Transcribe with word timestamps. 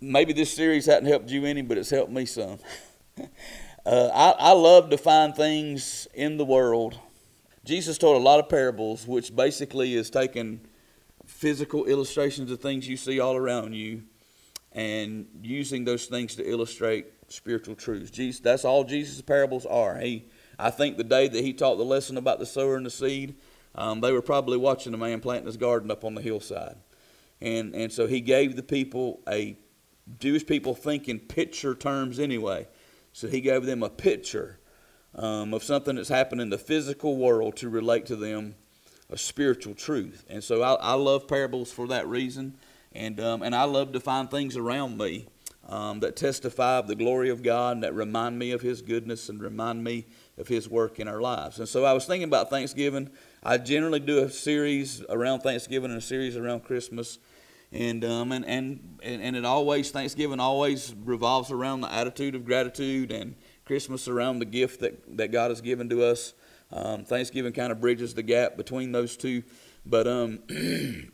maybe 0.00 0.32
this 0.32 0.52
series 0.52 0.86
hasn't 0.86 1.06
helped 1.06 1.30
you 1.30 1.44
any, 1.44 1.62
but 1.62 1.78
it's 1.78 1.90
helped 1.90 2.12
me 2.12 2.26
some. 2.26 2.58
uh, 3.86 4.10
I, 4.14 4.34
I 4.38 4.52
love 4.52 4.90
to 4.90 4.98
find 4.98 5.34
things 5.34 6.08
in 6.14 6.36
the 6.36 6.44
world. 6.44 6.98
Jesus 7.64 7.98
told 7.98 8.16
a 8.16 8.24
lot 8.24 8.40
of 8.40 8.48
parables, 8.48 9.06
which 9.06 9.34
basically 9.34 9.94
is 9.94 10.10
taking 10.10 10.60
physical 11.26 11.84
illustrations 11.84 12.50
of 12.50 12.60
things 12.60 12.88
you 12.88 12.96
see 12.96 13.20
all 13.20 13.36
around 13.36 13.74
you 13.74 14.02
and 14.72 15.26
using 15.42 15.84
those 15.84 16.06
things 16.06 16.34
to 16.36 16.48
illustrate 16.48 17.06
spiritual 17.28 17.74
truths. 17.74 18.10
Jesus, 18.10 18.40
that's 18.40 18.64
all 18.64 18.84
Jesus' 18.84 19.20
parables 19.20 19.66
are. 19.66 19.98
He, 19.98 20.24
I 20.58 20.70
think 20.70 20.96
the 20.96 21.04
day 21.04 21.28
that 21.28 21.44
he 21.44 21.52
taught 21.52 21.76
the 21.76 21.84
lesson 21.84 22.16
about 22.16 22.38
the 22.38 22.46
sower 22.46 22.76
and 22.76 22.86
the 22.86 22.90
seed, 22.90 23.36
um, 23.74 24.00
they 24.00 24.12
were 24.12 24.22
probably 24.22 24.56
watching 24.56 24.94
a 24.94 24.96
man 24.96 25.20
planting 25.20 25.46
his 25.46 25.56
garden 25.56 25.90
up 25.90 26.04
on 26.04 26.14
the 26.14 26.22
hillside. 26.22 26.76
And, 27.40 27.74
and 27.74 27.92
so 27.92 28.06
he 28.06 28.20
gave 28.20 28.56
the 28.56 28.62
people 28.62 29.20
a 29.28 29.56
Jewish 30.18 30.46
people 30.46 30.74
think 30.74 31.08
in 31.08 31.18
picture 31.18 31.74
terms 31.74 32.18
anyway. 32.18 32.66
So 33.12 33.28
he 33.28 33.40
gave 33.40 33.64
them 33.64 33.82
a 33.82 33.90
picture 33.90 34.58
um, 35.14 35.52
of 35.52 35.62
something 35.62 35.96
that's 35.96 36.08
happened 36.08 36.40
in 36.40 36.50
the 36.50 36.58
physical 36.58 37.16
world 37.16 37.56
to 37.56 37.68
relate 37.68 38.06
to 38.06 38.16
them 38.16 38.54
a 39.10 39.18
spiritual 39.18 39.74
truth. 39.74 40.24
And 40.28 40.44
so 40.44 40.62
I, 40.62 40.74
I 40.74 40.94
love 40.94 41.26
parables 41.26 41.72
for 41.72 41.86
that 41.88 42.06
reason. 42.06 42.56
And, 42.92 43.20
um, 43.20 43.42
and 43.42 43.54
I 43.54 43.64
love 43.64 43.92
to 43.92 44.00
find 44.00 44.30
things 44.30 44.56
around 44.56 44.98
me 44.98 45.26
um, 45.68 46.00
that 46.00 46.16
testify 46.16 46.78
of 46.78 46.88
the 46.88 46.94
glory 46.94 47.28
of 47.28 47.42
God 47.42 47.76
and 47.76 47.84
that 47.84 47.94
remind 47.94 48.38
me 48.38 48.52
of 48.52 48.62
His 48.62 48.80
goodness 48.80 49.28
and 49.28 49.40
remind 49.40 49.84
me 49.84 50.06
of 50.38 50.48
His 50.48 50.68
work 50.68 50.98
in 50.98 51.08
our 51.08 51.20
lives. 51.20 51.58
And 51.58 51.68
so 51.68 51.84
I 51.84 51.92
was 51.92 52.06
thinking 52.06 52.28
about 52.28 52.50
Thanksgiving. 52.50 53.10
I 53.42 53.58
generally 53.58 54.00
do 54.00 54.18
a 54.18 54.30
series 54.30 55.02
around 55.08 55.40
Thanksgiving 55.40 55.90
and 55.90 55.98
a 55.98 56.02
series 56.02 56.36
around 56.36 56.64
Christmas 56.64 57.18
and 57.72 58.04
um, 58.04 58.32
and, 58.32 58.44
and 58.46 58.98
and 59.02 59.36
it 59.36 59.44
always 59.44 59.90
Thanksgiving 59.90 60.40
always 60.40 60.94
revolves 61.04 61.50
around 61.50 61.82
the 61.82 61.92
attitude 61.92 62.34
of 62.34 62.44
gratitude, 62.44 63.12
and 63.12 63.34
Christmas 63.64 64.08
around 64.08 64.38
the 64.38 64.44
gift 64.46 64.80
that 64.80 65.16
that 65.16 65.32
God 65.32 65.50
has 65.50 65.60
given 65.60 65.88
to 65.90 66.04
us. 66.04 66.34
Um, 66.70 67.04
Thanksgiving 67.04 67.52
kind 67.52 67.72
of 67.72 67.80
bridges 67.80 68.14
the 68.14 68.22
gap 68.22 68.56
between 68.56 68.92
those 68.92 69.16
two, 69.16 69.42
but 69.86 70.06
um, 70.06 70.40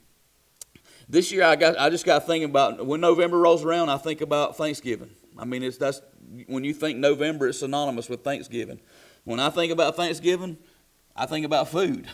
this 1.09 1.33
year 1.33 1.45
I 1.45 1.57
got 1.57 1.79
I 1.79 1.91
just 1.91 2.05
got 2.05 2.27
thinking 2.27 2.51
about 2.51 2.85
when 2.85 3.01
November 3.01 3.39
rolls 3.39 3.65
around, 3.65 3.89
I 3.89 3.97
think 3.97 4.21
about 4.21 4.57
Thanksgiving. 4.57 5.11
I 5.37 5.45
mean, 5.45 5.63
it's 5.63 5.79
that's 5.79 6.01
when 6.47 6.65
you 6.65 6.73
think 6.73 6.99
November, 6.99 7.49
it's 7.49 7.61
synonymous 7.61 8.09
with 8.09 8.23
Thanksgiving. 8.23 8.81
When 9.25 9.41
I 9.41 9.51
think 9.51 9.73
about 9.73 9.97
Thanksgiving, 9.97 10.59
I 11.17 11.27
think 11.27 11.47
about 11.47 11.69
food. 11.69 12.07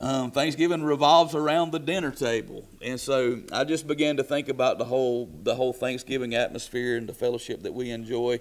Um, 0.00 0.32
Thanksgiving 0.32 0.82
revolves 0.82 1.36
around 1.36 1.70
the 1.70 1.78
dinner 1.78 2.10
table, 2.10 2.68
and 2.82 2.98
so 2.98 3.42
I 3.52 3.62
just 3.62 3.86
began 3.86 4.16
to 4.16 4.24
think 4.24 4.48
about 4.48 4.78
the 4.78 4.84
whole 4.84 5.30
the 5.44 5.54
whole 5.54 5.72
Thanksgiving 5.72 6.34
atmosphere 6.34 6.96
and 6.96 7.08
the 7.08 7.14
fellowship 7.14 7.62
that 7.62 7.72
we 7.72 7.90
enjoy, 7.90 8.40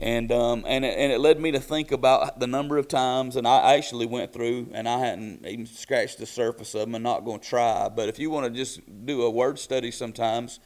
and 0.00 0.32
um, 0.32 0.64
and 0.66 0.84
it, 0.84 0.98
and 0.98 1.12
it 1.12 1.20
led 1.20 1.38
me 1.38 1.52
to 1.52 1.60
think 1.60 1.92
about 1.92 2.40
the 2.40 2.48
number 2.48 2.76
of 2.76 2.88
times, 2.88 3.36
and 3.36 3.46
I 3.46 3.74
actually 3.74 4.06
went 4.06 4.32
through, 4.32 4.70
and 4.72 4.88
I 4.88 4.98
hadn't 4.98 5.46
even 5.46 5.66
scratched 5.66 6.18
the 6.18 6.26
surface 6.26 6.74
of 6.74 6.80
them. 6.80 6.96
I'm 6.96 7.04
not 7.04 7.24
going 7.24 7.38
to 7.38 7.48
try, 7.48 7.88
but 7.88 8.08
if 8.08 8.18
you 8.18 8.28
want 8.28 8.46
to 8.46 8.50
just 8.50 8.80
do 9.06 9.22
a 9.22 9.30
word 9.30 9.60
study, 9.60 9.92
sometimes. 9.92 10.58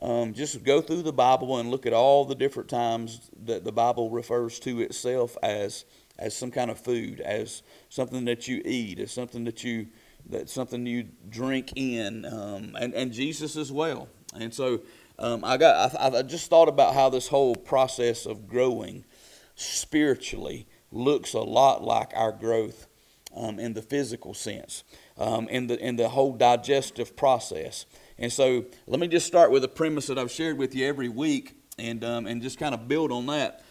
Um, 0.00 0.34
just 0.34 0.64
go 0.64 0.80
through 0.80 1.02
the 1.02 1.12
Bible 1.12 1.58
and 1.58 1.70
look 1.70 1.86
at 1.86 1.92
all 1.92 2.24
the 2.24 2.34
different 2.34 2.68
times 2.68 3.30
that 3.44 3.62
the 3.62 3.70
Bible 3.70 4.10
refers 4.10 4.58
to 4.60 4.80
itself 4.80 5.36
as 5.44 5.84
as 6.22 6.36
some 6.36 6.52
kind 6.52 6.70
of 6.70 6.78
food, 6.78 7.20
as 7.20 7.62
something 7.88 8.24
that 8.26 8.46
you 8.46 8.62
eat, 8.64 9.00
as 9.00 9.10
something 9.10 9.44
that 9.44 9.64
you 9.64 9.88
that 10.30 10.48
something 10.48 10.86
you 10.86 11.08
drink 11.28 11.72
in, 11.74 12.24
um, 12.24 12.76
and 12.80 12.94
and 12.94 13.12
Jesus 13.12 13.56
as 13.56 13.72
well. 13.72 14.08
And 14.34 14.54
so 14.54 14.82
um, 15.18 15.44
I 15.44 15.56
got 15.56 15.94
I, 15.96 16.18
I 16.18 16.22
just 16.22 16.48
thought 16.48 16.68
about 16.68 16.94
how 16.94 17.10
this 17.10 17.28
whole 17.28 17.56
process 17.56 18.24
of 18.24 18.46
growing 18.46 19.04
spiritually 19.56 20.66
looks 20.92 21.34
a 21.34 21.40
lot 21.40 21.82
like 21.82 22.12
our 22.14 22.32
growth 22.32 22.86
um, 23.34 23.58
in 23.58 23.72
the 23.72 23.82
physical 23.82 24.32
sense, 24.32 24.84
um, 25.18 25.48
in 25.48 25.66
the 25.66 25.78
in 25.84 25.96
the 25.96 26.08
whole 26.08 26.34
digestive 26.34 27.16
process. 27.16 27.84
And 28.16 28.32
so 28.32 28.64
let 28.86 29.00
me 29.00 29.08
just 29.08 29.26
start 29.26 29.50
with 29.50 29.64
a 29.64 29.68
premise 29.68 30.06
that 30.06 30.18
I've 30.18 30.30
shared 30.30 30.56
with 30.56 30.72
you 30.72 30.86
every 30.86 31.08
week, 31.08 31.56
and 31.78 32.04
um, 32.04 32.26
and 32.26 32.40
just 32.40 32.60
kind 32.60 32.74
of 32.74 32.86
build 32.86 33.10
on 33.10 33.26
that 33.26 33.61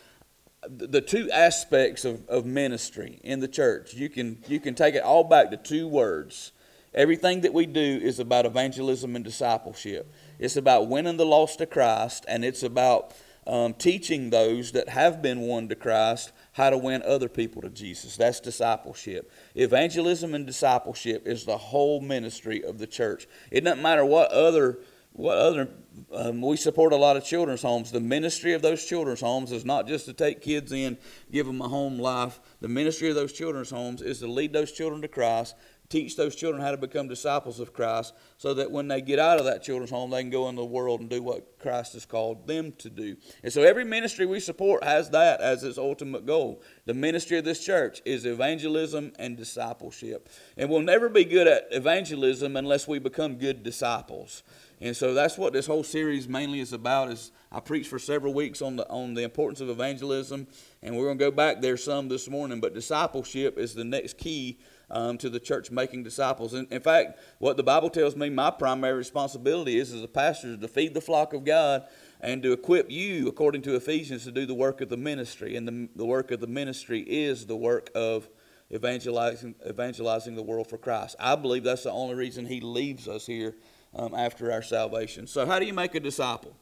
the 0.67 1.01
two 1.01 1.29
aspects 1.31 2.05
of, 2.05 2.27
of 2.29 2.45
ministry 2.45 3.19
in 3.23 3.39
the 3.39 3.47
church 3.47 3.93
you 3.93 4.09
can 4.09 4.37
you 4.47 4.59
can 4.59 4.75
take 4.75 4.95
it 4.95 5.03
all 5.03 5.23
back 5.23 5.51
to 5.51 5.57
two 5.57 5.87
words. 5.87 6.51
Everything 6.93 7.41
that 7.41 7.53
we 7.53 7.65
do 7.65 7.81
is 7.81 8.19
about 8.19 8.45
evangelism 8.45 9.15
and 9.15 9.23
discipleship. 9.23 10.11
It's 10.39 10.57
about 10.57 10.89
winning 10.89 11.17
the 11.17 11.25
lost 11.25 11.59
to 11.59 11.65
christ 11.65 12.25
and 12.27 12.45
it's 12.45 12.63
about 12.63 13.13
um, 13.47 13.73
teaching 13.73 14.29
those 14.29 14.73
that 14.73 14.89
have 14.89 15.21
been 15.21 15.41
won 15.41 15.67
to 15.69 15.75
christ 15.75 16.31
how 16.51 16.69
to 16.69 16.77
win 16.77 17.01
other 17.03 17.29
people 17.29 17.63
to 17.63 17.69
jesus. 17.69 18.17
That's 18.17 18.39
discipleship. 18.39 19.31
Evangelism 19.55 20.35
and 20.35 20.45
discipleship 20.45 21.25
is 21.25 21.45
the 21.45 21.57
whole 21.57 22.01
ministry 22.01 22.63
of 22.63 22.77
the 22.77 22.87
church. 22.87 23.27
It 23.49 23.63
doesn't 23.63 23.81
matter 23.81 24.05
what 24.05 24.31
other 24.31 24.79
what 25.13 25.37
other 25.37 25.69
um, 26.13 26.41
we 26.41 26.57
support 26.57 26.93
a 26.93 26.97
lot 26.97 27.17
of 27.17 27.25
children's 27.25 27.61
homes. 27.61 27.91
The 27.91 27.99
ministry 27.99 28.53
of 28.53 28.61
those 28.61 28.85
children's 28.85 29.21
homes 29.21 29.51
is 29.51 29.65
not 29.65 29.87
just 29.87 30.05
to 30.05 30.13
take 30.13 30.41
kids 30.41 30.71
in, 30.71 30.97
give 31.31 31.45
them 31.45 31.61
a 31.61 31.67
home 31.67 31.99
life. 31.99 32.39
The 32.61 32.67
ministry 32.67 33.09
of 33.09 33.15
those 33.15 33.33
children's 33.33 33.69
homes 33.69 34.01
is 34.01 34.19
to 34.19 34.27
lead 34.27 34.53
those 34.53 34.71
children 34.71 35.01
to 35.01 35.09
Christ, 35.09 35.55
teach 35.89 36.15
those 36.15 36.35
children 36.35 36.61
how 36.61 36.71
to 36.71 36.77
become 36.77 37.09
disciples 37.09 37.59
of 37.59 37.73
Christ, 37.73 38.13
so 38.37 38.53
that 38.53 38.71
when 38.71 38.87
they 38.87 39.01
get 39.01 39.19
out 39.19 39.37
of 39.37 39.45
that 39.45 39.63
children's 39.63 39.91
home, 39.91 40.11
they 40.11 40.21
can 40.21 40.29
go 40.29 40.47
into 40.47 40.61
the 40.61 40.65
world 40.65 41.01
and 41.01 41.09
do 41.09 41.21
what 41.21 41.59
Christ 41.59 41.93
has 41.93 42.05
called 42.05 42.47
them 42.47 42.71
to 42.77 42.89
do. 42.89 43.17
And 43.43 43.51
so 43.51 43.61
every 43.61 43.83
ministry 43.83 44.25
we 44.25 44.39
support 44.39 44.85
has 44.85 45.09
that 45.09 45.41
as 45.41 45.65
its 45.65 45.77
ultimate 45.77 46.25
goal. 46.25 46.61
The 46.85 46.93
ministry 46.93 47.37
of 47.37 47.43
this 47.43 47.63
church 47.63 48.01
is 48.05 48.25
evangelism 48.25 49.11
and 49.19 49.35
discipleship. 49.35 50.29
And 50.55 50.69
we'll 50.69 50.81
never 50.81 51.09
be 51.09 51.25
good 51.25 51.47
at 51.47 51.67
evangelism 51.71 52.55
unless 52.55 52.87
we 52.87 52.99
become 52.99 53.35
good 53.35 53.61
disciples. 53.61 54.43
And 54.81 54.97
so 54.97 55.13
that's 55.13 55.37
what 55.37 55.53
this 55.53 55.67
whole 55.67 55.83
series 55.83 56.27
mainly 56.27 56.59
is 56.59 56.73
about. 56.73 57.11
Is 57.11 57.31
I 57.51 57.59
preached 57.59 57.87
for 57.87 57.99
several 57.99 58.33
weeks 58.33 58.63
on 58.63 58.77
the 58.77 58.89
on 58.89 59.13
the 59.13 59.21
importance 59.21 59.61
of 59.61 59.69
evangelism, 59.69 60.47
and 60.81 60.97
we're 60.97 61.05
going 61.05 61.19
to 61.19 61.25
go 61.25 61.29
back 61.29 61.61
there 61.61 61.77
some 61.77 62.09
this 62.09 62.27
morning. 62.27 62.59
But 62.59 62.73
discipleship 62.73 63.59
is 63.59 63.75
the 63.75 63.83
next 63.83 64.17
key 64.17 64.57
um, 64.89 65.19
to 65.19 65.29
the 65.29 65.39
church 65.39 65.69
making 65.69 66.01
disciples. 66.01 66.55
And 66.55 66.67
in 66.71 66.81
fact, 66.81 67.19
what 67.37 67.57
the 67.57 67.63
Bible 67.63 67.91
tells 67.91 68.15
me 68.15 68.29
my 68.31 68.49
primary 68.49 68.95
responsibility 68.95 69.77
is 69.77 69.93
as 69.93 70.01
a 70.01 70.07
pastor 70.07 70.57
to 70.57 70.67
feed 70.67 70.95
the 70.95 71.01
flock 71.01 71.33
of 71.33 71.45
God 71.45 71.85
and 72.19 72.41
to 72.41 72.51
equip 72.51 72.89
you, 72.89 73.27
according 73.27 73.61
to 73.63 73.75
Ephesians, 73.75 74.23
to 74.23 74.31
do 74.31 74.47
the 74.47 74.55
work 74.55 74.81
of 74.81 74.89
the 74.89 74.97
ministry. 74.97 75.55
And 75.55 75.67
the, 75.67 75.89
the 75.95 76.05
work 76.05 76.31
of 76.31 76.39
the 76.39 76.47
ministry 76.47 77.01
is 77.01 77.45
the 77.45 77.55
work 77.55 77.91
of 77.93 78.27
evangelizing 78.73 79.53
evangelizing 79.67 80.33
the 80.35 80.41
world 80.41 80.67
for 80.67 80.79
Christ. 80.79 81.17
I 81.19 81.35
believe 81.35 81.63
that's 81.63 81.83
the 81.83 81.91
only 81.91 82.15
reason 82.15 82.47
He 82.47 82.61
leaves 82.61 83.07
us 83.07 83.27
here 83.27 83.53
um, 83.93 84.13
after 84.15 84.51
our 84.51 84.61
salvation. 84.61 85.27
So, 85.27 85.45
how 85.45 85.59
do 85.59 85.65
you 85.65 85.73
make 85.73 85.95
a 85.95 85.99
disciple? 85.99 86.55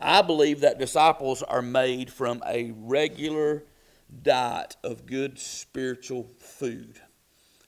I 0.00 0.22
believe 0.22 0.60
that 0.60 0.78
disciples 0.78 1.42
are 1.42 1.62
made 1.62 2.10
from 2.10 2.42
a 2.46 2.72
regular 2.76 3.64
diet 4.22 4.76
of 4.82 5.06
good 5.06 5.38
spiritual 5.38 6.30
food. 6.38 7.00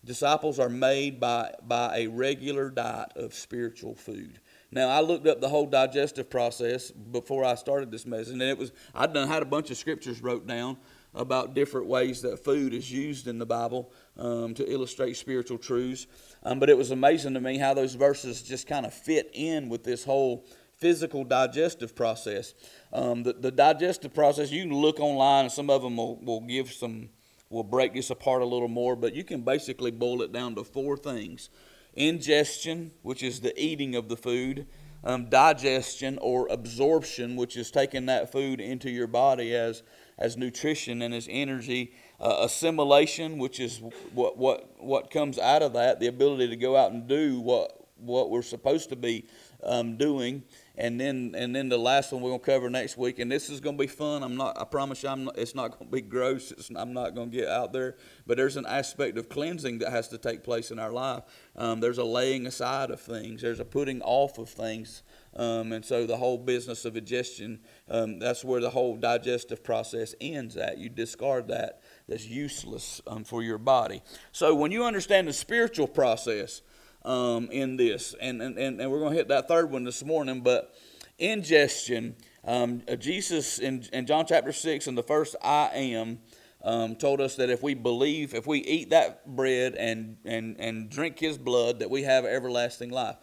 Disciples 0.04 0.58
are 0.58 0.68
made 0.68 1.20
by, 1.20 1.54
by 1.62 1.98
a 1.98 2.06
regular 2.08 2.70
diet 2.70 3.12
of 3.14 3.34
spiritual 3.34 3.94
food. 3.94 4.40
Now 4.72 4.88
I 4.88 5.00
looked 5.00 5.26
up 5.26 5.40
the 5.40 5.48
whole 5.48 5.66
digestive 5.66 6.28
process 6.28 6.90
before 6.90 7.44
I 7.44 7.54
started 7.54 7.90
this 7.90 8.06
message, 8.06 8.32
and 8.32 8.42
it 8.42 8.58
was 8.58 8.72
I'd 8.94 9.12
done 9.12 9.28
had 9.28 9.42
a 9.42 9.46
bunch 9.46 9.70
of 9.70 9.76
scriptures 9.76 10.22
wrote 10.22 10.46
down 10.46 10.78
about 11.14 11.54
different 11.54 11.86
ways 11.86 12.22
that 12.22 12.42
food 12.42 12.72
is 12.72 12.90
used 12.90 13.28
in 13.28 13.38
the 13.38 13.46
Bible 13.46 13.92
um, 14.16 14.54
to 14.54 14.70
illustrate 14.70 15.16
spiritual 15.16 15.58
truths. 15.58 16.06
Um, 16.44 16.58
but 16.58 16.68
it 16.68 16.76
was 16.76 16.90
amazing 16.90 17.34
to 17.34 17.40
me 17.40 17.58
how 17.58 17.74
those 17.74 17.94
verses 17.94 18.42
just 18.42 18.66
kind 18.66 18.84
of 18.84 18.92
fit 18.92 19.30
in 19.32 19.68
with 19.68 19.84
this 19.84 20.04
whole 20.04 20.44
physical 20.82 21.22
digestive 21.22 21.94
process. 21.94 22.54
Um, 22.92 23.22
the, 23.22 23.34
the, 23.34 23.52
digestive 23.52 24.12
process, 24.12 24.50
you 24.50 24.64
can 24.64 24.74
look 24.74 24.98
online, 24.98 25.44
and 25.44 25.52
some 25.52 25.70
of 25.70 25.82
them 25.82 25.96
will, 25.96 26.16
will 26.16 26.40
give 26.40 26.72
some, 26.72 27.10
will 27.50 27.62
break 27.62 27.94
this 27.94 28.10
apart 28.10 28.42
a 28.42 28.44
little 28.44 28.66
more, 28.66 28.96
but 28.96 29.14
you 29.14 29.22
can 29.22 29.42
basically 29.42 29.92
boil 29.92 30.22
it 30.22 30.32
down 30.32 30.56
to 30.56 30.64
four 30.64 30.96
things 30.96 31.50
ingestion, 31.94 32.90
which 33.02 33.22
is 33.22 33.40
the 33.40 33.58
eating 33.62 33.94
of 33.94 34.08
the 34.08 34.16
food, 34.16 34.66
um, 35.04 35.28
digestion 35.28 36.18
or 36.20 36.48
absorption, 36.48 37.36
which 37.36 37.56
is 37.56 37.70
taking 37.70 38.06
that 38.06 38.32
food 38.32 38.60
into 38.60 38.90
your 38.90 39.06
body 39.06 39.54
as, 39.54 39.82
as 40.18 40.36
nutrition 40.36 41.02
and 41.02 41.14
as 41.14 41.28
energy, 41.30 41.92
uh, 42.20 42.38
assimilation, 42.40 43.38
which 43.38 43.60
is 43.60 43.80
what, 44.12 44.36
what, 44.38 44.68
what 44.78 45.10
comes 45.10 45.38
out 45.38 45.62
of 45.62 45.72
that, 45.72 46.00
the 46.00 46.06
ability 46.06 46.48
to 46.48 46.56
go 46.56 46.76
out 46.76 46.92
and 46.92 47.08
do 47.08 47.40
what, 47.40 47.86
what 47.96 48.30
we're 48.30 48.42
supposed 48.42 48.88
to 48.90 48.96
be 48.96 49.26
um, 49.64 49.96
doing. 49.96 50.42
And 50.74 50.98
then, 50.98 51.34
and 51.36 51.54
then 51.54 51.68
the 51.68 51.78
last 51.78 52.12
one 52.12 52.22
we're 52.22 52.30
going 52.30 52.40
to 52.40 52.46
cover 52.46 52.70
next 52.70 52.96
week, 52.96 53.18
and 53.18 53.30
this 53.30 53.50
is 53.50 53.60
going 53.60 53.76
to 53.76 53.80
be 53.80 53.86
fun. 53.86 54.22
I'm 54.22 54.36
not, 54.36 54.58
I 54.58 54.64
promise 54.64 55.02
you, 55.02 55.10
I'm 55.10 55.24
not, 55.24 55.38
it's 55.38 55.54
not 55.54 55.78
going 55.78 55.90
to 55.90 55.92
be 55.92 56.00
gross. 56.00 56.50
It's, 56.50 56.70
I'm 56.74 56.94
not 56.94 57.14
going 57.14 57.30
to 57.30 57.36
get 57.36 57.48
out 57.48 57.72
there, 57.72 57.96
but 58.26 58.38
there's 58.38 58.56
an 58.56 58.64
aspect 58.66 59.18
of 59.18 59.28
cleansing 59.28 59.80
that 59.80 59.90
has 59.90 60.08
to 60.08 60.18
take 60.18 60.42
place 60.42 60.70
in 60.70 60.78
our 60.78 60.90
life. 60.90 61.24
Um, 61.56 61.80
there's 61.80 61.98
a 61.98 62.04
laying 62.04 62.46
aside 62.46 62.90
of 62.90 63.00
things. 63.00 63.42
There's 63.42 63.60
a 63.60 63.64
putting 63.66 64.00
off 64.00 64.38
of 64.38 64.48
things 64.48 65.02
Um, 65.34 65.72
and 65.72 65.84
so 65.84 66.06
the 66.06 66.16
whole 66.16 66.36
business 66.36 66.84
of 66.84 66.94
digestion, 66.94 67.60
um, 67.88 68.18
that's 68.18 68.44
where 68.44 68.60
the 68.60 68.70
whole 68.70 68.96
digestive 68.96 69.64
process 69.64 70.14
ends 70.20 70.56
at. 70.56 70.78
You 70.78 70.90
discard 70.90 71.48
that 71.48 71.81
that's 72.08 72.26
useless 72.26 73.00
um, 73.06 73.24
for 73.24 73.42
your 73.42 73.58
body. 73.58 74.02
So 74.32 74.54
when 74.54 74.70
you 74.70 74.84
understand 74.84 75.28
the 75.28 75.32
spiritual 75.32 75.86
process 75.86 76.62
um, 77.04 77.48
in 77.50 77.76
this, 77.76 78.14
and, 78.20 78.42
and, 78.42 78.58
and 78.58 78.90
we're 78.90 78.98
going 79.00 79.12
to 79.12 79.16
hit 79.16 79.28
that 79.28 79.48
third 79.48 79.70
one 79.70 79.84
this 79.84 80.04
morning, 80.04 80.40
but 80.40 80.74
ingestion, 81.18 82.16
um, 82.44 82.82
uh, 82.88 82.96
Jesus 82.96 83.58
in, 83.58 83.84
in 83.92 84.06
John 84.06 84.26
chapter 84.26 84.52
6, 84.52 84.86
in 84.86 84.94
the 84.94 85.02
first 85.02 85.36
I 85.42 85.70
am, 85.74 86.18
um, 86.64 86.96
told 86.96 87.20
us 87.20 87.36
that 87.36 87.50
if 87.50 87.62
we 87.62 87.74
believe, 87.74 88.34
if 88.34 88.46
we 88.46 88.58
eat 88.58 88.90
that 88.90 89.26
bread 89.26 89.74
and, 89.74 90.16
and, 90.24 90.56
and 90.58 90.90
drink 90.90 91.18
his 91.18 91.38
blood, 91.38 91.80
that 91.80 91.90
we 91.90 92.02
have 92.02 92.24
everlasting 92.24 92.90
life. 92.90 93.16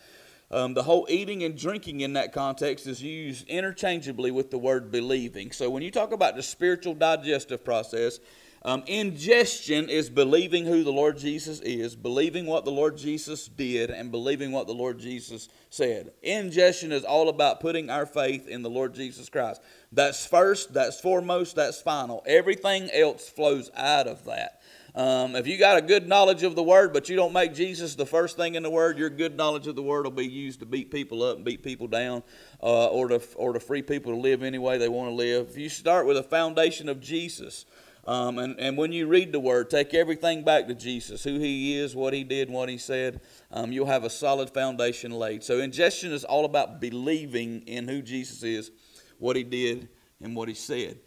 Um, 0.52 0.74
the 0.74 0.84
whole 0.84 1.06
eating 1.10 1.44
and 1.44 1.56
drinking 1.56 2.02
in 2.02 2.14
that 2.14 2.34
context 2.34 2.88
is 2.88 3.04
used 3.04 3.48
interchangeably 3.48 4.31
with 4.31 4.50
the 4.50 4.58
word 4.58 4.92
believing. 4.92 5.52
So 5.52 5.70
when 5.70 5.84
you 5.84 5.92
talk 5.92 6.12
about 6.12 6.36
the 6.36 6.42
spiritual 6.42 6.96
digestive 6.96 7.64
process, 7.64 8.20
um, 8.64 8.84
ingestion 8.88 9.90
is 9.90 10.10
believing 10.10 10.66
who 10.66 10.84
the 10.84 10.92
Lord 10.92 11.18
Jesus 11.18 11.62
is, 11.62 11.96
believing 11.96 12.46
what 12.46 12.66
the 12.66 12.72
Lord 12.72 12.98
Jesus 12.98 13.48
did, 13.48 13.90
and 13.90 14.12
believing 14.12 14.52
what 14.52 14.68
the 14.68 14.74
Lord 14.74 15.00
Jesus 15.00 15.48
said. 15.70 16.12
Ingestion 16.22 16.92
is 16.92 17.06
all 17.06 17.30
about 17.30 17.62
putting 17.62 17.90
our 17.90 18.06
faith 18.06 18.48
in 18.48 18.62
the 18.62 18.70
Lord 18.70 18.94
Jesus 18.94 19.30
Christ. 19.30 19.62
That's 19.92 20.26
first, 20.26 20.74
that's 20.74 21.00
foremost, 21.00 21.56
that's 21.56 21.82
final. 21.82 22.22
Everything 22.26 22.90
else 22.92 23.30
flows 23.30 23.72
out 23.76 24.08
of 24.08 24.26
that. 24.26 24.60
Um, 24.96 25.36
if 25.36 25.48
you 25.48 25.58
got 25.58 25.78
a 25.78 25.82
good 25.82 26.08
knowledge 26.08 26.44
of 26.44 26.56
the 26.56 26.64
Word, 26.64 26.94
but 26.94 27.10
you 27.10 27.16
don't 27.16 27.32
make 27.32 27.54
Jesus 27.54 27.96
the 27.96 28.06
first 28.06 28.36
thing 28.36 28.56
in 28.56 28.64
the 28.64 28.70
Word, 28.70 28.98
your 28.98 29.10
good 29.10 29.38
knowledge 29.38 29.68
of 29.68 29.76
the 29.76 29.84
Word 29.84 30.04
will 30.04 30.12
be 30.12 30.28
used 30.28 30.60
to 30.62 30.66
beat 30.66 30.92
people 30.92 31.24
up 31.24 31.38
and 31.38 31.46
beat 31.46 31.64
people 31.64 31.88
down, 31.88 32.24
uh, 32.62 32.88
or 32.88 33.08
to 33.08 33.22
or 33.36 33.54
to 33.54 33.60
free 33.60 33.84
people 33.84 34.12
to 34.14 34.20
live 34.20 34.42
any 34.42 34.58
way 34.58 34.78
they 34.78 34.90
want 34.90 35.10
to 35.10 35.14
live. 35.14 35.50
If 35.52 35.58
you 35.58 35.70
start 35.70 36.08
with 36.08 36.18
a 36.18 36.24
foundation 36.24 36.90
of 36.90 37.00
Jesus, 37.00 37.66
um, 38.06 38.40
and, 38.40 38.60
and 38.60 38.78
when 38.78 38.92
you 38.92 39.07
read 39.07 39.31
the 39.31 39.40
word, 39.40 39.69
take 39.69 39.94
everything 39.94 40.44
back 40.44 40.68
to 40.68 40.75
Jesus, 40.75 41.24
who 41.24 41.38
he 41.40 41.78
is, 41.78 41.96
what 41.96 42.13
he 42.13 42.24
did, 42.24 42.50
what 42.50 42.69
he 42.69 42.78
said. 42.78 43.22
Um, 43.51 43.72
you'll 43.72 43.86
have 43.86 44.04
a 44.04 44.10
solid 44.10 44.50
foundation 44.50 45.12
laid. 45.12 45.44
So 45.44 45.60
ingestion 45.60 46.12
is 46.12 46.24
all 46.24 46.46
about 46.46 46.80
believing 46.80 47.62
in 47.68 47.88
who 47.88 48.01
Jesus 48.01 48.42
is, 48.44 48.72
what 49.19 49.36
he 49.36 49.44
did, 49.44 49.90
and 50.22 50.36
what 50.36 50.48
he 50.48 50.56
said. 50.56 51.00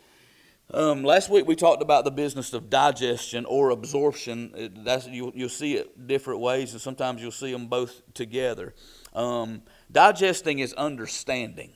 Um, 0.75 1.03
last 1.03 1.29
week 1.29 1.47
we 1.47 1.55
talked 1.55 1.83
about 1.83 2.05
the 2.05 2.11
business 2.11 2.55
of 2.55 2.71
digestion 2.71 3.45
or 3.45 3.71
absorption. 3.71 4.73
That's, 4.85 5.07
you, 5.07 5.33
you'll 5.35 5.49
see 5.49 5.75
it 5.75 6.07
different 6.07 6.41
ways, 6.41 6.73
and 6.73 6.81
sometimes 6.81 7.21
you'll 7.21 7.31
see 7.31 7.53
them 7.53 7.67
both 7.67 8.01
together. 8.15 8.75
Um, 9.13 9.63
digesting 9.91 10.61
is 10.61 10.73
understanding. 10.75 11.73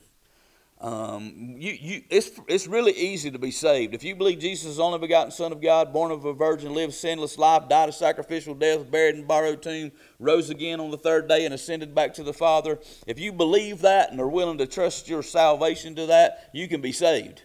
Um, 0.78 1.54
you, 1.58 1.72
you, 1.72 2.02
it's, 2.10 2.32
it's 2.48 2.66
really 2.66 2.92
easy 2.92 3.30
to 3.30 3.38
be 3.38 3.50
saved. 3.50 3.94
If 3.94 4.04
you 4.04 4.14
believe 4.14 4.40
Jesus 4.40 4.66
is 4.72 4.76
the 4.76 4.82
only 4.82 4.98
begotten 4.98 5.30
Son 5.30 5.50
of 5.50 5.62
God, 5.62 5.90
born 5.90 6.10
of 6.10 6.26
a 6.26 6.34
virgin, 6.34 6.74
lived 6.74 6.92
sinless 6.92 7.38
life, 7.38 7.66
died 7.68 7.88
a 7.88 7.92
sacrificial 7.92 8.54
death, 8.54 8.90
buried 8.90 9.14
in 9.14 9.22
a 9.22 9.26
borrowed 9.26 9.62
tomb, 9.62 9.90
rose 10.18 10.50
again 10.50 10.78
on 10.78 10.90
the 10.90 10.98
third 10.98 11.28
day, 11.28 11.46
and 11.46 11.54
ascended 11.54 11.94
back 11.94 12.12
to 12.14 12.22
the 12.22 12.34
Father, 12.34 12.78
if 13.06 13.18
you 13.18 13.32
believe 13.32 13.80
that 13.80 14.10
and 14.10 14.20
are 14.20 14.28
willing 14.28 14.58
to 14.58 14.66
trust 14.66 15.08
your 15.08 15.22
salvation 15.22 15.94
to 15.94 16.06
that, 16.06 16.50
you 16.52 16.68
can 16.68 16.82
be 16.82 16.92
saved. 16.92 17.42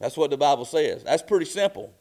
That's 0.00 0.16
what 0.16 0.30
the 0.30 0.36
Bible 0.36 0.64
says. 0.64 1.04
That's 1.04 1.22
pretty 1.22 1.46
simple. 1.46 1.94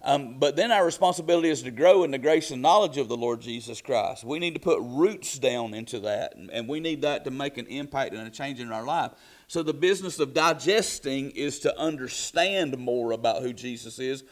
Um, 0.00 0.38
but 0.38 0.54
then 0.54 0.70
our 0.70 0.84
responsibility 0.84 1.48
is 1.48 1.62
to 1.62 1.72
grow 1.72 2.04
in 2.04 2.12
the 2.12 2.18
grace 2.18 2.52
and 2.52 2.62
knowledge 2.62 2.98
of 2.98 3.08
the 3.08 3.16
Lord 3.16 3.40
Jesus 3.40 3.80
Christ. 3.80 4.22
We 4.22 4.38
need 4.38 4.54
to 4.54 4.60
put 4.60 4.78
roots 4.80 5.38
down 5.38 5.74
into 5.74 5.98
that, 6.00 6.34
and 6.36 6.68
we 6.68 6.78
need 6.78 7.02
that 7.02 7.24
to 7.24 7.32
make 7.32 7.58
an 7.58 7.66
impact 7.66 8.14
and 8.14 8.26
a 8.26 8.30
change 8.30 8.60
in 8.60 8.70
our 8.70 8.84
life. 8.84 9.10
So 9.48 9.62
the 9.62 9.72
business 9.72 10.20
of 10.20 10.34
digesting 10.34 11.30
is 11.30 11.58
to 11.60 11.78
understand 11.78 12.76
more 12.76 13.12
about 13.12 13.42
who 13.42 13.54
Jesus 13.54 13.98
is, 13.98 14.22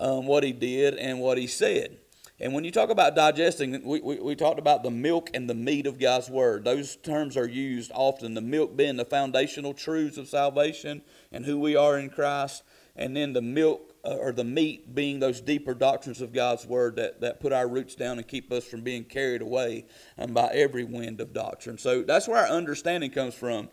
um, 0.00 0.26
what 0.26 0.42
he 0.42 0.52
did, 0.52 0.94
and 0.94 1.20
what 1.20 1.38
he 1.38 1.46
said. 1.46 1.98
And 2.40 2.52
when 2.52 2.64
you 2.64 2.72
talk 2.72 2.90
about 2.90 3.14
digesting, 3.14 3.80
we, 3.84 4.00
we, 4.00 4.18
we, 4.18 4.34
talked 4.34 4.58
about 4.58 4.82
the 4.82 4.90
milk 4.90 5.30
and 5.32 5.48
the 5.48 5.54
meat 5.54 5.86
of 5.86 6.00
God's 6.00 6.28
Word. 6.28 6.64
Those 6.64 6.96
terms 6.96 7.36
are 7.36 7.46
used 7.46 7.92
often. 7.94 8.34
The 8.34 8.40
milk 8.40 8.76
being 8.76 8.96
the 8.96 9.04
foundational 9.04 9.72
truths 9.72 10.18
of 10.18 10.26
salvation 10.26 11.02
and 11.30 11.44
who 11.44 11.60
we 11.60 11.76
are 11.76 11.96
in 11.96 12.10
Christ, 12.10 12.64
and 12.96 13.16
then 13.16 13.32
the 13.32 13.42
milk 13.42 13.94
uh, 14.04 14.16
or 14.16 14.32
the 14.32 14.42
meat 14.42 14.92
being 14.92 15.20
those 15.20 15.40
deeper 15.40 15.74
doctrines 15.74 16.20
of 16.20 16.32
God's 16.32 16.66
Word 16.66 16.96
that, 16.96 17.20
that 17.20 17.38
put 17.38 17.52
our 17.52 17.68
roots 17.68 17.94
down 17.94 18.18
and 18.18 18.26
keep 18.26 18.50
us 18.50 18.64
from 18.64 18.80
being 18.80 19.04
carried 19.04 19.40
away 19.40 19.86
um, 20.18 20.34
by 20.34 20.48
every 20.52 20.82
wind 20.82 21.20
of 21.20 21.32
doctrine. 21.32 21.78
So 21.78 22.02
that's 22.02 22.26
where 22.26 22.38
our 22.38 22.48
understanding 22.48 23.12
comes 23.12 23.34
from. 23.34 23.68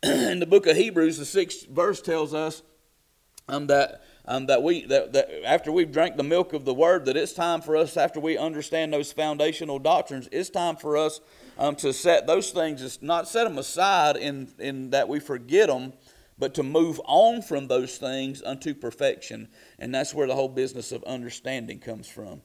in 0.02 0.38
the 0.38 0.46
book 0.46 0.66
of 0.66 0.76
Hebrews, 0.76 1.18
the 1.18 1.24
sixth 1.24 1.66
verse 1.66 2.00
tells 2.00 2.32
us 2.32 2.62
um, 3.48 3.66
that 3.66 4.04
um, 4.26 4.46
that 4.46 4.62
we 4.62 4.86
that, 4.86 5.12
that 5.14 5.28
after 5.44 5.72
we've 5.72 5.90
drank 5.90 6.16
the 6.16 6.22
milk 6.22 6.52
of 6.52 6.64
the 6.64 6.74
word, 6.74 7.06
that 7.06 7.16
it's 7.16 7.32
time 7.32 7.60
for 7.60 7.76
us 7.76 7.96
after 7.96 8.20
we 8.20 8.38
understand 8.38 8.92
those 8.92 9.10
foundational 9.10 9.78
doctrines, 9.78 10.28
it's 10.30 10.50
time 10.50 10.76
for 10.76 10.96
us 10.96 11.20
um, 11.58 11.74
to 11.76 11.92
set 11.92 12.26
those 12.28 12.50
things, 12.50 12.98
not 13.02 13.26
set 13.26 13.44
them 13.44 13.58
aside 13.58 14.16
in 14.16 14.48
in 14.60 14.90
that 14.90 15.08
we 15.08 15.18
forget 15.18 15.68
them, 15.68 15.92
but 16.38 16.54
to 16.54 16.62
move 16.62 17.00
on 17.06 17.42
from 17.42 17.66
those 17.66 17.98
things 17.98 18.40
unto 18.42 18.74
perfection, 18.74 19.48
and 19.80 19.92
that's 19.92 20.14
where 20.14 20.28
the 20.28 20.34
whole 20.34 20.48
business 20.48 20.92
of 20.92 21.02
understanding 21.04 21.80
comes 21.80 22.06
from. 22.06 22.40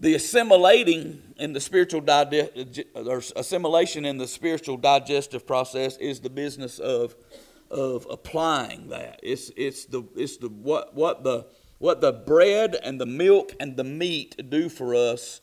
The 0.00 0.14
assimilating 0.14 1.22
in 1.36 1.52
the 1.52 1.60
spiritual 1.60 2.00
di- 2.00 2.48
or 2.94 3.22
assimilation 3.36 4.06
in 4.06 4.16
the 4.16 4.26
spiritual 4.26 4.78
digestive 4.78 5.46
process 5.46 5.98
is 5.98 6.20
the 6.20 6.30
business 6.30 6.78
of 6.78 7.14
of 7.70 8.06
applying 8.10 8.88
that. 8.88 9.20
It's 9.22 9.50
it's 9.58 9.84
the 9.84 10.02
it's 10.16 10.38
the 10.38 10.48
what 10.48 10.94
what 10.94 11.22
the 11.22 11.46
what 11.78 12.00
the 12.00 12.12
bread 12.12 12.76
and 12.82 12.98
the 12.98 13.04
milk 13.04 13.54
and 13.60 13.76
the 13.76 13.84
meat 13.84 14.48
do 14.48 14.70
for 14.70 14.94
us 14.94 15.42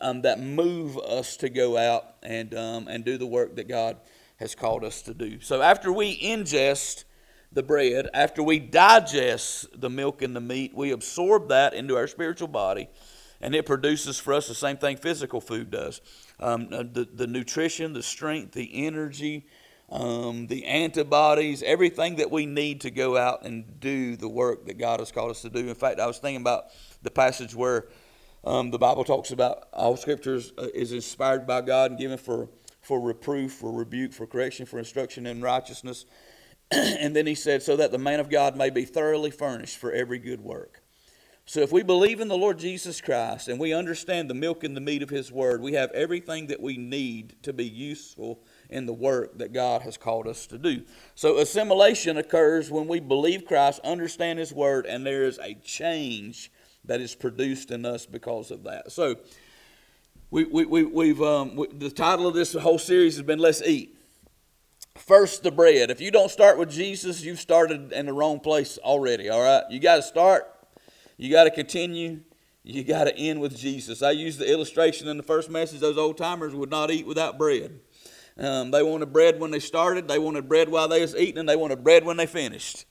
um, 0.00 0.22
that 0.22 0.40
move 0.40 0.96
us 0.96 1.36
to 1.36 1.50
go 1.50 1.76
out 1.76 2.14
and 2.22 2.54
um, 2.54 2.88
and 2.88 3.04
do 3.04 3.18
the 3.18 3.26
work 3.26 3.54
that 3.56 3.68
God 3.68 3.98
has 4.36 4.54
called 4.54 4.82
us 4.82 5.02
to 5.02 5.12
do. 5.12 5.40
So 5.42 5.60
after 5.60 5.92
we 5.92 6.18
ingest 6.18 7.04
the 7.52 7.62
bread, 7.62 8.08
after 8.14 8.42
we 8.42 8.60
digest 8.60 9.78
the 9.78 9.90
milk 9.90 10.22
and 10.22 10.34
the 10.34 10.40
meat, 10.40 10.74
we 10.74 10.90
absorb 10.90 11.50
that 11.50 11.74
into 11.74 11.96
our 11.96 12.06
spiritual 12.06 12.48
body 12.48 12.88
and 13.40 13.54
it 13.54 13.66
produces 13.66 14.18
for 14.18 14.34
us 14.34 14.48
the 14.48 14.54
same 14.54 14.76
thing 14.76 14.96
physical 14.96 15.40
food 15.40 15.70
does 15.70 16.00
um, 16.40 16.68
uh, 16.72 16.82
the, 16.82 17.08
the 17.12 17.26
nutrition, 17.26 17.92
the 17.92 18.02
strength, 18.02 18.52
the 18.52 18.86
energy, 18.86 19.46
um, 19.90 20.46
the 20.46 20.64
antibodies, 20.66 21.62
everything 21.62 22.16
that 22.16 22.30
we 22.30 22.46
need 22.46 22.80
to 22.82 22.90
go 22.90 23.16
out 23.16 23.44
and 23.44 23.80
do 23.80 24.16
the 24.16 24.28
work 24.28 24.66
that 24.66 24.78
God 24.78 25.00
has 25.00 25.10
called 25.10 25.30
us 25.30 25.42
to 25.42 25.50
do. 25.50 25.68
In 25.68 25.74
fact, 25.74 25.98
I 26.00 26.06
was 26.06 26.18
thinking 26.18 26.40
about 26.40 26.66
the 27.02 27.10
passage 27.10 27.54
where 27.54 27.88
um, 28.44 28.70
the 28.70 28.78
Bible 28.78 29.04
talks 29.04 29.32
about 29.32 29.68
all 29.72 29.96
scriptures 29.96 30.52
uh, 30.56 30.68
is 30.72 30.92
inspired 30.92 31.46
by 31.46 31.60
God 31.60 31.90
and 31.90 32.00
given 32.00 32.18
for, 32.18 32.48
for 32.80 33.00
reproof, 33.00 33.52
for 33.52 33.72
rebuke, 33.72 34.12
for 34.12 34.26
correction, 34.26 34.64
for 34.64 34.78
instruction 34.78 35.26
in 35.26 35.42
righteousness. 35.42 36.06
and 36.70 37.14
then 37.14 37.26
he 37.26 37.34
said, 37.34 37.62
so 37.62 37.76
that 37.76 37.90
the 37.90 37.98
man 37.98 38.20
of 38.20 38.30
God 38.30 38.56
may 38.56 38.70
be 38.70 38.84
thoroughly 38.84 39.30
furnished 39.30 39.76
for 39.76 39.92
every 39.92 40.18
good 40.18 40.40
work. 40.40 40.79
So 41.46 41.60
if 41.60 41.72
we 41.72 41.82
believe 41.82 42.20
in 42.20 42.28
the 42.28 42.36
Lord 42.36 42.58
Jesus 42.58 43.00
Christ 43.00 43.48
and 43.48 43.58
we 43.58 43.72
understand 43.72 44.30
the 44.30 44.34
milk 44.34 44.62
and 44.62 44.76
the 44.76 44.80
meat 44.80 45.02
of 45.02 45.10
His 45.10 45.32
Word, 45.32 45.60
we 45.60 45.72
have 45.72 45.90
everything 45.90 46.46
that 46.46 46.60
we 46.60 46.76
need 46.76 47.42
to 47.42 47.52
be 47.52 47.64
useful 47.64 48.40
in 48.68 48.86
the 48.86 48.92
work 48.92 49.38
that 49.38 49.52
God 49.52 49.82
has 49.82 49.96
called 49.96 50.28
us 50.28 50.46
to 50.46 50.58
do. 50.58 50.82
So 51.16 51.38
assimilation 51.38 52.16
occurs 52.18 52.70
when 52.70 52.86
we 52.86 53.00
believe 53.00 53.46
Christ, 53.46 53.80
understand 53.82 54.38
His 54.38 54.52
Word, 54.52 54.86
and 54.86 55.04
there 55.04 55.24
is 55.24 55.40
a 55.42 55.54
change 55.54 56.52
that 56.84 57.00
is 57.00 57.16
produced 57.16 57.72
in 57.72 57.84
us 57.84 58.06
because 58.06 58.52
of 58.52 58.62
that. 58.64 58.92
So 58.92 59.16
we, 60.30 60.44
we, 60.44 60.64
we, 60.64 60.84
we've, 60.84 61.22
um, 61.22 61.56
we, 61.56 61.66
the 61.66 61.90
title 61.90 62.28
of 62.28 62.34
this 62.34 62.52
whole 62.52 62.78
series 62.78 63.16
has 63.16 63.26
been 63.26 63.40
Let's 63.40 63.62
Eat. 63.62 63.96
First, 64.96 65.42
the 65.42 65.50
bread. 65.50 65.90
If 65.90 66.00
you 66.00 66.12
don't 66.12 66.30
start 66.30 66.58
with 66.58 66.70
Jesus, 66.70 67.22
you've 67.22 67.40
started 67.40 67.92
in 67.92 68.06
the 68.06 68.12
wrong 68.12 68.38
place 68.38 68.78
already, 68.78 69.28
all 69.28 69.42
right? 69.42 69.64
You 69.68 69.80
got 69.80 69.96
to 69.96 70.02
start 70.02 70.46
you 71.20 71.30
got 71.30 71.44
to 71.44 71.50
continue. 71.50 72.20
You 72.62 72.82
got 72.82 73.04
to 73.04 73.14
end 73.14 73.42
with 73.42 73.54
Jesus. 73.54 74.02
I 74.02 74.12
used 74.12 74.38
the 74.38 74.50
illustration 74.50 75.06
in 75.06 75.18
the 75.18 75.22
first 75.22 75.50
message 75.50 75.80
those 75.80 75.98
old 75.98 76.16
timers 76.16 76.54
would 76.54 76.70
not 76.70 76.90
eat 76.90 77.06
without 77.06 77.36
bread. 77.36 77.78
Um, 78.38 78.70
they 78.70 78.82
wanted 78.82 79.12
bread 79.12 79.38
when 79.38 79.50
they 79.50 79.60
started, 79.60 80.08
they 80.08 80.18
wanted 80.18 80.48
bread 80.48 80.70
while 80.70 80.88
they 80.88 81.02
was 81.02 81.14
eating, 81.14 81.36
and 81.36 81.48
they 81.48 81.56
wanted 81.56 81.84
bread 81.84 82.06
when 82.06 82.16
they 82.16 82.24
finished. 82.24 82.86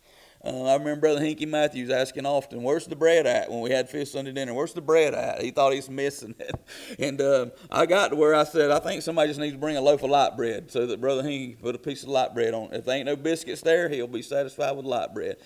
Uh, 0.45 0.65
I 0.65 0.73
remember 0.73 1.01
Brother 1.01 1.21
Hinky 1.21 1.47
Matthews 1.47 1.89
asking 1.89 2.27
often, 2.27 2.61
"Where's 2.61 2.85
the 2.85 2.95
bread 2.95 3.25
at?" 3.25 3.49
When 3.49 3.61
we 3.61 3.71
had 3.71 3.89
fish 3.89 4.11
Sunday 4.11 4.31
dinner, 4.31 4.53
"Where's 4.53 4.73
the 4.73 4.81
bread 4.81 5.15
at?" 5.15 5.41
He 5.41 5.49
thought 5.49 5.71
he 5.71 5.79
was 5.79 5.89
missing 5.89 6.35
it, 6.39 6.55
and 6.99 7.19
uh, 7.19 7.47
I 7.71 7.87
got 7.87 8.09
to 8.09 8.15
where 8.15 8.35
I 8.35 8.43
said, 8.43 8.69
"I 8.69 8.79
think 8.79 9.01
somebody 9.01 9.29
just 9.29 9.39
needs 9.39 9.53
to 9.53 9.59
bring 9.59 9.75
a 9.75 9.81
loaf 9.81 10.03
of 10.03 10.11
light 10.11 10.37
bread," 10.37 10.71
so 10.71 10.85
that 10.85 11.01
Brother 11.01 11.23
Hinky 11.23 11.59
put 11.59 11.75
a 11.75 11.79
piece 11.79 12.03
of 12.03 12.09
light 12.09 12.35
bread 12.35 12.53
on. 12.53 12.71
If 12.73 12.85
there 12.85 12.95
ain't 12.95 13.07
no 13.07 13.15
biscuits 13.15 13.61
there, 13.61 13.89
he'll 13.89 14.07
be 14.07 14.21
satisfied 14.21 14.77
with 14.77 14.85
light 14.85 15.15
bread. 15.15 15.37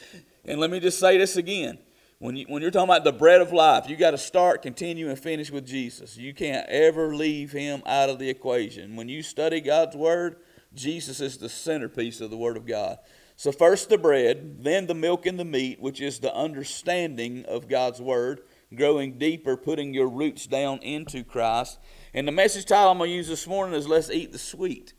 And 0.46 0.60
let 0.60 0.70
me 0.70 0.80
just 0.80 1.00
say 1.00 1.18
this 1.18 1.38
again: 1.38 1.80
when, 2.20 2.36
you, 2.36 2.46
when 2.48 2.62
you're 2.62 2.72
talking 2.72 2.90
about 2.90 3.04
the 3.04 3.12
bread 3.12 3.42
of 3.42 3.52
life, 3.52 3.90
you 3.90 3.96
got 3.96 4.12
to 4.12 4.18
start, 4.18 4.62
continue, 4.62 5.10
and 5.10 5.20
finish 5.20 5.52
with 5.52 5.66
Jesus. 5.66 6.18
You 6.18 6.34
can't 6.34 6.68
ever 6.70 7.16
leave 7.16 7.52
him 7.52 7.84
out 7.86 8.10
of 8.10 8.20
the 8.20 8.30
equation. 8.30 8.96
When 8.96 9.10
you 9.10 9.22
study 9.24 9.60
God's 9.60 9.96
Word, 9.96 10.38
Jesus 10.74 11.20
is 11.20 11.38
the 11.38 11.50
centerpiece 11.50 12.22
of 12.22 12.30
the 12.30 12.38
Word 12.38 12.58
of 12.58 12.66
God. 12.66 12.98
So, 13.36 13.52
first 13.52 13.90
the 13.90 13.98
bread, 13.98 14.64
then 14.64 14.88
the 14.88 14.94
milk 14.94 15.26
and 15.26 15.40
the 15.40 15.46
meat, 15.46 15.80
which 15.80 16.00
is 16.00 16.20
the 16.20 16.34
understanding 16.34 17.46
of 17.46 17.68
God's 17.68 18.00
Word, 18.00 18.42
growing 18.76 19.18
deeper, 19.18 19.58
putting 19.58 19.94
your 19.94 20.08
roots 20.08 20.48
down 20.48 20.80
into 20.80 21.24
Christ. 21.24 21.80
And 22.14 22.28
the 22.28 22.32
message 22.32 22.66
title 22.66 22.92
I'm 22.92 23.00
going 23.00 23.10
to 23.10 23.16
use 23.16 23.28
this 23.28 23.48
morning 23.48 23.76
is 23.76 23.88
Let's 23.88 24.10
Eat 24.10 24.32
the 24.32 24.38
Sweet. 24.38 24.94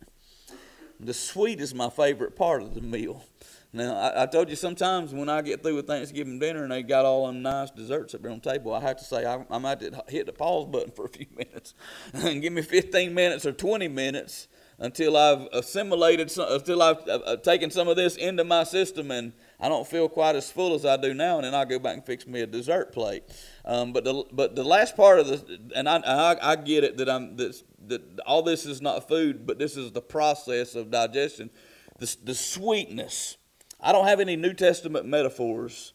The 1.01 1.15
sweet 1.15 1.61
is 1.61 1.75
my 1.75 1.91
favorite 1.91 2.37
part 2.37 2.63
of 2.63 2.75
the 2.75 2.81
meal. 2.81 3.25
Now, 3.75 3.97
I, 3.97 4.23
I, 4.23 4.27
told 4.27 4.49
you 4.49 4.55
sometimes 4.55 5.13
when 5.13 5.29
I 5.29 5.43
get 5.43 5.65
through 5.65 5.75
with 5.75 5.89
Thanksgiving 5.89 6.39
dinner 6.39 6.63
and 6.63 6.71
they 6.71 6.85
got 6.85 7.05
all 7.05 7.27
them 7.27 7.43
nice 7.43 7.73
desserts 7.73 8.15
up 8.15 8.23
there 8.23 8.31
on 8.31 8.39
the 8.39 8.53
table, 8.53 8.73
I 8.73 8.81
have 8.81 8.99
to 8.99 9.05
say 9.05 9.27
I, 9.27 9.45
I 9.51 9.59
might 9.59 9.83
hit 10.09 10.27
the 10.27 10.33
pause 10.33 10.67
button 10.67 10.93
for 10.93 11.07
a 11.07 11.09
few 11.09 11.27
minutes 11.37 11.75
and 12.13 12.41
give 12.41 12.53
me 12.53 12.63
15 12.63 13.13
minutes 13.13 13.45
or 13.45 13.51
20 13.51 13.89
minutes 13.89 14.47
until 14.79 15.17
I've 15.17 15.49
assimilated, 15.53 16.31
some, 16.31 16.53
until 16.53 16.83
I've 16.83 17.09
uh, 17.09 17.37
taken 17.39 17.73
some 17.73 17.89
of 17.89 17.97
this 17.97 18.15
into 18.15 18.45
my 18.45 18.63
system 18.63 19.11
and 19.11 19.33
I 19.59 19.69
don't 19.69 19.89
feel 19.89 20.09
quite 20.09 20.37
as 20.37 20.53
full 20.53 20.75
as 20.75 20.87
I 20.87 20.97
do 20.97 21.13
now, 21.13 21.37
and 21.39 21.45
then 21.45 21.53
I'll 21.53 21.67
go 21.67 21.81
back 21.81 21.95
and 21.95 22.07
fix 22.07 22.29
me 22.29 22.43
a 22.43 22.47
dessert 22.47 22.93
plate. 22.93 23.25
Um, 23.65 23.93
but 23.93 24.05
the 24.05 24.25
but 24.31 24.55
the 24.55 24.65
last 24.65 24.97
part 24.97 25.19
of 25.19 25.27
the 25.27 25.61
and 25.75 25.89
I, 25.89 25.97
I, 25.99 26.53
I 26.53 26.57
get 26.57 26.85
it 26.85 26.97
that 26.99 27.09
I'm 27.09 27.37
that, 27.39 27.61
that 27.89 28.21
all 28.25 28.43
this 28.43 28.67
is 28.67 28.81
not 28.81 29.09
food, 29.09 29.47
but 29.47 29.59
this 29.59 29.77
is 29.77 29.91
the 29.91 30.03
process 30.03 30.77
of 30.77 30.93
digestion, 30.93 31.51
the, 31.99 32.17
the 32.25 32.35
sweetness 32.35 33.37
I 33.85 33.93
don't 33.93 34.07
have 34.07 34.19
any 34.19 34.35
New 34.35 34.55
Testament 34.55 35.05
metaphors 35.05 35.93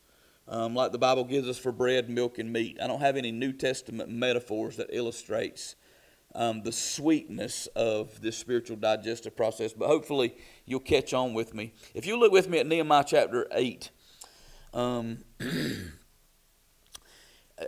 um, 0.47 0.75
like 0.75 0.91
the 0.91 0.99
Bible 0.99 1.23
gives 1.23 1.47
us 1.49 1.57
for 1.57 1.71
bread, 1.71 2.07
milk, 2.07 2.37
and 2.37 2.53
meat. 2.53 2.77
I 2.81 2.85
don't 2.85 3.01
have 3.01 3.17
any 3.17 3.31
New 3.31 3.51
Testament 3.51 4.11
metaphors 4.11 4.77
that 4.77 4.89
illustrates 4.91 5.75
um, 6.35 6.61
the 6.61 6.71
sweetness 6.71 7.65
of 7.75 8.21
this 8.21 8.37
spiritual 8.37 8.77
digestive 8.77 9.35
process. 9.35 9.73
But 9.73 9.87
hopefully 9.87 10.35
you'll 10.65 10.81
catch 10.81 11.15
on 11.15 11.33
with 11.33 11.55
me. 11.55 11.73
If 11.95 12.05
you 12.05 12.15
look 12.19 12.31
with 12.31 12.47
me 12.47 12.59
at 12.59 12.67
Nehemiah 12.67 13.05
chapter 13.07 13.47
8, 13.51 13.89
um, 14.75 15.23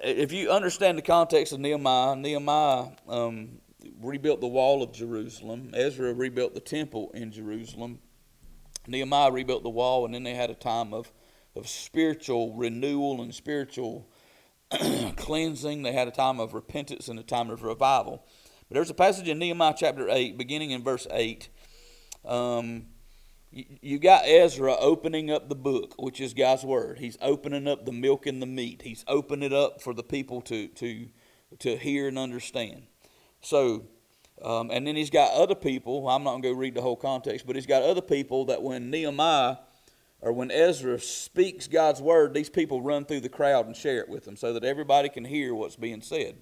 if 0.04 0.32
you 0.32 0.52
understand 0.52 1.00
the 1.00 1.04
context 1.04 1.52
of 1.52 1.60
Nehemiah, 1.60 2.16
Nehemiah 2.16 2.90
um, 3.10 3.60
rebuilt 4.00 4.40
the 4.40 4.48
wall 4.48 4.84
of 4.84 4.92
Jerusalem. 4.92 5.72
Ezra 5.74 6.14
rebuilt 6.14 6.54
the 6.54 6.60
temple 6.60 7.10
in 7.16 7.32
Jerusalem. 7.32 7.98
Nehemiah 8.88 9.32
rebuilt 9.32 9.64
the 9.64 9.70
wall, 9.70 10.06
and 10.06 10.14
then 10.14 10.24
they 10.24 10.34
had 10.34 10.50
a 10.50 10.56
time 10.56 10.94
of, 10.94 11.12
of 11.56 11.68
spiritual 11.68 12.54
renewal 12.56 13.22
and 13.22 13.34
spiritual 13.34 14.08
cleansing. 15.18 15.84
They 15.84 15.92
had 15.92 16.08
a 16.08 16.12
time 16.12 16.40
of 16.40 16.54
repentance 16.54 17.08
and 17.08 17.20
a 17.20 17.24
time 17.24 17.50
of 17.50 17.64
revival. 17.64 18.26
But 18.68 18.76
there's 18.76 18.90
a 18.90 18.96
passage 18.96 19.28
in 19.28 19.40
Nehemiah 19.40 19.76
chapter 19.78 20.10
8, 20.10 20.38
beginning 20.38 20.72
in 20.72 20.84
verse 20.84 21.06
8. 21.12 21.50
Um, 22.26 22.88
you, 23.52 23.66
you 23.82 24.00
got 24.00 24.26
Ezra 24.26 24.76
opening 24.80 25.30
up 25.30 25.50
the 25.50 25.56
book, 25.56 25.96
which 25.98 26.22
is 26.22 26.34
God's 26.34 26.64
word. 26.64 27.00
He's 27.00 27.18
opening 27.22 27.68
up 27.68 27.86
the 27.86 27.92
milk 27.92 28.26
and 28.26 28.42
the 28.42 28.46
meat. 28.46 28.82
He's 28.84 29.04
opening 29.08 29.52
it 29.52 29.54
up 29.54 29.82
for 29.82 29.94
the 29.94 30.04
people 30.04 30.42
to, 30.44 30.68
to, 30.70 31.08
to 31.60 31.78
hear 31.78 32.08
and 32.08 32.18
understand. 32.18 32.84
So 33.42 33.88
um, 34.44 34.72
and 34.72 34.86
then 34.86 34.96
he's 34.96 35.10
got 35.10 35.34
other 35.34 35.56
people, 35.56 36.08
I'm 36.10 36.24
not 36.24 36.32
going 36.32 36.42
to 36.44 36.50
go 36.50 36.56
read 36.56 36.76
the 36.76 36.82
whole 36.82 36.96
context, 36.96 37.46
but 37.46 37.56
he's 37.56 37.66
got 37.66 37.84
other 37.84 38.02
people 38.02 38.46
that 38.46 38.62
when 38.62 38.90
Nehemiah 38.90 39.58
or 40.22 40.34
when 40.34 40.52
Ezra 40.52 41.00
speaks 41.00 41.68
God's 41.68 42.02
word, 42.02 42.34
these 42.34 42.50
people 42.50 42.82
run 42.82 43.06
through 43.06 43.22
the 43.22 43.30
crowd 43.30 43.66
and 43.66 43.76
share 43.76 44.00
it 44.00 44.10
with 44.10 44.26
them 44.26 44.36
so 44.36 44.54
that 44.54 44.64
everybody 44.64 45.10
can 45.10 45.26
hear 45.26 45.54
what's 45.54 45.76
being 45.76 46.02
said. 46.02 46.38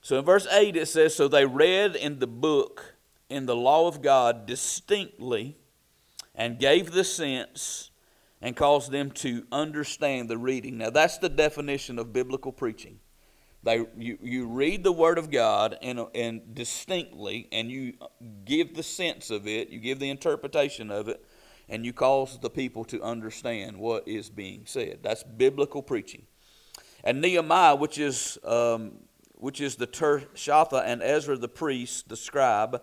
So 0.00 0.18
in 0.18 0.24
verse 0.24 0.46
8 0.50 0.76
it 0.76 0.86
says, 0.86 1.14
So 1.14 1.28
they 1.28 1.44
read 1.44 1.96
in 1.96 2.18
the 2.18 2.26
book, 2.26 2.94
in 3.28 3.46
the 3.46 3.56
law 3.56 3.88
of 3.88 4.02
God, 4.02 4.46
distinctly, 4.46 5.56
and 6.34 6.58
gave 6.58 6.92
the 6.92 7.04
sense 7.04 7.90
and 8.40 8.54
caused 8.54 8.92
them 8.92 9.10
to 9.10 9.46
understand 9.50 10.28
the 10.28 10.38
reading. 10.38 10.78
Now 10.78 10.90
that's 10.90 11.18
the 11.18 11.28
definition 11.28 11.98
of 11.98 12.12
biblical 12.12 12.52
preaching. 12.52 13.00
They, 13.66 13.84
you, 13.98 14.16
you 14.22 14.46
read 14.46 14.84
the 14.84 14.92
Word 14.92 15.18
of 15.18 15.28
God 15.28 15.76
and, 15.82 16.06
and 16.14 16.54
distinctly, 16.54 17.48
and 17.50 17.68
you 17.68 17.94
give 18.44 18.76
the 18.76 18.82
sense 18.84 19.28
of 19.28 19.48
it, 19.48 19.70
you 19.70 19.80
give 19.80 19.98
the 19.98 20.08
interpretation 20.08 20.88
of 20.88 21.08
it, 21.08 21.24
and 21.68 21.84
you 21.84 21.92
cause 21.92 22.38
the 22.38 22.48
people 22.48 22.84
to 22.84 23.02
understand 23.02 23.76
what 23.76 24.06
is 24.06 24.30
being 24.30 24.62
said. 24.66 25.00
That's 25.02 25.24
biblical 25.24 25.82
preaching. 25.82 26.26
And 27.02 27.20
Nehemiah, 27.20 27.74
which 27.74 27.98
is, 27.98 28.38
um, 28.44 28.98
which 29.34 29.60
is 29.60 29.74
the 29.74 29.88
Tirshatha 29.88 30.84
and 30.86 31.02
Ezra 31.02 31.36
the 31.36 31.48
priest, 31.48 32.08
the 32.08 32.16
scribe, 32.16 32.80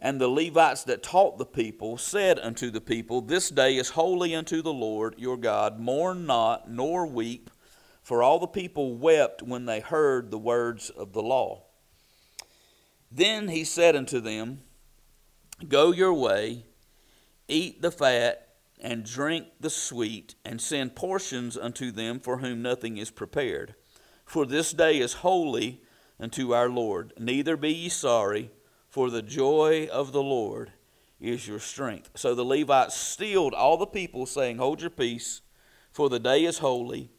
and 0.00 0.18
the 0.18 0.28
Levites 0.28 0.84
that 0.84 1.02
taught 1.02 1.36
the 1.36 1.44
people, 1.44 1.98
said 1.98 2.38
unto 2.38 2.70
the 2.70 2.80
people, 2.80 3.20
This 3.20 3.50
day 3.50 3.76
is 3.76 3.90
holy 3.90 4.34
unto 4.34 4.62
the 4.62 4.72
Lord 4.72 5.14
your 5.18 5.36
God. 5.36 5.78
Mourn 5.78 6.24
not, 6.24 6.70
nor 6.70 7.06
weep. 7.06 7.50
For 8.06 8.22
all 8.22 8.38
the 8.38 8.46
people 8.46 8.94
wept 8.94 9.42
when 9.42 9.66
they 9.66 9.80
heard 9.80 10.30
the 10.30 10.38
words 10.38 10.90
of 10.90 11.12
the 11.12 11.24
law. 11.24 11.64
Then 13.10 13.48
he 13.48 13.64
said 13.64 13.96
unto 13.96 14.20
them, 14.20 14.60
Go 15.66 15.90
your 15.90 16.14
way, 16.14 16.66
eat 17.48 17.82
the 17.82 17.90
fat, 17.90 18.46
and 18.80 19.04
drink 19.04 19.48
the 19.58 19.70
sweet, 19.70 20.36
and 20.44 20.60
send 20.60 20.94
portions 20.94 21.56
unto 21.56 21.90
them 21.90 22.20
for 22.20 22.36
whom 22.36 22.62
nothing 22.62 22.96
is 22.96 23.10
prepared. 23.10 23.74
For 24.24 24.46
this 24.46 24.72
day 24.72 25.00
is 25.00 25.14
holy 25.14 25.82
unto 26.20 26.54
our 26.54 26.68
Lord. 26.68 27.12
Neither 27.18 27.56
be 27.56 27.72
ye 27.72 27.88
sorry, 27.88 28.52
for 28.88 29.10
the 29.10 29.20
joy 29.20 29.88
of 29.90 30.12
the 30.12 30.22
Lord 30.22 30.70
is 31.20 31.48
your 31.48 31.58
strength. 31.58 32.10
So 32.14 32.36
the 32.36 32.44
Levites 32.44 32.96
stilled 32.96 33.52
all 33.52 33.76
the 33.76 33.84
people, 33.84 34.26
saying, 34.26 34.58
Hold 34.58 34.80
your 34.80 34.90
peace, 34.90 35.40
for 35.90 36.08
the 36.08 36.20
day 36.20 36.44
is 36.44 36.58
holy 36.58 37.10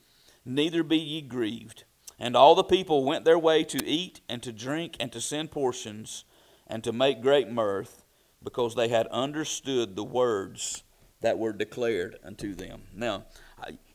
neither 0.47 0.83
be 0.83 0.97
ye 0.97 1.21
grieved. 1.21 1.83
And 2.19 2.35
all 2.35 2.55
the 2.55 2.63
people 2.63 3.03
went 3.03 3.25
their 3.25 3.37
way 3.37 3.63
to 3.65 3.85
eat 3.85 4.21
and 4.27 4.41
to 4.41 4.51
drink 4.51 4.95
and 4.99 5.11
to 5.11 5.21
send 5.21 5.51
portions 5.51 6.23
and 6.65 6.83
to 6.83 6.91
make 6.91 7.21
great 7.21 7.49
mirth, 7.49 8.03
because 8.43 8.75
they 8.75 8.87
had 8.87 9.07
understood 9.07 9.95
the 9.95 10.03
words 10.03 10.83
that 11.21 11.39
were 11.39 11.53
declared 11.53 12.17
unto 12.23 12.53
them. 12.53 12.83
Now, 12.93 13.25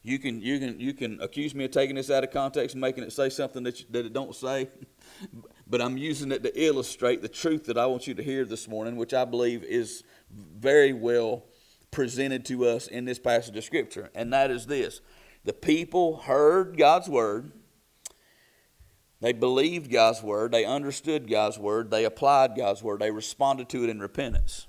you 0.02 0.18
can 0.18 0.40
you 0.40 0.58
can 0.58 0.80
you 0.80 0.92
can 0.92 1.20
accuse 1.20 1.54
me 1.54 1.64
of 1.64 1.70
taking 1.70 1.94
this 1.94 2.10
out 2.10 2.24
of 2.24 2.32
context 2.32 2.74
and 2.74 2.80
making 2.80 3.04
it 3.04 3.12
say 3.12 3.28
something 3.28 3.62
that 3.62 3.80
you, 3.80 3.86
that 3.90 4.06
it 4.06 4.12
don't 4.12 4.34
say, 4.34 4.68
but 5.66 5.80
I'm 5.80 5.96
using 5.96 6.32
it 6.32 6.42
to 6.42 6.60
illustrate 6.60 7.22
the 7.22 7.28
truth 7.28 7.66
that 7.66 7.78
I 7.78 7.86
want 7.86 8.06
you 8.06 8.14
to 8.14 8.22
hear 8.22 8.44
this 8.44 8.66
morning, 8.66 8.96
which 8.96 9.14
I 9.14 9.24
believe 9.24 9.62
is 9.62 10.02
very 10.30 10.92
well 10.92 11.44
presented 11.92 12.44
to 12.46 12.66
us 12.66 12.88
in 12.88 13.04
this 13.04 13.18
passage 13.18 13.56
of 13.56 13.62
scripture, 13.62 14.10
and 14.14 14.32
that 14.32 14.50
is 14.50 14.66
this: 14.66 15.00
the 15.44 15.52
people 15.52 16.18
heard 16.18 16.76
God's 16.76 17.08
word. 17.08 17.52
They 19.20 19.32
believed 19.32 19.90
God's 19.90 20.22
word. 20.22 20.52
They 20.52 20.64
understood 20.64 21.30
God's 21.30 21.58
word. 21.58 21.90
They 21.90 22.04
applied 22.04 22.56
God's 22.56 22.82
word. 22.82 23.00
They 23.00 23.10
responded 23.10 23.68
to 23.70 23.84
it 23.84 23.90
in 23.90 24.00
repentance. 24.00 24.66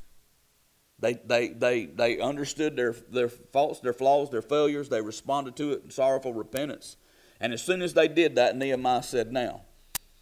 They, 1.00 1.13
they, 1.13 1.50
they, 1.50 1.86
they 1.86 2.20
understood 2.20 2.75
their, 2.75 2.96
their 3.10 3.30
faults, 3.30 3.80
their 3.80 3.94
flaws, 3.94 4.30
their 4.30 4.42
failures. 4.42 4.89
They 4.89 5.01
responded 5.01 5.56
to 5.58 5.74
it 5.74 5.82
in 5.84 5.89
sorrowful 5.89 6.34
repentance. 6.34 6.98
And 7.42 7.51
as 7.51 7.62
soon 7.62 7.82
as 7.82 7.94
they 7.94 8.08
did 8.08 8.36
that, 8.36 8.56
Nehemiah 8.56 9.03
said, 9.03 9.32
Now, 9.32 9.62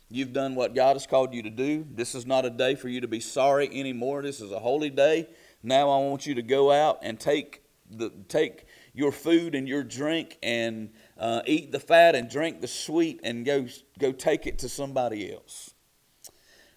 you've 0.10 0.34
done 0.34 0.56
what 0.56 0.74
God 0.74 0.94
has 0.94 1.06
called 1.06 1.34
you 1.34 1.44
to 1.44 1.50
do. 1.50 1.86
This 1.92 2.16
is 2.16 2.26
not 2.26 2.46
a 2.46 2.50
day 2.50 2.76
for 2.76 2.90
you 2.90 3.02
to 3.02 3.08
be 3.08 3.20
sorry 3.20 3.68
anymore. 3.68 4.22
This 4.24 4.42
is 4.42 4.52
a 4.52 4.60
holy 4.60 4.90
day. 4.90 5.28
Now 5.62 5.90
I 5.90 6.00
want 6.00 6.26
you 6.26 6.36
to 6.36 6.42
go 6.42 6.72
out 6.72 7.00
and 7.04 7.20
take 7.20 7.62
the 7.90 8.10
take 8.28 8.66
your 8.94 9.12
food 9.12 9.56
and 9.56 9.68
your 9.68 9.84
drink 9.84 10.38
and 10.44 10.92
uh, 11.18 11.42
eat 11.46 11.72
the 11.72 11.80
fat 11.80 12.16
and 12.16 12.30
drink 12.30 12.62
the 12.62 12.68
sweet 12.68 13.20
and 13.24 13.46
go, 13.46 13.68
go 14.00 14.12
take 14.12 14.48
it 14.48 14.60
to 14.60 14.70
somebody 14.70 15.32
else. 15.32 15.74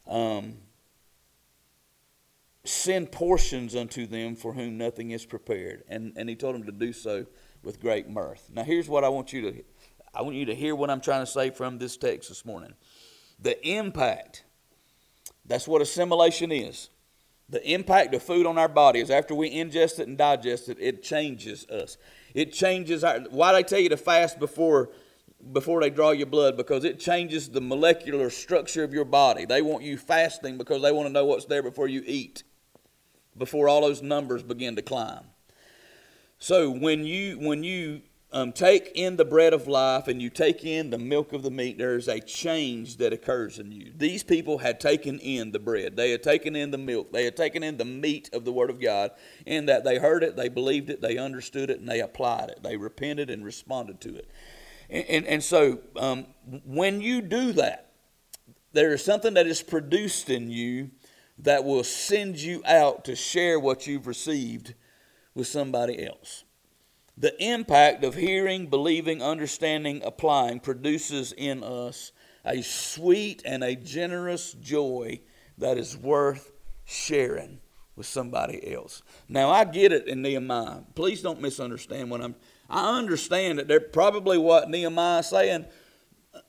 Um, 0.06 0.58
send 2.64 3.12
portions 3.12 3.74
unto 3.74 4.06
them 4.06 4.36
for 4.36 4.52
whom 4.52 4.78
nothing 4.78 5.10
is 5.10 5.26
prepared. 5.26 5.82
And, 5.88 6.12
and 6.16 6.28
he 6.28 6.36
told 6.36 6.54
them 6.54 6.64
to 6.64 6.72
do 6.72 6.92
so 6.92 7.26
with 7.62 7.80
great 7.80 8.08
mirth. 8.08 8.50
Now, 8.52 8.62
here's 8.62 8.88
what 8.88 9.04
I 9.04 9.08
want 9.08 9.32
you 9.32 9.50
to 9.50 9.64
I 10.16 10.22
want 10.22 10.36
you 10.36 10.44
to 10.44 10.54
hear 10.54 10.76
what 10.76 10.90
I'm 10.90 11.00
trying 11.00 11.22
to 11.22 11.30
say 11.30 11.50
from 11.50 11.78
this 11.78 11.96
text 11.96 12.28
this 12.28 12.44
morning. 12.44 12.74
The 13.40 13.60
impact, 13.66 14.44
that's 15.44 15.66
what 15.66 15.82
assimilation 15.82 16.52
is. 16.52 16.88
The 17.54 17.72
impact 17.72 18.12
of 18.16 18.20
food 18.24 18.46
on 18.46 18.58
our 18.58 18.66
bodies 18.66 19.10
after 19.10 19.32
we 19.32 19.48
ingest 19.48 20.00
it 20.00 20.08
and 20.08 20.18
digest 20.18 20.68
it, 20.68 20.76
it 20.80 21.04
changes 21.04 21.64
us. 21.68 21.98
It 22.34 22.52
changes 22.52 23.04
our. 23.04 23.20
Why 23.30 23.52
they 23.52 23.62
tell 23.62 23.78
you 23.78 23.90
to 23.90 23.96
fast 23.96 24.40
before 24.40 24.90
before 25.52 25.80
they 25.80 25.88
draw 25.88 26.10
your 26.10 26.26
blood? 26.26 26.56
Because 26.56 26.82
it 26.82 26.98
changes 26.98 27.48
the 27.48 27.60
molecular 27.60 28.28
structure 28.28 28.82
of 28.82 28.92
your 28.92 29.04
body. 29.04 29.44
They 29.44 29.62
want 29.62 29.84
you 29.84 29.96
fasting 29.96 30.58
because 30.58 30.82
they 30.82 30.90
want 30.90 31.06
to 31.06 31.12
know 31.12 31.26
what's 31.26 31.44
there 31.44 31.62
before 31.62 31.86
you 31.86 32.02
eat, 32.04 32.42
before 33.38 33.68
all 33.68 33.82
those 33.82 34.02
numbers 34.02 34.42
begin 34.42 34.74
to 34.74 34.82
climb. 34.82 35.22
So 36.40 36.68
when 36.68 37.06
you 37.06 37.38
when 37.38 37.62
you 37.62 38.02
um, 38.34 38.52
take 38.52 38.90
in 38.96 39.16
the 39.16 39.24
bread 39.24 39.52
of 39.52 39.68
life 39.68 40.08
and 40.08 40.20
you 40.20 40.28
take 40.28 40.64
in 40.64 40.90
the 40.90 40.98
milk 40.98 41.32
of 41.32 41.44
the 41.44 41.52
meat, 41.52 41.78
there 41.78 41.96
is 41.96 42.08
a 42.08 42.18
change 42.18 42.96
that 42.96 43.12
occurs 43.12 43.60
in 43.60 43.70
you. 43.70 43.92
These 43.96 44.24
people 44.24 44.58
had 44.58 44.80
taken 44.80 45.20
in 45.20 45.52
the 45.52 45.60
bread, 45.60 45.96
they 45.96 46.10
had 46.10 46.24
taken 46.24 46.56
in 46.56 46.72
the 46.72 46.78
milk, 46.78 47.12
they 47.12 47.24
had 47.24 47.36
taken 47.36 47.62
in 47.62 47.76
the 47.76 47.84
meat 47.84 48.28
of 48.32 48.44
the 48.44 48.52
Word 48.52 48.70
of 48.70 48.80
God, 48.80 49.12
in 49.46 49.66
that 49.66 49.84
they 49.84 49.98
heard 49.98 50.24
it, 50.24 50.34
they 50.34 50.48
believed 50.48 50.90
it, 50.90 51.00
they 51.00 51.16
understood 51.16 51.70
it, 51.70 51.78
and 51.78 51.88
they 51.88 52.00
applied 52.00 52.50
it. 52.50 52.62
They 52.62 52.76
repented 52.76 53.30
and 53.30 53.44
responded 53.44 54.00
to 54.00 54.16
it. 54.16 54.28
And, 54.90 55.04
and, 55.06 55.26
and 55.26 55.42
so 55.42 55.78
um, 55.96 56.26
when 56.64 57.00
you 57.00 57.22
do 57.22 57.52
that, 57.52 57.92
there 58.72 58.92
is 58.92 59.04
something 59.04 59.34
that 59.34 59.46
is 59.46 59.62
produced 59.62 60.28
in 60.28 60.50
you 60.50 60.90
that 61.38 61.64
will 61.64 61.84
send 61.84 62.36
you 62.38 62.62
out 62.66 63.04
to 63.04 63.14
share 63.14 63.60
what 63.60 63.86
you've 63.86 64.08
received 64.08 64.74
with 65.34 65.46
somebody 65.46 66.04
else. 66.04 66.43
The 67.16 67.34
impact 67.42 68.02
of 68.02 68.14
hearing, 68.14 68.66
believing, 68.66 69.22
understanding, 69.22 70.02
applying 70.04 70.60
produces 70.60 71.32
in 71.32 71.62
us 71.62 72.12
a 72.44 72.62
sweet 72.62 73.42
and 73.44 73.62
a 73.62 73.76
generous 73.76 74.52
joy 74.52 75.20
that 75.58 75.78
is 75.78 75.96
worth 75.96 76.52
sharing 76.84 77.60
with 77.96 78.06
somebody 78.06 78.74
else. 78.74 79.02
Now 79.28 79.50
I 79.50 79.64
get 79.64 79.92
it 79.92 80.08
in 80.08 80.22
Nehemiah. 80.22 80.80
Please 80.94 81.22
don't 81.22 81.40
misunderstand 81.40 82.10
what 82.10 82.20
I'm 82.20 82.34
I 82.68 82.98
understand 82.98 83.58
that 83.58 83.68
they're 83.68 83.80
probably 83.80 84.38
what 84.38 84.70
Nehemiah 84.70 85.20
is 85.20 85.26
saying. 85.26 85.66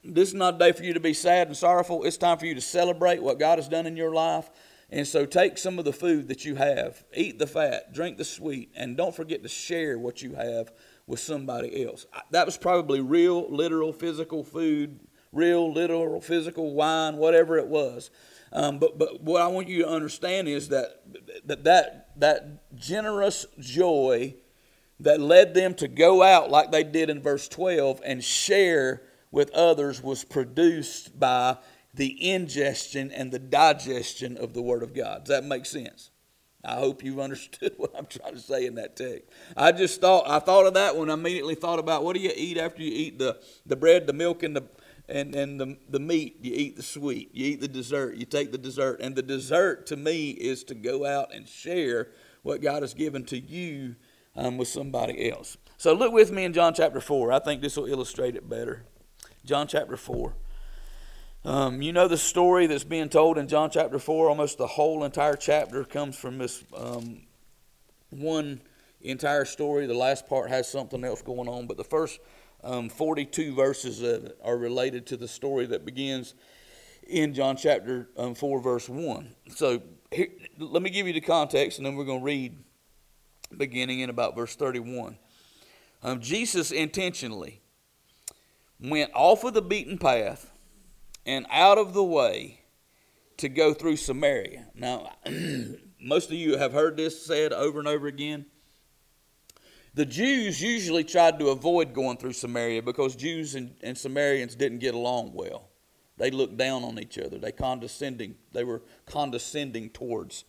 This 0.03 0.29
is 0.29 0.33
not 0.33 0.55
a 0.55 0.57
day 0.57 0.71
for 0.71 0.83
you 0.83 0.93
to 0.93 0.99
be 0.99 1.13
sad 1.13 1.47
and 1.47 1.55
sorrowful. 1.55 2.03
It's 2.03 2.17
time 2.17 2.37
for 2.37 2.45
you 2.45 2.55
to 2.55 2.61
celebrate 2.61 3.21
what 3.21 3.37
God 3.37 3.59
has 3.59 3.67
done 3.67 3.85
in 3.85 3.97
your 3.97 4.13
life. 4.13 4.49
And 4.89 5.07
so 5.07 5.25
take 5.25 5.57
some 5.57 5.79
of 5.79 5.85
the 5.85 5.93
food 5.93 6.27
that 6.27 6.45
you 6.45 6.55
have, 6.55 7.03
eat 7.13 7.39
the 7.39 7.47
fat, 7.47 7.93
drink 7.93 8.17
the 8.17 8.25
sweet, 8.25 8.71
and 8.75 8.95
don't 8.95 9.15
forget 9.15 9.41
to 9.43 9.49
share 9.49 9.97
what 9.97 10.21
you 10.21 10.35
have 10.35 10.71
with 11.07 11.19
somebody 11.19 11.85
else. 11.85 12.05
That 12.31 12.45
was 12.45 12.57
probably 12.57 13.01
real, 13.01 13.49
literal, 13.49 13.91
physical 13.91 14.43
food, 14.43 14.99
real, 15.31 15.71
literal, 15.73 16.21
physical 16.21 16.73
wine, 16.73 17.17
whatever 17.17 17.57
it 17.57 17.67
was. 17.67 18.11
Um, 18.53 18.79
but, 18.79 18.97
but 18.97 19.21
what 19.21 19.41
I 19.41 19.47
want 19.47 19.67
you 19.67 19.83
to 19.83 19.89
understand 19.89 20.47
is 20.47 20.69
that, 20.69 21.01
that 21.45 21.63
that 21.65 22.19
that 22.19 22.75
generous 22.75 23.45
joy 23.59 24.35
that 24.99 25.19
led 25.19 25.53
them 25.53 25.73
to 25.75 25.87
go 25.87 26.23
out 26.23 26.49
like 26.49 26.71
they 26.71 26.83
did 26.83 27.09
in 27.09 27.21
verse 27.21 27.49
12 27.49 28.01
and 28.05 28.23
share 28.23 29.01
with 29.29 29.51
others 29.51 30.01
was 30.01 30.23
produced 30.23 31.19
by 31.19 31.57
the 31.95 32.31
ingestion 32.31 33.11
and 33.11 33.31
the 33.31 33.39
digestion 33.39 34.37
of 34.37 34.53
the 34.53 34.61
Word 34.61 34.83
of 34.83 34.93
God. 34.93 35.25
Does 35.25 35.29
that 35.29 35.45
make 35.45 35.65
sense? 35.65 36.11
I 36.63 36.75
hope 36.75 37.03
you've 37.03 37.19
understood 37.19 37.73
what 37.77 37.93
I'm 37.97 38.05
trying 38.05 38.33
to 38.33 38.39
say 38.39 38.65
in 38.65 38.75
that 38.75 38.95
text. 38.95 39.29
I 39.55 39.71
just 39.71 40.01
thought 40.01 40.27
I 40.27 40.39
thought 40.39 40.65
of 40.65 40.73
that 40.73 40.97
when 40.97 41.09
I 41.09 41.13
immediately 41.13 41.55
thought 41.55 41.79
about 41.79 42.03
what 42.03 42.15
do 42.15 42.21
you 42.21 42.31
eat 42.35 42.57
after 42.57 42.81
you 42.81 42.91
eat 42.91 43.19
the, 43.19 43.39
the 43.65 43.75
bread, 43.75 44.07
the 44.07 44.13
milk, 44.13 44.43
and 44.43 44.55
the 44.55 44.63
and, 45.07 45.35
and 45.35 45.59
the, 45.59 45.77
the 45.87 45.99
meat, 45.99 46.37
you 46.41 46.51
eat 46.55 46.77
the 46.77 46.81
sweet, 46.81 47.29
you 47.31 47.51
eat 47.51 47.61
the 47.61 47.67
dessert, 47.67 48.15
you 48.15 48.25
take 48.25 48.51
the 48.51 48.57
dessert. 48.57 48.99
And 49.01 49.15
the 49.15 49.21
dessert 49.21 49.85
to 49.87 49.95
me 49.95 50.31
is 50.31 50.63
to 50.63 50.73
go 50.73 51.05
out 51.05 51.31
and 51.31 51.47
share 51.47 52.07
what 52.41 52.59
God 52.59 52.81
has 52.81 52.95
given 52.95 53.23
to 53.25 53.37
you 53.37 53.97
um, 54.35 54.57
with 54.57 54.67
somebody 54.67 55.29
else. 55.29 55.57
So 55.77 55.93
look 55.93 56.11
with 56.11 56.31
me 56.31 56.43
in 56.43 56.53
John 56.53 56.73
chapter 56.73 56.99
4. 56.99 57.31
I 57.31 57.37
think 57.37 57.61
this 57.61 57.77
will 57.77 57.85
illustrate 57.85 58.35
it 58.35 58.49
better. 58.49 58.85
John 59.45 59.67
chapter 59.67 59.95
4. 59.95 60.33
Um, 61.45 61.79
you 61.83 61.93
know 61.93 62.07
the 62.07 62.17
story 62.17 62.65
that's 62.65 62.83
being 62.83 63.07
told 63.07 63.37
in 63.37 63.47
John 63.47 63.69
chapter 63.69 63.99
4. 63.99 64.29
Almost 64.29 64.57
the 64.57 64.65
whole 64.65 65.03
entire 65.03 65.35
chapter 65.35 65.83
comes 65.83 66.17
from 66.17 66.39
this 66.39 66.63
um, 66.75 67.21
one 68.09 68.61
entire 69.01 69.45
story. 69.45 69.85
The 69.85 69.93
last 69.93 70.27
part 70.27 70.49
has 70.49 70.67
something 70.67 71.03
else 71.03 71.21
going 71.21 71.47
on, 71.47 71.67
but 71.67 71.77
the 71.77 71.83
first 71.83 72.19
um, 72.63 72.89
42 72.89 73.53
verses 73.53 74.31
are 74.43 74.57
related 74.57 75.05
to 75.07 75.17
the 75.17 75.27
story 75.27 75.67
that 75.67 75.85
begins 75.85 76.33
in 77.07 77.35
John 77.35 77.57
chapter 77.57 78.09
um, 78.17 78.33
4, 78.33 78.59
verse 78.59 78.89
1. 78.89 79.35
So 79.49 79.83
here, 80.09 80.29
let 80.57 80.81
me 80.81 80.89
give 80.89 81.05
you 81.05 81.13
the 81.13 81.21
context, 81.21 81.77
and 81.77 81.85
then 81.85 81.95
we're 81.95 82.05
going 82.05 82.21
to 82.21 82.25
read 82.25 82.57
beginning 83.55 83.99
in 83.99 84.09
about 84.09 84.35
verse 84.35 84.55
31. 84.55 85.15
Um, 86.01 86.21
Jesus 86.21 86.71
intentionally 86.71 87.61
went 88.79 89.11
off 89.13 89.43
of 89.43 89.53
the 89.53 89.61
beaten 89.61 89.99
path 89.99 90.51
and 91.25 91.45
out 91.49 91.77
of 91.77 91.93
the 91.93 92.03
way 92.03 92.61
to 93.37 93.49
go 93.49 93.73
through 93.73 93.97
Samaria. 93.97 94.67
Now, 94.75 95.11
most 96.01 96.29
of 96.29 96.33
you 96.35 96.57
have 96.57 96.73
heard 96.73 96.97
this 96.97 97.25
said 97.25 97.51
over 97.51 97.79
and 97.79 97.87
over 97.87 98.07
again. 98.07 98.45
The 99.93 100.05
Jews 100.05 100.61
usually 100.61 101.05
tried 101.05 101.39
to 101.39 101.49
avoid 101.49 101.93
going 101.93 102.17
through 102.17 102.33
Samaria 102.33 102.81
because 102.81 103.15
Jews 103.15 103.55
and, 103.55 103.75
and 103.81 103.97
Samaritans 103.97 104.55
didn't 104.55 104.79
get 104.79 104.93
along 104.93 105.33
well. 105.33 105.69
They 106.17 106.31
looked 106.31 106.57
down 106.57 106.83
on 106.83 106.99
each 106.99 107.17
other. 107.17 107.37
They 107.37 107.51
condescending. 107.51 108.35
They 108.51 108.63
were 108.63 108.81
condescending 109.05 109.89
towards 109.89 110.43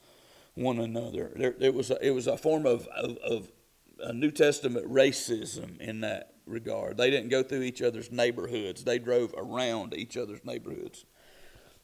one 0.55 0.79
another. 0.79 1.33
There, 1.37 1.55
it 1.61 1.75
was 1.75 1.91
a, 1.91 2.07
it 2.07 2.11
was 2.11 2.27
a 2.27 2.37
form 2.37 2.67
of, 2.67 2.87
of, 2.89 3.17
of 3.19 3.53
a 4.01 4.13
New 4.13 4.31
Testament 4.31 4.91
racism 4.91 5.81
in 5.81 6.01
that 6.01 6.36
regard. 6.47 6.97
They 6.97 7.11
didn't 7.11 7.29
go 7.29 7.43
through 7.43 7.63
each 7.63 7.83
other's 7.83 8.11
neighborhoods, 8.11 8.85
they 8.85 8.99
drove 8.99 9.35
around 9.37 9.95
each 9.95 10.17
other's 10.17 10.45
neighborhoods. 10.45 11.05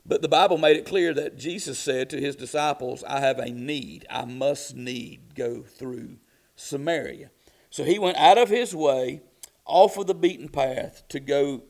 But 0.05 0.20
the 0.20 0.29
Bible 0.29 0.59
made 0.59 0.77
it 0.77 0.87
clear 0.87 1.14
that 1.14 1.38
Jesus 1.38 1.79
said 1.79 2.11
to 2.11 2.20
his 2.20 2.35
disciples, 2.35 3.05
I 3.07 3.20
have 3.20 3.38
a 3.38 3.51
need. 3.51 4.05
I 4.11 4.25
must 4.25 4.75
need 4.75 5.37
go 5.37 5.62
through 5.62 6.16
Samaria. 6.57 7.31
So 7.70 7.85
he 7.85 7.98
went 7.98 8.16
out 8.16 8.37
of 8.37 8.48
his 8.48 8.75
way, 8.75 9.22
off 9.64 9.96
of 9.96 10.09
the 10.09 10.14
beaten 10.14 10.48
path, 10.48 11.05
to 11.11 11.20
go 11.20 11.62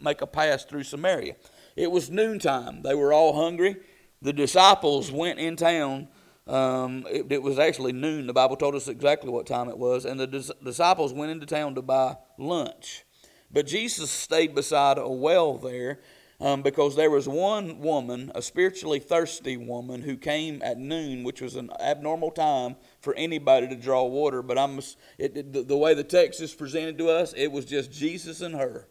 make 0.00 0.22
a 0.22 0.26
pass 0.26 0.64
through 0.64 0.84
Samaria. 0.84 1.36
It 1.76 1.90
was 1.90 2.10
noontime. 2.10 2.82
They 2.82 2.94
were 2.94 3.12
all 3.12 3.34
hungry. 3.34 3.76
The 4.22 4.32
disciples 4.32 5.12
went 5.12 5.38
in 5.38 5.56
town 5.56 6.08
um, 6.46 7.06
it, 7.10 7.26
it, 7.30 7.42
was 7.42 7.58
actually 7.58 7.92
noon. 7.92 8.26
The 8.26 8.34
Bible 8.34 8.56
told 8.56 8.74
us 8.74 8.88
exactly 8.88 9.30
what 9.30 9.46
time 9.46 9.68
it 9.68 9.78
was. 9.78 10.04
And 10.04 10.20
the 10.20 10.26
dis- 10.26 10.50
disciples 10.62 11.12
went 11.12 11.32
into 11.32 11.46
town 11.46 11.74
to 11.74 11.82
buy 11.82 12.16
lunch. 12.38 13.04
But 13.50 13.66
Jesus 13.66 14.10
stayed 14.10 14.54
beside 14.54 14.98
a 14.98 15.08
well 15.08 15.56
there 15.56 16.00
um, 16.40 16.62
because 16.62 16.96
there 16.96 17.10
was 17.10 17.26
one 17.26 17.78
woman, 17.78 18.30
a 18.34 18.42
spiritually 18.42 18.98
thirsty 18.98 19.56
woman, 19.56 20.02
who 20.02 20.16
came 20.16 20.60
at 20.62 20.76
noon, 20.76 21.24
which 21.24 21.40
was 21.40 21.54
an 21.56 21.70
abnormal 21.80 22.32
time 22.32 22.76
for 23.00 23.14
anybody 23.14 23.68
to 23.68 23.76
draw 23.76 24.04
water. 24.04 24.42
But 24.42 24.58
I'm, 24.58 24.78
it, 25.16 25.36
it, 25.36 25.52
the, 25.52 25.62
the 25.62 25.76
way 25.76 25.94
the 25.94 26.04
text 26.04 26.42
is 26.42 26.52
presented 26.52 26.98
to 26.98 27.08
us, 27.08 27.32
it 27.36 27.52
was 27.52 27.64
just 27.64 27.90
Jesus 27.90 28.42
and 28.42 28.54
her. 28.54 28.88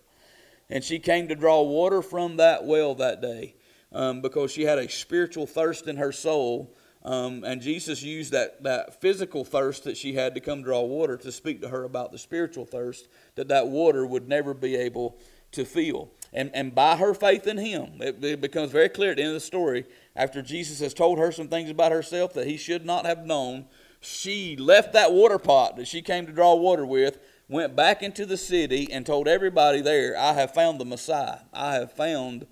And 0.70 0.84
she 0.84 0.98
came 0.98 1.28
to 1.28 1.36
draw 1.36 1.62
water 1.62 2.02
from 2.02 2.38
that 2.38 2.66
well 2.66 2.96
that 2.96 3.22
day 3.22 3.56
um, 3.92 4.22
because 4.22 4.52
she 4.52 4.64
had 4.64 4.80
a 4.80 4.90
spiritual 4.90 5.46
thirst 5.46 5.88
in 5.88 5.98
her 5.98 6.12
soul 6.12 6.76
um, 7.04 7.44
and 7.44 7.62
Jesus 7.62 8.02
used 8.02 8.32
that, 8.32 8.64
that 8.64 9.02
physical 9.02 9.44
thirst 9.44 9.84
that 9.84 9.98
she 9.98 10.14
had 10.14 10.34
to 10.36 10.42
come 10.42 10.64
draw 10.64 10.82
water 10.82 11.18
to 11.18 11.32
speak 11.32 11.62
to 11.62 11.70
her 11.70 11.84
about 11.84 12.12
the 12.12 12.18
spiritual 12.18 12.66
thirst 12.66 13.08
that 13.36 13.50
that 13.50 13.68
water 13.68 14.06
would 14.06 14.30
never 14.30 14.54
be 14.54 14.76
able 14.76 15.18
to 15.52 15.66
feel. 15.66 16.10
And, 16.32 16.50
and 16.54 16.74
by 16.74 16.96
her 16.96 17.14
faith 17.14 17.46
in 17.46 17.58
him, 17.58 18.02
it, 18.02 18.24
it 18.24 18.42
becomes 18.42 18.72
very 18.72 18.90
clear 18.90 19.12
at 19.12 19.18
the 19.18 19.24
end 19.24 19.30
of 19.30 19.36
the 19.36 19.40
story, 19.42 19.86
after 20.16 20.42
Jesus 20.42 20.80
has 20.80 20.94
told 20.94 21.20
her 21.20 21.32
some 21.32 21.48
things 21.48 21.70
about 21.70 21.92
herself 21.92 22.34
that 22.34 22.48
he 22.48 22.58
should 22.58 22.86
not 22.86 23.06
have 23.06 23.26
known, 23.26 23.66
she 24.00 24.56
left 24.56 24.94
that 24.94 25.14
water 25.14 25.38
pot 25.38 25.76
that 25.78 25.88
she 25.88 26.02
came 26.02 26.26
to 26.26 26.32
draw 26.32 26.56
water 26.56 26.86
with, 26.86 27.20
went 27.50 27.76
back 27.76 28.02
into 28.02 28.26
the 28.26 28.38
city, 28.38 28.92
and 28.92 29.06
told 29.06 29.28
everybody 29.28 29.82
there, 29.82 30.18
I 30.18 30.34
have 30.34 30.54
found 30.54 30.80
the 30.80 30.86
Messiah. 30.86 31.40
I 31.54 31.76
have 31.76 31.92
found 31.92 32.48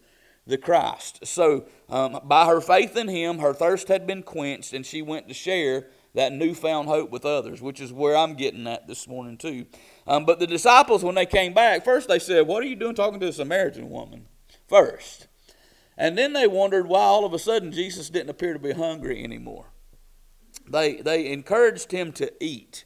the 0.52 0.58
Christ. 0.58 1.26
So, 1.26 1.66
um, 1.90 2.20
by 2.26 2.46
her 2.46 2.62
faith 2.62 2.96
in 2.96 3.08
Him, 3.08 3.40
her 3.40 3.54
thirst 3.54 3.88
had 3.88 4.06
been 4.06 4.22
quenched, 4.22 4.74
and 4.74 4.86
she 4.86 5.02
went 5.02 5.28
to 5.28 5.34
share 5.34 5.88
that 6.14 6.34
newfound 6.34 6.88
hope 6.88 7.10
with 7.10 7.26
others, 7.26 7.62
which 7.62 7.80
is 7.80 7.92
where 7.94 8.16
I'm 8.16 8.36
getting 8.36 8.68
at 8.68 8.88
this 8.88 9.08
morning, 9.08 9.38
too. 9.38 9.66
Um, 10.06 10.26
but 10.26 10.40
the 10.40 10.48
disciples, 10.48 11.04
when 11.04 11.16
they 11.16 11.26
came 11.26 11.54
back, 11.54 11.86
first 11.86 12.08
they 12.08 12.20
said, 12.20 12.48
What 12.48 12.62
are 12.64 12.68
you 12.68 12.76
doing 12.76 12.96
talking 12.96 13.20
to 13.20 13.28
a 13.28 13.34
Samaritan 13.34 13.90
woman? 13.90 14.28
First. 14.68 15.28
And 15.98 16.18
then 16.18 16.34
they 16.34 16.48
wondered 16.48 16.88
why 16.88 17.02
all 17.02 17.26
of 17.26 17.34
a 17.34 17.40
sudden 17.40 17.72
Jesus 17.72 18.10
didn't 18.10 18.30
appear 18.30 18.54
to 18.54 18.60
be 18.60 18.72
hungry 18.72 19.24
anymore. 19.24 19.66
They, 20.68 20.96
they 20.96 21.32
encouraged 21.32 21.92
him 21.92 22.12
to 22.14 22.32
eat. 22.44 22.86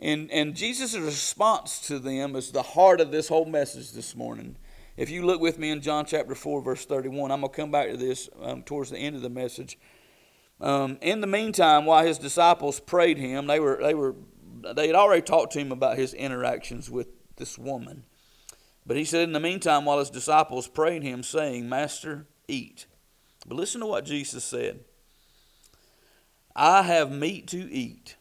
And, 0.00 0.30
and 0.32 0.56
Jesus' 0.56 0.96
response 0.96 1.78
to 1.86 1.98
them 1.98 2.34
is 2.34 2.50
the 2.50 2.62
heart 2.62 3.00
of 3.00 3.12
this 3.12 3.28
whole 3.28 3.44
message 3.44 3.92
this 3.92 4.16
morning. 4.16 4.56
If 4.96 5.08
you 5.10 5.24
look 5.24 5.40
with 5.40 5.58
me 5.58 5.70
in 5.70 5.80
John 5.80 6.04
chapter 6.04 6.34
4, 6.34 6.62
verse 6.62 6.84
31, 6.84 7.30
I'm 7.30 7.40
going 7.40 7.50
to 7.50 7.56
come 7.56 7.70
back 7.70 7.90
to 7.90 7.96
this 7.96 8.28
um, 8.40 8.62
towards 8.62 8.90
the 8.90 8.98
end 8.98 9.16
of 9.16 9.22
the 9.22 9.30
message. 9.30 9.78
Um, 10.60 10.98
in 11.00 11.20
the 11.20 11.26
meantime, 11.26 11.86
while 11.86 12.04
his 12.04 12.18
disciples 12.18 12.78
prayed 12.78 13.18
him, 13.18 13.46
they 13.46 13.58
were 13.58 13.78
they 13.82 13.94
were 13.94 14.14
they 14.74 14.86
had 14.86 14.94
already 14.94 15.22
talked 15.22 15.54
to 15.54 15.58
him 15.58 15.72
about 15.72 15.96
his 15.96 16.14
interactions 16.14 16.88
with 16.90 17.08
this 17.36 17.58
woman. 17.58 18.04
But 18.86 18.96
he 18.96 19.04
said, 19.04 19.22
in 19.22 19.32
the 19.32 19.40
meantime, 19.40 19.84
while 19.84 19.98
his 19.98 20.10
disciples 20.10 20.68
prayed 20.68 21.02
him, 21.02 21.22
saying, 21.22 21.68
Master, 21.68 22.26
eat. 22.48 22.86
But 23.46 23.56
listen 23.56 23.80
to 23.80 23.86
what 23.86 24.04
Jesus 24.04 24.44
said 24.44 24.80
I 26.54 26.82
have 26.82 27.10
meat 27.10 27.48
to 27.48 27.72
eat 27.72 28.16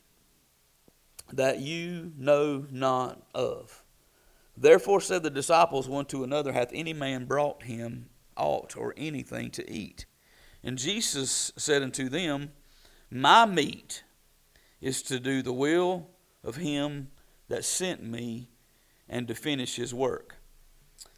that 1.31 1.59
you 1.59 2.11
know 2.17 2.65
not 2.71 3.21
of. 3.33 3.80
Therefore 4.55 5.01
said 5.01 5.23
the 5.23 5.29
disciples 5.29 5.87
one 5.87 6.05
to 6.05 6.23
another, 6.23 6.51
Hath 6.51 6.71
any 6.73 6.93
man 6.93 7.25
brought 7.25 7.63
him 7.63 8.09
aught 8.35 8.75
or 8.75 8.93
anything 8.97 9.49
to 9.51 9.71
eat? 9.71 10.05
And 10.63 10.77
Jesus 10.77 11.51
said 11.57 11.81
unto 11.81 12.09
them, 12.09 12.51
My 13.09 13.45
meat 13.45 14.03
is 14.79 15.01
to 15.03 15.19
do 15.19 15.41
the 15.41 15.53
will 15.53 16.09
of 16.43 16.57
him 16.57 17.09
that 17.47 17.65
sent 17.65 18.03
me 18.03 18.49
and 19.09 19.27
to 19.27 19.35
finish 19.35 19.75
his 19.75 19.93
work. 19.93 20.37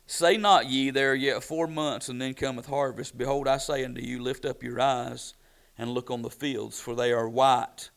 Say 0.05 0.37
not 0.37 0.67
ye, 0.67 0.89
There 0.89 1.11
are 1.11 1.15
yet 1.15 1.43
four 1.43 1.67
months, 1.67 2.09
and 2.09 2.21
then 2.21 2.33
cometh 2.33 2.67
harvest. 2.67 3.17
Behold, 3.17 3.47
I 3.47 3.57
say 3.57 3.83
unto 3.83 4.01
you, 4.01 4.21
Lift 4.21 4.45
up 4.45 4.63
your 4.63 4.79
eyes 4.79 5.33
and 5.77 5.91
look 5.91 6.11
on 6.11 6.21
the 6.21 6.29
fields, 6.29 6.79
for 6.79 6.95
they 6.95 7.11
are 7.11 7.27
white 7.27 7.89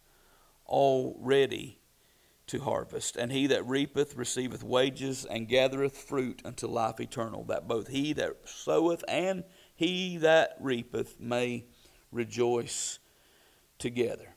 already 0.67 1.79
to 2.49 2.61
harvest. 2.61 3.17
And 3.17 3.33
he 3.33 3.47
that 3.49 3.67
reapeth 3.67 4.17
receiveth 4.17 4.63
wages 4.63 5.25
and 5.25 5.49
gathereth 5.49 5.97
fruit 5.97 6.43
unto 6.45 6.67
life 6.67 7.01
eternal, 7.01 7.45
that 7.45 7.69
both 7.69 7.89
he 7.89 8.13
that 8.15 8.37
soweth 8.45 9.05
and 9.09 9.45
he 9.75 10.17
that 10.19 10.57
reapeth 10.61 11.21
may 11.21 11.65
rejoice 12.13 12.99
together. 13.79 14.35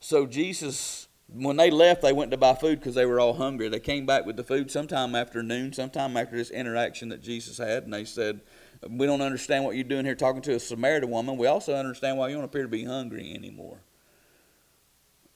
So 0.00 0.26
Jesus, 0.26 1.08
when 1.28 1.56
they 1.56 1.70
left, 1.70 2.02
they 2.02 2.12
went 2.12 2.30
to 2.30 2.36
buy 2.36 2.54
food 2.54 2.78
because 2.78 2.94
they 2.94 3.06
were 3.06 3.20
all 3.20 3.34
hungry. 3.34 3.68
They 3.68 3.80
came 3.80 4.06
back 4.06 4.26
with 4.26 4.36
the 4.36 4.44
food 4.44 4.70
sometime 4.70 5.14
after 5.14 5.42
noon, 5.42 5.72
sometime 5.72 6.16
after 6.16 6.36
this 6.36 6.50
interaction 6.50 7.08
that 7.08 7.22
Jesus 7.22 7.58
had, 7.58 7.84
and 7.84 7.92
they 7.92 8.04
said, 8.04 8.40
We 8.88 9.06
don't 9.06 9.20
understand 9.20 9.64
what 9.64 9.74
you're 9.74 9.84
doing 9.84 10.04
here 10.04 10.14
talking 10.14 10.42
to 10.42 10.54
a 10.54 10.60
Samaritan 10.60 11.10
woman. 11.10 11.36
We 11.36 11.46
also 11.46 11.74
understand 11.74 12.18
why 12.18 12.28
you 12.28 12.36
don't 12.36 12.44
appear 12.44 12.62
to 12.62 12.68
be 12.68 12.84
hungry 12.84 13.34
anymore 13.34 13.80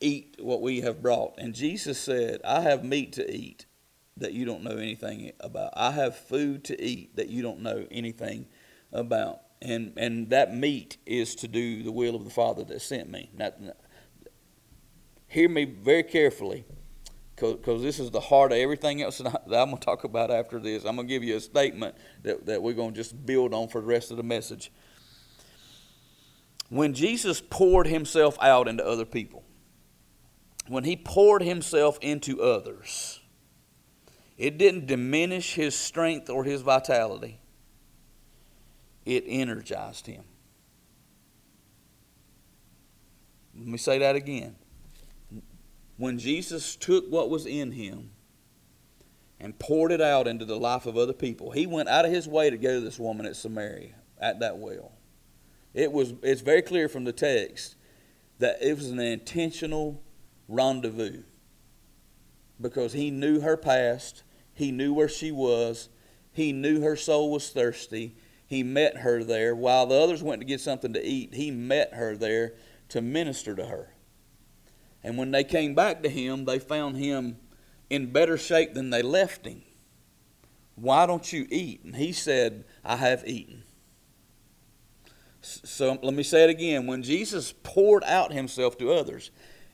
eat 0.04 0.36
what 0.38 0.60
we 0.60 0.82
have 0.82 1.02
brought. 1.02 1.34
And 1.38 1.54
Jesus 1.54 1.98
said, 1.98 2.40
I 2.44 2.60
have 2.60 2.84
meat 2.84 3.12
to 3.14 3.34
eat 3.34 3.66
that 4.16 4.32
you 4.32 4.44
don't 4.44 4.62
know 4.62 4.76
anything 4.76 5.32
about. 5.40 5.72
I 5.74 5.90
have 5.92 6.16
food 6.16 6.64
to 6.64 6.80
eat 6.80 7.16
that 7.16 7.28
you 7.28 7.42
don't 7.42 7.60
know 7.60 7.86
anything 7.90 8.46
about. 8.92 9.40
And, 9.60 9.94
and 9.96 10.30
that 10.30 10.54
meat 10.54 10.98
is 11.06 11.34
to 11.36 11.48
do 11.48 11.82
the 11.82 11.90
will 11.90 12.14
of 12.14 12.24
the 12.24 12.30
Father 12.30 12.64
that 12.64 12.82
sent 12.82 13.10
me. 13.10 13.30
Now, 13.36 13.52
hear 15.26 15.48
me 15.48 15.64
very 15.64 16.02
carefully 16.02 16.64
because 17.34 17.82
this 17.82 17.98
is 17.98 18.10
the 18.10 18.20
heart 18.20 18.52
of 18.52 18.58
everything 18.58 19.02
else 19.02 19.18
that, 19.18 19.34
I'm 19.46 19.70
going 19.70 19.78
to 19.78 19.84
talk 19.84 20.04
about 20.04 20.30
after 20.30 20.60
this. 20.60 20.84
I'm 20.84 20.96
going 20.96 21.08
to 21.08 21.12
give 21.12 21.24
you 21.24 21.36
a 21.36 21.40
statement 21.40 21.96
that, 22.22 22.46
that 22.46 22.62
we're 22.62 22.74
going 22.74 22.92
to 22.92 22.96
just 22.96 23.26
build 23.26 23.52
on 23.52 23.68
for 23.68 23.80
the 23.80 23.86
rest 23.86 24.10
of 24.10 24.16
the 24.16 24.22
message. 24.22 24.70
When 26.68 26.94
Jesus 26.94 27.40
poured 27.40 27.86
himself 27.86 28.38
out 28.40 28.68
into 28.68 28.86
other 28.86 29.04
people, 29.04 29.44
when 30.68 30.84
he 30.84 30.96
poured 30.96 31.42
himself 31.42 31.98
into 32.00 32.42
others, 32.42 33.20
it 34.36 34.58
didn't 34.58 34.86
diminish 34.86 35.54
his 35.54 35.74
strength 35.74 36.28
or 36.30 36.44
his 36.44 36.62
vitality, 36.62 37.38
it 39.04 39.24
energized 39.26 40.06
him. 40.06 40.24
Let 43.56 43.66
me 43.66 43.78
say 43.78 43.98
that 43.98 44.16
again. 44.16 44.56
When 45.96 46.18
Jesus 46.18 46.74
took 46.74 47.08
what 47.08 47.30
was 47.30 47.46
in 47.46 47.70
him 47.70 48.10
and 49.38 49.56
poured 49.58 49.92
it 49.92 50.00
out 50.00 50.26
into 50.26 50.44
the 50.44 50.58
life 50.58 50.86
of 50.86 50.96
other 50.96 51.12
people, 51.12 51.52
he 51.52 51.66
went 51.66 51.88
out 51.88 52.04
of 52.04 52.10
his 52.10 52.26
way 52.26 52.50
to 52.50 52.56
go 52.56 52.74
to 52.74 52.80
this 52.80 52.98
woman 52.98 53.26
at 53.26 53.36
Samaria 53.36 53.94
at 54.18 54.40
that 54.40 54.58
well. 54.58 54.92
It 55.72 55.92
was 55.92 56.14
it's 56.22 56.40
very 56.40 56.62
clear 56.62 56.88
from 56.88 57.04
the 57.04 57.12
text 57.12 57.76
that 58.38 58.58
it 58.60 58.76
was 58.76 58.90
an 58.90 58.98
intentional 58.98 60.02
rendezvous 60.48 61.22
because 62.60 62.92
he 62.92 63.10
knew 63.10 63.40
her 63.40 63.56
past, 63.56 64.22
he 64.52 64.70
knew 64.70 64.92
where 64.92 65.08
she 65.08 65.32
was, 65.32 65.88
he 66.32 66.52
knew 66.52 66.80
her 66.80 66.96
soul 66.96 67.30
was 67.30 67.50
thirsty. 67.50 68.16
He 68.46 68.62
met 68.62 68.98
her 68.98 69.24
there. 69.24 69.54
While 69.54 69.86
the 69.86 69.94
others 69.94 70.22
went 70.22 70.40
to 70.40 70.46
get 70.46 70.60
something 70.60 70.92
to 70.92 71.04
eat, 71.04 71.34
he 71.34 71.50
met 71.50 71.94
her 71.94 72.16
there 72.16 72.54
to 72.90 73.00
minister 73.00 73.54
to 73.54 73.66
her. 73.66 73.94
And 75.02 75.16
when 75.16 75.30
they 75.30 75.44
came 75.44 75.74
back 75.74 76.02
to 76.02 76.08
him, 76.08 76.44
they 76.44 76.58
found 76.58 76.96
him 76.96 77.36
in 77.88 78.12
better 78.12 78.36
shape 78.36 78.74
than 78.74 78.90
they 78.90 79.02
left 79.02 79.46
him. 79.46 79.62
Why 80.74 81.06
don't 81.06 81.32
you 81.32 81.46
eat? 81.50 81.84
And 81.84 81.94
he 81.94 82.12
said, 82.12 82.64
I 82.84 82.96
have 82.96 83.26
eaten. 83.26 83.62
So 85.40 85.98
let 86.02 86.14
me 86.14 86.22
say 86.22 86.44
it 86.44 86.50
again. 86.50 86.86
When 86.86 87.02
Jesus 87.02 87.54
poured 87.62 88.02
out 88.04 88.32
himself 88.32 88.76
to 88.78 88.92
others, 88.92 89.30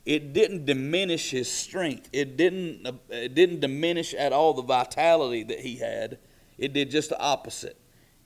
it 0.06 0.32
didn't 0.32 0.64
diminish 0.64 1.30
his 1.30 1.50
strength. 1.50 2.08
It 2.12 2.36
didn't, 2.36 2.86
it 3.10 3.34
didn't 3.34 3.60
diminish 3.60 4.14
at 4.14 4.32
all 4.32 4.54
the 4.54 4.62
vitality 4.62 5.42
that 5.44 5.60
he 5.60 5.76
had. 5.76 6.18
It 6.58 6.72
did 6.72 6.90
just 6.90 7.10
the 7.10 7.18
opposite. 7.18 7.76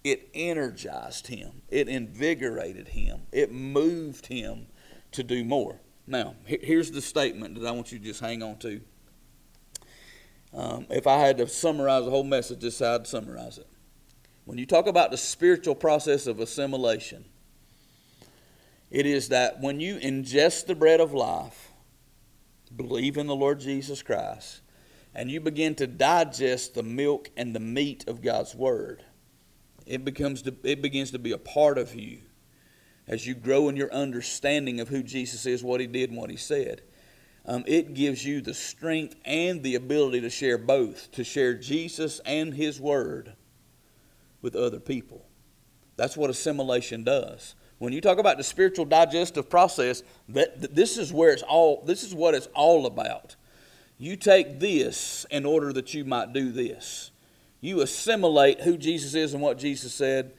It 0.02 0.28
energized 0.34 1.28
him, 1.28 1.62
it 1.70 1.88
invigorated 1.88 2.88
him, 2.88 3.22
it 3.32 3.50
moved 3.50 4.26
him 4.26 4.66
to 5.12 5.22
do 5.22 5.44
more. 5.44 5.80
Now, 6.06 6.34
here's 6.44 6.90
the 6.90 7.00
statement 7.00 7.58
that 7.58 7.66
I 7.66 7.70
want 7.70 7.90
you 7.90 7.98
to 7.98 8.04
just 8.04 8.20
hang 8.20 8.42
on 8.42 8.58
to. 8.58 8.82
Um, 10.52 10.87
if 10.90 11.06
I 11.06 11.18
had 11.18 11.38
to 11.38 11.48
summarize 11.48 12.04
the 12.04 12.10
whole 12.10 12.22
message, 12.22 12.60
this 12.60 12.80
how 12.80 12.96
I'd 12.96 13.06
summarize 13.06 13.56
it. 13.56 13.66
When 14.44 14.58
you 14.58 14.66
talk 14.66 14.87
about 14.87 15.10
the 15.10 15.16
spiritual 15.16 15.74
process 15.74 16.26
of 16.26 16.38
assimilation, 16.38 17.24
it 18.94 19.07
is 19.07 19.30
that 19.30 19.61
when 19.61 19.80
you 19.80 19.96
ingest 19.96 20.66
the 20.66 20.74
bread 20.76 21.00
of 21.00 21.12
life, 21.12 21.72
believe 22.76 23.16
in 23.16 23.26
the 23.26 23.35
Lord 23.35 23.59
Jesus 23.59 24.02
Christ, 24.02 24.61
and 25.12 25.28
you 25.28 25.40
begin 25.40 25.74
to 25.74 25.88
digest 25.88 26.74
the 26.74 26.85
milk 26.85 27.28
and 27.37 27.57
the 27.57 27.61
meat 27.61 28.04
of 28.07 28.22
God's 28.22 28.54
Word, 28.54 29.02
it, 29.85 30.04
becomes 30.04 30.42
to, 30.42 30.54
it 30.62 30.80
begins 30.80 31.11
to 31.11 31.18
be 31.18 31.33
a 31.33 31.38
part 31.38 31.76
of 31.76 31.96
you 31.96 32.18
as 33.09 33.26
you 33.26 33.35
grow 33.35 33.68
in 33.68 33.74
your 33.74 33.92
understanding 33.92 34.78
of 34.78 34.87
who 34.87 35.02
Jesus 35.02 35.44
is, 35.44 35.64
what 35.64 35.80
He 35.80 35.88
did, 35.88 36.11
and 36.11 36.18
what 36.18 36.30
He 36.30 36.37
said. 36.37 36.83
Um, 37.46 37.64
it 37.66 37.94
gives 37.94 38.24
you 38.24 38.40
the 38.42 38.54
strength 38.54 39.16
and 39.24 39.64
the 39.64 39.74
ability 39.74 40.20
to 40.20 40.30
share 40.30 40.57
both, 40.57 41.11
to 41.11 41.24
share 41.24 41.54
Jesus 41.54 42.20
and 42.24 42.54
His 42.54 42.80
Word 42.80 43.35
with 44.40 44.54
other 44.54 44.78
people. 44.78 45.26
That's 45.96 46.16
what 46.16 46.30
assimilation 46.30 47.02
does. 47.02 47.57
When 47.78 47.92
you 47.92 48.00
talk 48.00 48.18
about 48.18 48.37
the 48.37 48.44
spiritual 48.44 48.84
digestive 48.84 49.50
process, 49.50 50.02
that 50.28 50.74
this 50.74 50.96
is 50.96 51.12
where 51.12 51.30
it's 51.30 51.42
all 51.42 51.82
this 51.84 52.02
is 52.02 52.14
what 52.14 52.34
it's 52.34 52.48
all 52.54 52.87
about. 52.87 53.37
You 53.98 54.16
take 54.16 54.60
this 54.60 55.26
in 55.30 55.44
order 55.44 55.72
that 55.72 55.94
you 55.94 56.04
might 56.04 56.32
do 56.32 56.50
this. 56.50 57.10
You 57.60 57.80
assimilate 57.80 58.60
who 58.60 58.76
Jesus 58.76 59.14
is 59.14 59.32
and 59.34 59.42
what 59.42 59.58
Jesus 59.58 59.94
said 59.94 60.32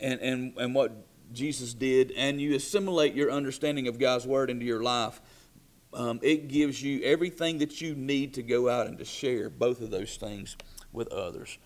and, 0.00 0.20
and, 0.20 0.52
and 0.58 0.74
what 0.74 0.92
Jesus 1.32 1.74
did, 1.74 2.12
and 2.12 2.40
you 2.40 2.54
assimilate 2.54 3.14
your 3.14 3.30
understanding 3.30 3.88
of 3.88 3.98
God's 3.98 4.26
word 4.26 4.50
into 4.50 4.64
your 4.64 4.82
life. 4.82 5.20
Um, 5.92 6.20
it 6.22 6.48
gives 6.48 6.82
you 6.82 7.02
everything 7.02 7.58
that 7.58 7.80
you 7.80 7.94
need 7.94 8.34
to 8.34 8.42
go 8.42 8.68
out 8.68 8.86
and 8.86 8.98
to 8.98 9.04
share 9.04 9.48
both 9.48 9.80
of 9.80 9.90
those 9.90 10.16
things 10.16 10.56
with 10.92 11.08
others. 11.08 11.58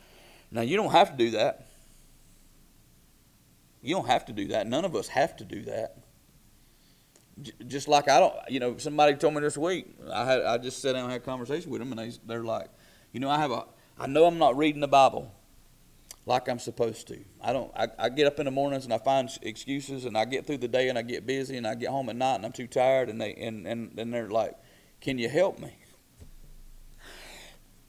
Now, 0.50 0.62
you 0.62 0.76
don't 0.76 0.92
have 0.92 1.10
to 1.10 1.16
do 1.16 1.30
that. 1.32 1.69
You 3.82 3.94
don't 3.94 4.06
have 4.06 4.24
to 4.26 4.32
do 4.32 4.48
that. 4.48 4.66
None 4.66 4.84
of 4.84 4.94
us 4.94 5.08
have 5.08 5.36
to 5.38 5.44
do 5.44 5.62
that. 5.62 5.96
J- 7.40 7.52
just 7.66 7.88
like 7.88 8.08
I 8.08 8.20
don't, 8.20 8.34
you 8.48 8.60
know, 8.60 8.76
somebody 8.76 9.14
told 9.14 9.34
me 9.34 9.40
this 9.40 9.56
week. 9.56 9.86
I 10.12 10.24
had 10.24 10.42
I 10.42 10.58
just 10.58 10.80
sat 10.80 10.92
down 10.92 11.04
and 11.04 11.12
had 11.12 11.22
a 11.22 11.24
conversation 11.24 11.70
with 11.70 11.80
them, 11.80 11.92
and 11.92 11.98
they 11.98 12.16
they're 12.26 12.44
like, 12.44 12.68
you 13.12 13.20
know, 13.20 13.30
I 13.30 13.38
have 13.38 13.50
a, 13.50 13.64
I 13.98 14.06
know 14.06 14.26
I'm 14.26 14.38
not 14.38 14.56
reading 14.56 14.80
the 14.80 14.88
Bible 14.88 15.32
like 16.26 16.48
I'm 16.48 16.58
supposed 16.58 17.08
to. 17.08 17.18
I 17.40 17.52
don't. 17.52 17.72
I, 17.74 17.88
I 17.98 18.08
get 18.10 18.26
up 18.26 18.38
in 18.38 18.44
the 18.44 18.50
mornings 18.50 18.84
and 18.84 18.92
I 18.92 18.98
find 18.98 19.30
excuses, 19.42 20.04
and 20.04 20.16
I 20.16 20.26
get 20.26 20.46
through 20.46 20.58
the 20.58 20.68
day 20.68 20.88
and 20.88 20.98
I 20.98 21.02
get 21.02 21.26
busy, 21.26 21.56
and 21.56 21.66
I 21.66 21.74
get 21.74 21.88
home 21.88 22.08
at 22.10 22.16
night 22.16 22.36
and 22.36 22.46
I'm 22.46 22.52
too 22.52 22.66
tired, 22.66 23.08
and 23.08 23.20
they 23.20 23.34
and 23.34 23.66
and, 23.66 23.98
and 23.98 24.12
they're 24.12 24.28
like, 24.28 24.54
can 25.00 25.18
you 25.18 25.28
help 25.28 25.58
me? 25.58 25.74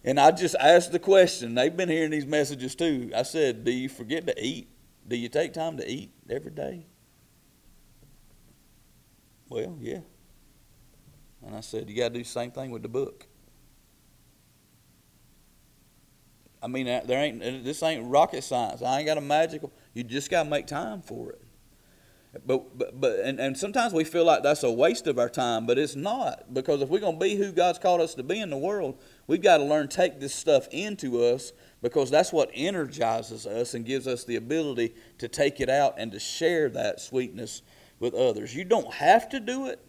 And 0.04 0.20
I 0.20 0.32
just 0.32 0.56
asked 0.56 0.92
the 0.92 1.00
question. 1.00 1.54
They've 1.54 1.76
been 1.76 1.90
hearing 1.90 2.12
these 2.12 2.26
messages 2.26 2.74
too. 2.74 3.12
I 3.16 3.24
said, 3.24 3.64
Do 3.64 3.72
you 3.72 3.90
forget 3.90 4.26
to 4.28 4.44
eat? 4.44 4.68
Do 5.08 5.16
you 5.16 5.30
take 5.30 5.54
time 5.54 5.78
to 5.78 5.90
eat 5.90 6.12
every 6.30 6.52
day? 6.52 6.86
Well, 9.50 9.78
yeah. 9.80 10.00
And 11.46 11.56
I 11.56 11.62
said, 11.62 11.90
You 11.90 11.96
got 11.96 12.10
to 12.10 12.14
do 12.14 12.20
the 12.20 12.30
same 12.30 12.52
thing 12.52 12.72
with 12.72 12.84
the 12.84 12.90
book. 12.90 13.28
I 16.64 16.68
mean, 16.68 16.88
uh, 16.88 17.02
there 17.06 17.20
ain't 17.20 17.42
this 17.64 17.82
ain't 17.82 18.06
rocket 18.06 18.44
science. 18.44 18.82
I 18.84 19.00
ain't 19.00 19.08
got 19.08 19.18
a 19.18 19.22
magical. 19.22 19.74
You 19.94 20.04
just 20.04 20.30
got 20.30 20.44
to 20.44 20.50
make 20.50 20.68
time 20.68 21.02
for 21.02 21.32
it. 21.32 21.42
But 22.34 22.78
but 22.78 23.00
but 23.02 23.20
and, 23.20 23.40
and 23.40 23.58
sometimes 23.58 23.92
we 23.92 24.06
feel 24.06 24.24
like 24.24 24.42
that's 24.42 24.64
a 24.64 24.72
waste 24.72 25.06
of 25.06 25.20
our 25.20 25.28
time, 25.28 25.66
but 25.66 25.78
it's 25.78 25.98
not 25.98 26.54
because 26.54 26.82
if 26.82 26.88
we're 26.88 27.02
gonna 27.02 27.18
be 27.18 27.36
who 27.36 27.52
God's 27.52 27.78
called 27.78 28.00
us 28.00 28.16
to 28.16 28.24
be 28.24 28.40
in 28.40 28.50
the 28.50 28.58
world, 28.58 28.98
we've 29.28 29.42
got 29.42 29.58
to 29.58 29.66
learn 29.66 29.90
to 29.90 29.96
take 29.96 30.22
this 30.22 30.34
stuff 30.34 30.70
into 30.72 31.22
us 31.22 31.52
because 31.82 32.10
that's 32.10 32.32
what 32.32 32.50
energizes 32.54 33.46
us 33.46 33.74
and 33.74 33.86
gives 33.86 34.08
us 34.08 34.24
the 34.24 34.38
ability 34.38 34.96
to 35.18 35.28
take 35.28 35.60
it 35.60 35.70
out 35.70 35.96
and 35.98 36.14
to 36.14 36.20
share 36.20 36.70
that 36.70 37.02
sweetness 37.02 37.64
with 38.00 38.14
others. 38.14 38.56
You 38.56 38.64
don't 38.64 38.94
have 38.94 39.28
to 39.30 39.42
do 39.42 39.68
it, 39.68 39.84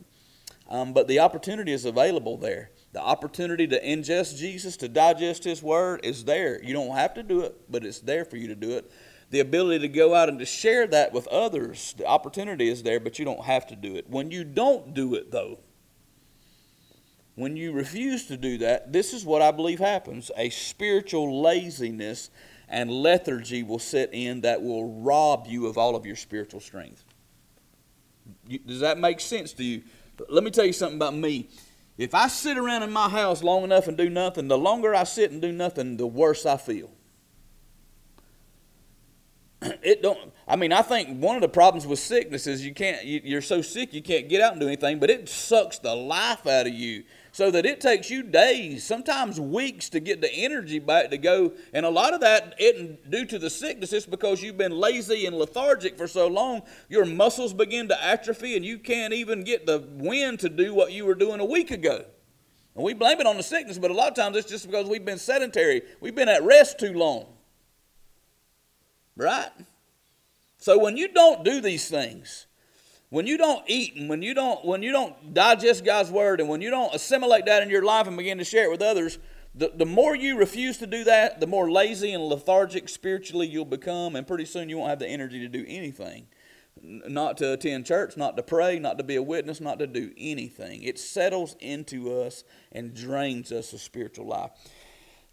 um, 0.68 0.92
but 0.92 1.06
the 1.06 1.20
opportunity 1.20 1.72
is 1.72 1.84
available 1.84 2.36
there. 2.36 2.70
The 2.92 3.00
opportunity 3.00 3.68
to 3.68 3.80
ingest 3.82 4.36
Jesus, 4.36 4.76
to 4.78 4.88
digest 4.88 5.44
His 5.44 5.62
Word, 5.62 6.00
is 6.02 6.24
there. 6.24 6.62
You 6.62 6.74
don't 6.74 6.96
have 6.96 7.14
to 7.14 7.22
do 7.22 7.42
it, 7.42 7.54
but 7.70 7.84
it's 7.84 8.00
there 8.00 8.24
for 8.24 8.36
you 8.36 8.48
to 8.48 8.56
do 8.56 8.72
it. 8.72 8.90
The 9.32 9.40
ability 9.40 9.78
to 9.80 9.88
go 9.88 10.14
out 10.14 10.28
and 10.28 10.38
to 10.40 10.44
share 10.44 10.86
that 10.88 11.14
with 11.14 11.26
others, 11.28 11.94
the 11.96 12.04
opportunity 12.04 12.68
is 12.68 12.82
there, 12.82 13.00
but 13.00 13.18
you 13.18 13.24
don't 13.24 13.44
have 13.44 13.66
to 13.68 13.76
do 13.76 13.96
it. 13.96 14.08
When 14.10 14.30
you 14.30 14.44
don't 14.44 14.92
do 14.92 15.14
it, 15.14 15.30
though, 15.30 15.58
when 17.34 17.56
you 17.56 17.72
refuse 17.72 18.26
to 18.26 18.36
do 18.36 18.58
that, 18.58 18.92
this 18.92 19.14
is 19.14 19.24
what 19.24 19.40
I 19.40 19.50
believe 19.50 19.78
happens 19.78 20.30
a 20.36 20.50
spiritual 20.50 21.40
laziness 21.40 22.28
and 22.68 22.90
lethargy 22.90 23.62
will 23.62 23.78
set 23.78 24.12
in 24.12 24.42
that 24.42 24.62
will 24.62 25.00
rob 25.00 25.46
you 25.48 25.66
of 25.66 25.78
all 25.78 25.96
of 25.96 26.04
your 26.04 26.16
spiritual 26.16 26.60
strength. 26.60 27.02
Does 28.66 28.80
that 28.80 28.98
make 28.98 29.18
sense 29.18 29.54
to 29.54 29.64
you? 29.64 29.82
Let 30.28 30.44
me 30.44 30.50
tell 30.50 30.66
you 30.66 30.74
something 30.74 30.98
about 30.98 31.14
me. 31.14 31.48
If 31.96 32.14
I 32.14 32.28
sit 32.28 32.58
around 32.58 32.82
in 32.82 32.92
my 32.92 33.08
house 33.08 33.42
long 33.42 33.64
enough 33.64 33.88
and 33.88 33.96
do 33.96 34.10
nothing, 34.10 34.48
the 34.48 34.58
longer 34.58 34.94
I 34.94 35.04
sit 35.04 35.30
and 35.30 35.40
do 35.40 35.52
nothing, 35.52 35.96
the 35.96 36.06
worse 36.06 36.44
I 36.44 36.58
feel. 36.58 36.90
It 39.82 40.02
don't. 40.02 40.32
I 40.46 40.56
mean, 40.56 40.72
I 40.72 40.82
think 40.82 41.20
one 41.20 41.36
of 41.36 41.42
the 41.42 41.48
problems 41.48 41.86
with 41.86 41.98
sickness 41.98 42.46
is 42.46 42.64
you 42.64 42.74
can't. 42.74 43.04
You, 43.04 43.38
are 43.38 43.42
so 43.42 43.62
sick 43.62 43.92
you 43.92 44.02
can't 44.02 44.28
get 44.28 44.40
out 44.40 44.52
and 44.52 44.60
do 44.60 44.66
anything, 44.66 44.98
but 44.98 45.10
it 45.10 45.28
sucks 45.28 45.78
the 45.78 45.94
life 45.94 46.46
out 46.46 46.66
of 46.66 46.74
you 46.74 47.04
so 47.32 47.50
that 47.50 47.64
it 47.64 47.80
takes 47.80 48.10
you 48.10 48.22
days, 48.22 48.84
sometimes 48.84 49.40
weeks, 49.40 49.88
to 49.88 50.00
get 50.00 50.20
the 50.20 50.32
energy 50.32 50.78
back 50.78 51.10
to 51.10 51.18
go. 51.18 51.52
And 51.72 51.86
a 51.86 51.90
lot 51.90 52.12
of 52.12 52.20
that 52.20 52.54
isn't 52.58 53.10
due 53.10 53.24
to 53.24 53.38
the 53.38 53.48
sickness, 53.48 53.92
it's 53.92 54.06
because 54.06 54.42
you've 54.42 54.58
been 54.58 54.72
lazy 54.72 55.24
and 55.26 55.36
lethargic 55.36 55.96
for 55.96 56.06
so 56.06 56.28
long, 56.28 56.62
your 56.90 57.06
muscles 57.06 57.54
begin 57.54 57.88
to 57.88 58.04
atrophy 58.04 58.54
and 58.54 58.64
you 58.64 58.78
can't 58.78 59.14
even 59.14 59.44
get 59.44 59.64
the 59.66 59.78
wind 59.94 60.40
to 60.40 60.50
do 60.50 60.74
what 60.74 60.92
you 60.92 61.06
were 61.06 61.14
doing 61.14 61.40
a 61.40 61.44
week 61.44 61.70
ago. 61.70 62.04
And 62.74 62.84
we 62.84 62.92
blame 62.92 63.18
it 63.18 63.26
on 63.26 63.38
the 63.38 63.42
sickness, 63.42 63.78
but 63.78 63.90
a 63.90 63.94
lot 63.94 64.08
of 64.08 64.14
times 64.14 64.36
it's 64.36 64.48
just 64.48 64.66
because 64.66 64.86
we've 64.86 65.04
been 65.04 65.18
sedentary, 65.18 65.82
we've 66.00 66.14
been 66.14 66.28
at 66.28 66.42
rest 66.42 66.78
too 66.78 66.92
long. 66.92 67.26
Right? 69.16 69.50
So 70.58 70.78
when 70.78 70.96
you 70.96 71.08
don't 71.08 71.44
do 71.44 71.60
these 71.60 71.88
things, 71.88 72.46
when 73.10 73.26
you 73.26 73.36
don't 73.36 73.62
eat 73.66 73.96
and 73.96 74.08
when 74.08 74.22
you 74.22 74.32
don't 74.32 74.64
when 74.64 74.82
you 74.82 74.90
don't 74.90 75.34
digest 75.34 75.84
God's 75.84 76.10
word 76.10 76.40
and 76.40 76.48
when 76.48 76.62
you 76.62 76.70
don't 76.70 76.94
assimilate 76.94 77.44
that 77.46 77.62
in 77.62 77.68
your 77.68 77.82
life 77.82 78.06
and 78.06 78.16
begin 78.16 78.38
to 78.38 78.44
share 78.44 78.64
it 78.64 78.70
with 78.70 78.80
others, 78.80 79.18
the, 79.54 79.70
the 79.74 79.84
more 79.84 80.16
you 80.16 80.38
refuse 80.38 80.78
to 80.78 80.86
do 80.86 81.04
that, 81.04 81.40
the 81.40 81.46
more 81.46 81.70
lazy 81.70 82.12
and 82.12 82.24
lethargic 82.24 82.88
spiritually 82.88 83.46
you'll 83.46 83.64
become, 83.66 84.16
and 84.16 84.26
pretty 84.26 84.46
soon 84.46 84.68
you 84.68 84.78
won't 84.78 84.88
have 84.88 84.98
the 84.98 85.08
energy 85.08 85.40
to 85.40 85.48
do 85.48 85.64
anything. 85.68 86.26
Not 86.80 87.36
to 87.36 87.52
attend 87.52 87.84
church, 87.84 88.16
not 88.16 88.36
to 88.38 88.42
pray, 88.42 88.78
not 88.78 88.96
to 88.96 89.04
be 89.04 89.16
a 89.16 89.22
witness, 89.22 89.60
not 89.60 89.78
to 89.80 89.86
do 89.86 90.10
anything. 90.16 90.82
It 90.82 90.98
settles 90.98 91.54
into 91.60 92.22
us 92.22 92.44
and 92.72 92.94
drains 92.94 93.52
us 93.52 93.74
of 93.74 93.80
spiritual 93.80 94.26
life. 94.26 94.52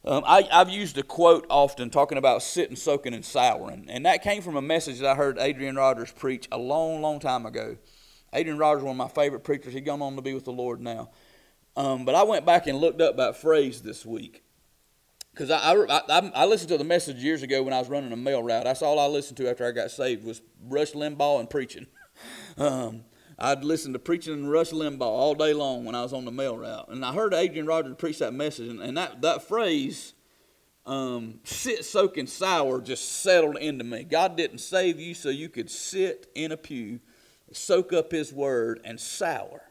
Um, 0.06 0.24
I, 0.26 0.48
have 0.52 0.70
used 0.70 0.98
a 0.98 1.04
quote 1.04 1.46
often 1.50 1.90
talking 1.90 2.18
about 2.18 2.42
sitting, 2.42 2.78
soaking, 2.78 3.14
and 3.14 3.26
souring, 3.26 3.88
and 3.90 4.06
that 4.06 4.24
came 4.24 4.42
from 4.42 4.56
a 4.56 4.62
message 4.62 5.00
that 5.00 5.10
I 5.10 5.16
heard 5.16 5.38
Adrian 5.38 5.76
Rogers 5.76 6.12
preach 6.12 6.48
a 6.52 6.58
long, 6.58 7.02
long 7.02 7.20
time 7.20 7.46
ago. 7.46 7.78
Adrian 8.34 8.58
Rogers, 8.58 8.84
one 8.84 8.92
of 8.92 8.98
my 8.98 9.10
favorite 9.10 9.44
preachers, 9.44 9.74
he's 9.74 9.82
gone 9.82 10.02
on 10.02 10.16
to 10.16 10.22
be 10.22 10.34
with 10.34 10.46
the 10.46 10.54
Lord 10.54 10.80
now. 10.80 11.10
Um, 11.76 12.06
but 12.06 12.16
I 12.16 12.24
went 12.24 12.46
back 12.46 12.68
and 12.68 12.78
looked 12.78 13.02
up 13.02 13.18
that 13.18 13.38
phrase 13.38 13.82
this 13.82 14.06
week 14.06 14.44
because 15.32 15.52
I, 15.52 15.74
I, 15.74 16.32
I, 16.36 16.46
listened 16.46 16.70
to 16.70 16.78
the 16.78 16.84
message 16.84 17.18
years 17.18 17.44
ago 17.44 17.64
when 17.64 17.74
I 17.74 17.80
was 17.80 17.90
running 17.90 18.12
a 18.12 18.18
mail 18.18 18.44
route. 18.44 18.66
That's 18.66 18.82
all 18.82 19.00
I 19.00 19.06
listened 19.08 19.38
to 19.38 19.50
after 19.50 19.66
I 19.66 19.72
got 19.72 19.92
saved 19.92 20.26
was 20.26 20.42
Rush 20.62 20.92
Limbaugh 20.92 21.40
and 21.40 21.50
preaching. 21.50 21.88
um, 22.58 23.04
I'd 23.42 23.64
listen 23.64 23.94
to 23.94 24.00
preaching 24.00 24.34
and 24.34 24.52
Rush 24.52 24.72
Limbaugh 24.72 25.02
all 25.02 25.34
day 25.34 25.54
long 25.54 25.86
when 25.86 25.96
I 25.96 26.04
was 26.04 26.12
on 26.12 26.26
the 26.26 26.32
mail 26.32 26.58
route. 26.58 26.90
And 26.90 27.06
I 27.06 27.14
heard 27.14 27.34
Adrian 27.34 27.66
Rogers 27.66 27.96
preach 27.98 28.20
that 28.20 28.34
message, 28.34 28.68
and, 28.68 28.82
and 28.82 28.98
that, 28.98 29.22
that 29.22 29.44
phrase, 29.44 30.14
um, 30.86 31.40
sit, 31.46 31.86
soak, 31.86 32.18
and 32.18 32.28
sour, 32.28 32.82
just 32.82 33.22
settled 33.22 33.58
into 33.58 33.86
me. 33.86 34.04
God 34.04 34.36
didn't 34.36 34.58
save 34.58 35.00
you 35.00 35.14
so 35.14 35.30
you 35.30 35.48
could 35.48 35.72
sit 35.72 36.30
in 36.36 36.52
a 36.52 36.58
pew, 36.58 37.00
soak 37.54 37.94
up 37.94 38.12
His 38.12 38.34
word, 38.34 38.82
and 38.84 39.00
sour. 39.00 39.62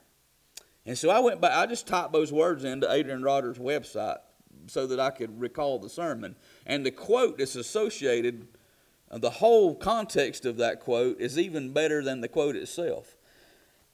And 0.87 0.97
so 0.97 1.11
I 1.11 1.19
went 1.19 1.43
back, 1.43 1.53
I 1.53 1.67
just 1.67 1.87
typed 1.87 2.15
those 2.15 2.33
words 2.33 2.65
into 2.65 2.91
Adrian 2.91 3.23
Rogers' 3.23 3.59
website 3.59 4.19
so 4.67 4.87
that 4.87 4.99
I 4.99 5.11
could 5.11 5.39
recall 5.39 5.79
the 5.79 5.91
sermon. 5.91 6.37
And 6.65 6.87
the 6.87 6.91
quote 6.91 7.37
that's 7.37 7.55
associated, 7.55 8.49
uh, 9.11 9.19
the 9.19 9.29
whole 9.29 9.75
context 9.75 10.47
of 10.47 10.57
that 10.57 10.81
quote 10.81 11.21
is 11.21 11.39
even 11.39 11.75
better 11.75 12.03
than 12.03 12.23
the 12.23 12.29
quote 12.29 12.57
itself 12.57 13.18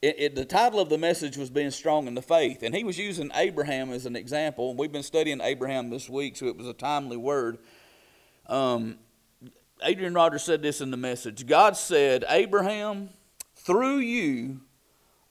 it, 0.03 0.17
it, 0.19 0.35
the 0.35 0.45
title 0.45 0.81
of 0.81 0.89
the 0.89 0.99
message 0.99 1.37
was 1.37 1.51
being 1.51 1.71
strong 1.71 2.07
in 2.07 2.15
the 2.15 2.23
faith. 2.23 2.63
And 2.63 2.75
he 2.75 2.85
was 2.85 2.99
using 2.99 3.31
abraham 3.35 3.91
as 3.91 4.07
an 4.07 4.17
example. 4.17 4.71
And 4.71 4.79
we've 4.79 4.93
been 4.93 5.03
studying 5.03 5.41
abraham 5.41 5.91
this 5.91 6.09
week 6.09 6.37
so 6.37 6.47
it 6.47 6.57
was 6.57 6.67
a 6.67 6.75
timely 6.75 7.17
word. 7.17 7.59
Um, 8.47 8.99
adrian 9.83 10.15
rogers 10.15 10.43
said 10.43 10.63
this 10.63 10.81
in 10.81 10.91
the 10.91 10.97
message. 10.97 11.47
God 11.47 11.77
said 11.77 12.25
abraham 12.29 13.11
through 13.57 13.99
you 13.99 14.61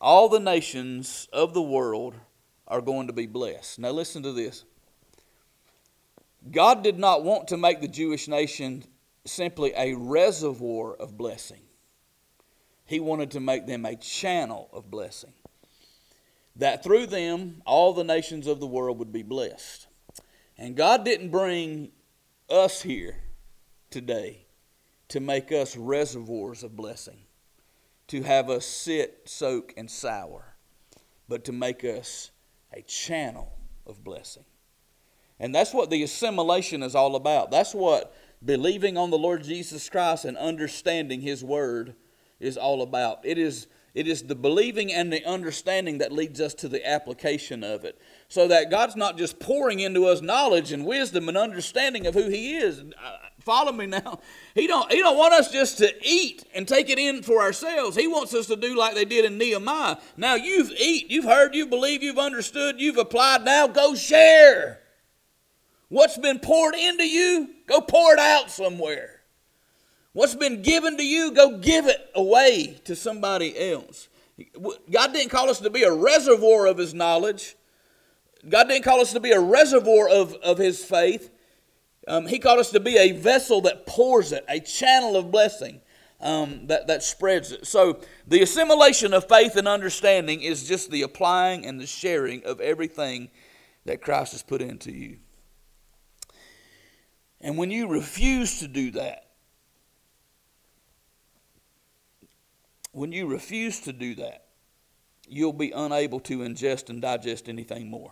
all 0.01 0.27
the 0.27 0.39
nations 0.39 1.27
of 1.31 1.53
the 1.53 1.61
world 1.61 2.15
are 2.67 2.81
going 2.81 3.07
to 3.07 3.13
be 3.13 3.27
blessed. 3.27 3.79
Now 3.79 3.91
listen 3.91 4.23
to 4.23 4.31
this. 4.31 4.65
God 6.51 6.83
did 6.83 6.97
not 6.99 7.23
want 7.23 7.47
to 7.49 7.57
make 7.57 7.79
the 7.79 7.87
jewish 7.87 8.27
nation 8.27 8.83
simply 9.25 9.71
a 9.77 9.93
reservoir 9.93 10.95
of 10.95 11.17
blessing 11.17 11.61
he 12.85 12.99
wanted 12.99 13.31
to 13.31 13.39
make 13.39 13.67
them 13.67 13.85
a 13.85 13.95
channel 13.95 14.69
of 14.73 14.91
blessing. 14.91 15.33
That 16.55 16.83
through 16.83 17.07
them, 17.07 17.61
all 17.65 17.93
the 17.93 18.03
nations 18.03 18.47
of 18.47 18.59
the 18.59 18.67
world 18.67 18.99
would 18.99 19.11
be 19.11 19.23
blessed. 19.23 19.87
And 20.57 20.75
God 20.75 21.03
didn't 21.03 21.29
bring 21.29 21.91
us 22.49 22.81
here 22.81 23.17
today 23.89 24.45
to 25.09 25.19
make 25.19 25.51
us 25.51 25.75
reservoirs 25.75 26.63
of 26.63 26.75
blessing, 26.75 27.19
to 28.07 28.23
have 28.23 28.49
us 28.49 28.65
sit, 28.65 29.21
soak, 29.25 29.73
and 29.77 29.89
sour, 29.89 30.55
but 31.27 31.43
to 31.45 31.51
make 31.51 31.83
us 31.83 32.31
a 32.71 32.81
channel 32.81 33.53
of 33.85 34.03
blessing. 34.03 34.45
And 35.39 35.53
that's 35.53 35.73
what 35.73 35.89
the 35.89 36.03
assimilation 36.03 36.83
is 36.83 36.95
all 36.95 37.15
about. 37.15 37.51
That's 37.51 37.73
what 37.73 38.15
believing 38.43 38.97
on 38.97 39.09
the 39.09 39.17
Lord 39.17 39.43
Jesus 39.43 39.89
Christ 39.89 40.25
and 40.25 40.37
understanding 40.37 41.21
His 41.21 41.43
Word 41.43 41.95
is 42.39 42.57
all 42.57 42.81
about. 42.81 43.19
It 43.23 43.37
is, 43.37 43.67
it 43.93 44.07
is 44.07 44.23
the 44.23 44.35
believing 44.35 44.91
and 44.91 45.11
the 45.11 45.23
understanding 45.25 45.99
that 45.99 46.11
leads 46.11 46.41
us 46.41 46.53
to 46.55 46.67
the 46.67 46.87
application 46.87 47.63
of 47.63 47.85
it. 47.85 47.99
So 48.27 48.47
that 48.47 48.71
God's 48.71 48.95
not 48.95 49.17
just 49.17 49.39
pouring 49.39 49.79
into 49.79 50.05
us 50.05 50.21
knowledge 50.21 50.71
and 50.71 50.85
wisdom 50.85 51.29
and 51.29 51.37
understanding 51.37 52.07
of 52.07 52.13
who 52.13 52.29
He 52.29 52.55
is. 52.55 52.79
Uh, 52.79 53.17
follow 53.39 53.71
me 53.71 53.85
now. 53.85 54.19
He 54.55 54.67
don't, 54.67 54.91
he 54.91 54.99
don't 54.99 55.17
want 55.17 55.33
us 55.33 55.51
just 55.51 55.77
to 55.77 55.93
eat 56.01 56.43
and 56.55 56.67
take 56.67 56.89
it 56.89 56.99
in 56.99 57.21
for 57.23 57.41
ourselves. 57.41 57.95
He 57.95 58.07
wants 58.07 58.33
us 58.33 58.47
to 58.47 58.55
do 58.55 58.75
like 58.77 58.95
they 58.95 59.05
did 59.05 59.25
in 59.25 59.37
Nehemiah. 59.37 59.97
Now 60.17 60.35
you've 60.35 60.71
eat, 60.71 61.09
you've 61.09 61.25
heard, 61.25 61.53
you 61.53 61.67
believe, 61.67 62.01
you've 62.01 62.17
understood, 62.17 62.79
you've 62.79 62.97
applied. 62.97 63.45
Now 63.45 63.67
go 63.67 63.95
share. 63.95 64.79
What's 65.89 66.17
been 66.17 66.39
poured 66.39 66.73
into 66.73 67.07
you, 67.07 67.49
go 67.67 67.79
pour 67.79 68.13
it 68.13 68.19
out 68.19 68.49
somewhere. 68.49 69.12
What's 70.13 70.35
been 70.35 70.61
given 70.61 70.97
to 70.97 71.05
you, 71.05 71.31
go 71.31 71.57
give 71.57 71.87
it 71.87 72.11
away 72.15 72.79
to 72.85 72.95
somebody 72.95 73.71
else. 73.71 74.07
God 74.91 75.13
didn't 75.13 75.29
call 75.29 75.49
us 75.49 75.59
to 75.59 75.69
be 75.69 75.83
a 75.83 75.91
reservoir 75.91 76.67
of 76.67 76.77
His 76.77 76.93
knowledge. 76.93 77.55
God 78.47 78.67
didn't 78.67 78.83
call 78.83 79.01
us 79.01 79.13
to 79.13 79.19
be 79.19 79.31
a 79.31 79.39
reservoir 79.39 80.09
of, 80.09 80.33
of 80.35 80.57
His 80.57 80.83
faith. 80.83 81.31
Um, 82.07 82.27
he 82.27 82.39
called 82.39 82.59
us 82.59 82.71
to 82.71 82.79
be 82.79 82.97
a 82.97 83.13
vessel 83.13 83.61
that 83.61 83.85
pours 83.85 84.31
it, 84.31 84.43
a 84.49 84.59
channel 84.59 85.15
of 85.15 85.31
blessing 85.31 85.81
um, 86.19 86.67
that, 86.67 86.87
that 86.87 87.01
spreads 87.01 87.51
it. 87.51 87.65
So 87.65 87.99
the 88.27 88.41
assimilation 88.41 89.13
of 89.13 89.27
faith 89.27 89.55
and 89.55 89.67
understanding 89.67 90.41
is 90.41 90.67
just 90.67 90.91
the 90.91 91.03
applying 91.03 91.65
and 91.65 91.79
the 91.79 91.87
sharing 91.87 92.43
of 92.45 92.59
everything 92.59 93.29
that 93.85 94.01
Christ 94.01 94.33
has 94.33 94.43
put 94.43 94.61
into 94.61 94.91
you. 94.91 95.17
And 97.39 97.57
when 97.57 97.71
you 97.71 97.87
refuse 97.87 98.59
to 98.59 98.67
do 98.67 98.91
that, 98.91 99.27
When 102.93 103.11
you 103.11 103.25
refuse 103.25 103.79
to 103.81 103.91
do 103.91 104.15
that, 104.15 104.45
you'll 105.27 105.51
be 105.51 105.71
unable 105.71 106.19
to 106.21 106.39
ingest 106.39 106.89
and 106.89 107.01
digest 107.01 107.49
anything 107.49 107.89
more. 107.89 108.11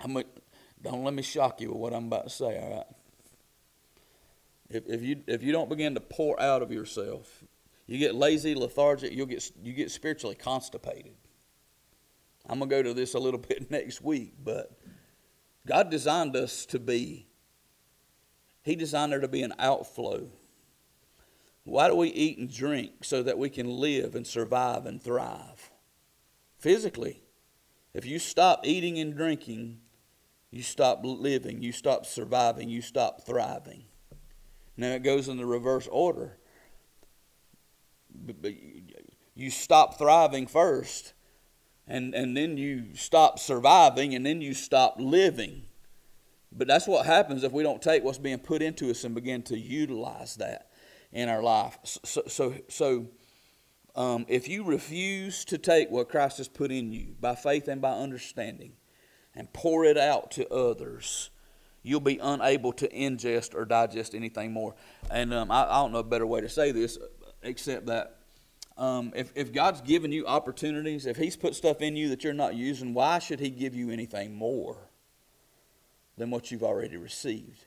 I'm 0.00 0.16
a, 0.16 0.24
don't 0.82 1.04
let 1.04 1.12
me 1.12 1.22
shock 1.22 1.60
you 1.60 1.68
with 1.68 1.78
what 1.78 1.92
I'm 1.92 2.06
about 2.06 2.24
to 2.24 2.30
say, 2.30 2.58
all 2.58 2.76
right? 2.76 2.86
If, 4.70 4.86
if, 4.86 5.02
you, 5.02 5.22
if 5.26 5.42
you 5.42 5.52
don't 5.52 5.68
begin 5.68 5.94
to 5.94 6.00
pour 6.00 6.40
out 6.40 6.62
of 6.62 6.72
yourself, 6.72 7.44
you 7.86 7.98
get 7.98 8.14
lazy, 8.14 8.54
lethargic, 8.54 9.12
you'll 9.12 9.26
get, 9.26 9.50
you 9.62 9.74
get 9.74 9.90
spiritually 9.90 10.36
constipated. 10.36 11.14
I'm 12.48 12.60
going 12.60 12.70
to 12.70 12.76
go 12.76 12.82
to 12.82 12.94
this 12.94 13.12
a 13.12 13.18
little 13.18 13.40
bit 13.48 13.70
next 13.70 14.02
week, 14.02 14.34
but 14.42 14.72
God 15.66 15.90
designed 15.90 16.34
us 16.34 16.64
to 16.66 16.78
be, 16.78 17.26
He 18.62 18.74
designed 18.74 19.12
there 19.12 19.20
to 19.20 19.28
be 19.28 19.42
an 19.42 19.52
outflow 19.58 20.28
why 21.68 21.88
do 21.88 21.94
we 21.94 22.08
eat 22.08 22.38
and 22.38 22.52
drink? 22.52 23.04
So 23.04 23.22
that 23.22 23.38
we 23.38 23.50
can 23.50 23.68
live 23.68 24.14
and 24.14 24.26
survive 24.26 24.86
and 24.86 25.02
thrive 25.02 25.70
physically, 26.58 27.22
If 27.94 28.04
you 28.04 28.18
stop 28.18 28.66
eating 28.66 28.98
and 28.98 29.16
drinking, 29.16 29.80
you 30.50 30.62
stop 30.62 31.00
living, 31.02 31.62
you 31.62 31.72
stop 31.72 32.04
surviving, 32.04 32.68
you 32.68 32.82
stop 32.82 33.24
thriving. 33.24 33.84
Now 34.76 34.92
it 34.92 35.02
goes 35.02 35.28
in 35.28 35.36
the 35.36 35.46
reverse 35.46 35.88
order. 35.90 36.36
But 38.14 38.54
you 39.34 39.50
stop 39.50 39.98
thriving 39.98 40.46
first, 40.46 41.14
and, 41.86 42.14
and 42.14 42.36
then 42.36 42.56
you 42.56 42.94
stop 42.94 43.38
surviving, 43.38 44.14
and 44.14 44.24
then 44.24 44.42
you 44.42 44.54
stop 44.54 44.96
living. 44.98 45.62
But 46.52 46.68
that's 46.68 46.86
what 46.86 47.06
happens 47.06 47.42
if 47.42 47.52
we 47.52 47.62
don't 47.62 47.82
take 47.82 48.04
what's 48.04 48.18
being 48.18 48.38
put 48.38 48.62
into 48.62 48.90
us 48.90 49.04
and 49.04 49.14
begin 49.14 49.42
to 49.44 49.58
utilize 49.58 50.36
that 50.36 50.67
in 51.12 51.28
our 51.28 51.42
life. 51.42 51.78
So, 51.84 52.22
so, 52.26 52.54
so 52.68 53.06
um, 53.94 54.26
if 54.28 54.48
you 54.48 54.64
refuse 54.64 55.44
to 55.46 55.58
take 55.58 55.90
what 55.90 56.08
Christ 56.08 56.38
has 56.38 56.48
put 56.48 56.70
in 56.70 56.92
you 56.92 57.16
by 57.20 57.34
faith 57.34 57.68
and 57.68 57.80
by 57.80 57.92
understanding 57.92 58.72
and 59.34 59.52
pour 59.52 59.84
it 59.84 59.96
out 59.96 60.30
to 60.32 60.48
others, 60.52 61.30
you'll 61.82 62.00
be 62.00 62.18
unable 62.18 62.72
to 62.74 62.88
ingest 62.88 63.54
or 63.54 63.64
digest 63.64 64.14
anything 64.14 64.52
more. 64.52 64.74
And 65.10 65.32
um, 65.32 65.50
I, 65.50 65.64
I, 65.64 65.82
don't 65.82 65.92
know 65.92 65.98
a 65.98 66.04
better 66.04 66.26
way 66.26 66.40
to 66.40 66.48
say 66.48 66.70
this 66.70 66.98
except 67.42 67.86
that 67.86 68.18
um, 68.76 69.12
if, 69.16 69.32
if 69.34 69.52
God's 69.52 69.80
given 69.80 70.12
you 70.12 70.26
opportunities, 70.26 71.06
if 71.06 71.16
He's 71.16 71.36
put 71.36 71.54
stuff 71.54 71.80
in 71.80 71.96
you 71.96 72.08
that 72.10 72.22
you're 72.22 72.32
not 72.32 72.54
using, 72.54 72.94
why 72.94 73.18
should 73.18 73.40
He 73.40 73.50
give 73.50 73.74
you 73.74 73.90
anything 73.90 74.34
more 74.34 74.90
than 76.16 76.30
what 76.30 76.50
you've 76.50 76.62
already 76.62 76.96
received? 76.96 77.64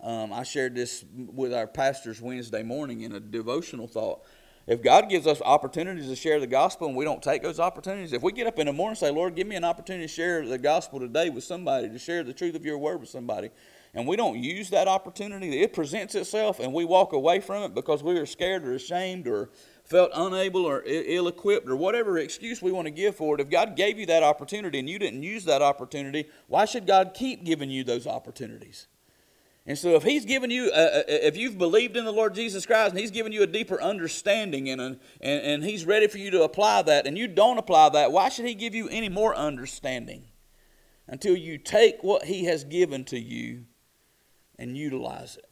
Um, 0.00 0.32
I 0.32 0.42
shared 0.42 0.74
this 0.74 1.04
with 1.14 1.54
our 1.54 1.66
pastors 1.66 2.20
Wednesday 2.20 2.62
morning 2.62 3.00
in 3.00 3.12
a 3.12 3.20
devotional 3.20 3.86
thought. 3.86 4.22
If 4.66 4.82
God 4.82 5.08
gives 5.08 5.28
us 5.28 5.40
opportunities 5.42 6.08
to 6.08 6.16
share 6.16 6.40
the 6.40 6.46
gospel 6.46 6.88
and 6.88 6.96
we 6.96 7.04
don't 7.04 7.22
take 7.22 7.42
those 7.42 7.60
opportunities, 7.60 8.12
if 8.12 8.22
we 8.22 8.32
get 8.32 8.48
up 8.48 8.58
in 8.58 8.66
the 8.66 8.72
morning 8.72 8.90
and 8.90 8.98
say, 8.98 9.10
Lord, 9.10 9.36
give 9.36 9.46
me 9.46 9.54
an 9.54 9.64
opportunity 9.64 10.06
to 10.06 10.12
share 10.12 10.46
the 10.46 10.58
gospel 10.58 10.98
today 10.98 11.30
with 11.30 11.44
somebody, 11.44 11.88
to 11.88 11.98
share 12.00 12.24
the 12.24 12.32
truth 12.32 12.56
of 12.56 12.64
your 12.64 12.76
word 12.76 12.98
with 13.00 13.08
somebody, 13.08 13.50
and 13.94 14.08
we 14.08 14.16
don't 14.16 14.42
use 14.42 14.68
that 14.70 14.88
opportunity, 14.88 15.62
it 15.62 15.72
presents 15.72 16.16
itself 16.16 16.58
and 16.58 16.72
we 16.72 16.84
walk 16.84 17.12
away 17.12 17.40
from 17.40 17.62
it 17.62 17.74
because 17.74 18.02
we 18.02 18.18
are 18.18 18.26
scared 18.26 18.64
or 18.64 18.74
ashamed 18.74 19.28
or 19.28 19.50
felt 19.84 20.10
unable 20.14 20.66
or 20.66 20.82
ill 20.84 21.28
equipped 21.28 21.68
or 21.68 21.76
whatever 21.76 22.18
excuse 22.18 22.60
we 22.60 22.72
want 22.72 22.86
to 22.86 22.90
give 22.90 23.14
for 23.14 23.36
it, 23.36 23.40
if 23.40 23.48
God 23.48 23.76
gave 23.76 23.98
you 23.98 24.06
that 24.06 24.24
opportunity 24.24 24.80
and 24.80 24.90
you 24.90 24.98
didn't 24.98 25.22
use 25.22 25.44
that 25.44 25.62
opportunity, 25.62 26.26
why 26.48 26.64
should 26.64 26.86
God 26.88 27.12
keep 27.14 27.44
giving 27.44 27.70
you 27.70 27.84
those 27.84 28.06
opportunities? 28.06 28.88
And 29.68 29.76
so, 29.76 29.96
if 29.96 30.04
He's 30.04 30.24
given 30.24 30.50
you, 30.50 30.70
uh, 30.72 30.76
uh, 30.76 31.02
if 31.08 31.36
you've 31.36 31.58
believed 31.58 31.96
in 31.96 32.04
the 32.04 32.12
Lord 32.12 32.34
Jesus 32.34 32.64
Christ 32.64 32.90
and 32.90 33.00
He's 33.00 33.10
given 33.10 33.32
you 33.32 33.42
a 33.42 33.48
deeper 33.48 33.82
understanding 33.82 34.70
and, 34.70 34.80
and, 34.80 34.98
and 35.20 35.64
He's 35.64 35.84
ready 35.84 36.06
for 36.06 36.18
you 36.18 36.30
to 36.30 36.42
apply 36.44 36.82
that, 36.82 37.06
and 37.06 37.18
you 37.18 37.26
don't 37.26 37.58
apply 37.58 37.88
that, 37.90 38.12
why 38.12 38.28
should 38.28 38.44
He 38.44 38.54
give 38.54 38.74
you 38.74 38.88
any 38.88 39.08
more 39.08 39.34
understanding 39.34 40.26
until 41.08 41.36
you 41.36 41.58
take 41.58 42.04
what 42.04 42.24
He 42.24 42.44
has 42.44 42.62
given 42.62 43.04
to 43.06 43.18
you 43.18 43.64
and 44.56 44.76
utilize 44.76 45.36
it? 45.36 45.46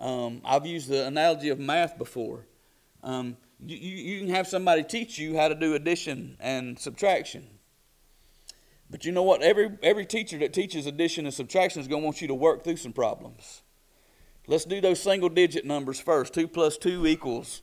Um, 0.00 0.40
I've 0.44 0.66
used 0.66 0.88
the 0.88 1.06
analogy 1.06 1.50
of 1.50 1.60
math 1.60 1.96
before. 1.96 2.46
Um, 3.04 3.36
you, 3.64 3.76
you 3.76 4.20
can 4.20 4.30
have 4.30 4.48
somebody 4.48 4.82
teach 4.82 5.16
you 5.16 5.36
how 5.36 5.46
to 5.46 5.54
do 5.54 5.74
addition 5.74 6.36
and 6.40 6.76
subtraction. 6.78 7.46
But 8.90 9.04
you 9.04 9.12
know 9.12 9.22
what? 9.22 9.42
Every, 9.42 9.70
every 9.82 10.04
teacher 10.04 10.38
that 10.38 10.52
teaches 10.52 10.86
addition 10.86 11.24
and 11.24 11.34
subtraction 11.34 11.80
is 11.80 11.88
going 11.88 12.02
to 12.02 12.04
want 12.04 12.20
you 12.20 12.28
to 12.28 12.34
work 12.34 12.64
through 12.64 12.76
some 12.76 12.92
problems. 12.92 13.62
Let's 14.46 14.64
do 14.64 14.80
those 14.80 15.00
single 15.00 15.28
digit 15.28 15.64
numbers 15.64 16.00
first 16.00 16.34
2 16.34 16.48
plus 16.48 16.76
2 16.76 17.06
equals, 17.06 17.62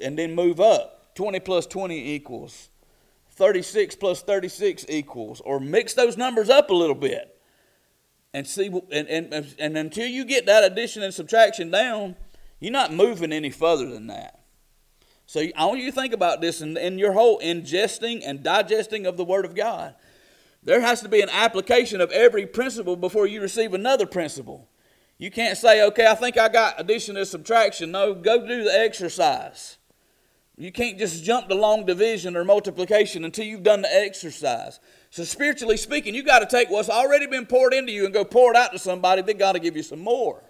and 0.00 0.18
then 0.18 0.34
move 0.34 0.60
up. 0.60 1.14
20 1.14 1.40
plus 1.40 1.66
20 1.66 2.14
equals. 2.14 2.70
36 3.32 3.94
plus 3.96 4.22
36 4.22 4.86
equals. 4.88 5.40
Or 5.40 5.60
mix 5.60 5.94
those 5.94 6.16
numbers 6.16 6.50
up 6.50 6.70
a 6.70 6.74
little 6.74 6.94
bit. 6.94 7.36
And 8.32 8.46
see, 8.46 8.68
and, 8.92 9.08
and, 9.08 9.54
and 9.58 9.76
until 9.76 10.06
you 10.06 10.24
get 10.24 10.46
that 10.46 10.64
addition 10.64 11.02
and 11.02 11.12
subtraction 11.12 11.70
down, 11.70 12.16
you're 12.60 12.72
not 12.72 12.92
moving 12.92 13.32
any 13.32 13.50
further 13.50 13.88
than 13.88 14.06
that. 14.08 14.40
So 15.26 15.46
I 15.56 15.64
want 15.66 15.80
you 15.80 15.86
to 15.86 15.92
think 15.92 16.12
about 16.12 16.40
this 16.40 16.60
in, 16.60 16.76
in 16.76 16.98
your 16.98 17.12
whole 17.12 17.38
ingesting 17.40 18.22
and 18.24 18.42
digesting 18.42 19.06
of 19.06 19.16
the 19.16 19.24
Word 19.24 19.44
of 19.44 19.54
God. 19.54 19.94
There 20.62 20.80
has 20.80 21.00
to 21.02 21.08
be 21.08 21.20
an 21.20 21.30
application 21.30 22.00
of 22.00 22.10
every 22.10 22.46
principle 22.46 22.96
before 22.96 23.26
you 23.26 23.40
receive 23.40 23.72
another 23.72 24.06
principle. 24.06 24.68
You 25.18 25.30
can't 25.30 25.56
say, 25.56 25.82
okay, 25.84 26.06
I 26.06 26.14
think 26.14 26.38
I 26.38 26.48
got 26.48 26.80
addition 26.80 27.16
and 27.16 27.26
subtraction. 27.26 27.90
No, 27.90 28.14
go 28.14 28.46
do 28.46 28.64
the 28.64 28.78
exercise. 28.78 29.78
You 30.56 30.70
can't 30.72 30.98
just 30.98 31.24
jump 31.24 31.48
to 31.48 31.54
long 31.54 31.86
division 31.86 32.36
or 32.36 32.44
multiplication 32.44 33.24
until 33.24 33.46
you've 33.46 33.62
done 33.62 33.80
the 33.80 33.94
exercise. 33.94 34.78
So, 35.08 35.24
spiritually 35.24 35.78
speaking, 35.78 36.14
you 36.14 36.22
got 36.22 36.40
to 36.40 36.46
take 36.46 36.68
what's 36.68 36.90
already 36.90 37.26
been 37.26 37.46
poured 37.46 37.72
into 37.72 37.92
you 37.92 38.04
and 38.04 38.12
go 38.12 38.24
pour 38.24 38.52
it 38.52 38.56
out 38.56 38.72
to 38.72 38.78
somebody. 38.78 39.22
They 39.22 39.32
got 39.32 39.52
to 39.52 39.58
give 39.58 39.76
you 39.76 39.82
some 39.82 40.00
more. 40.00 40.42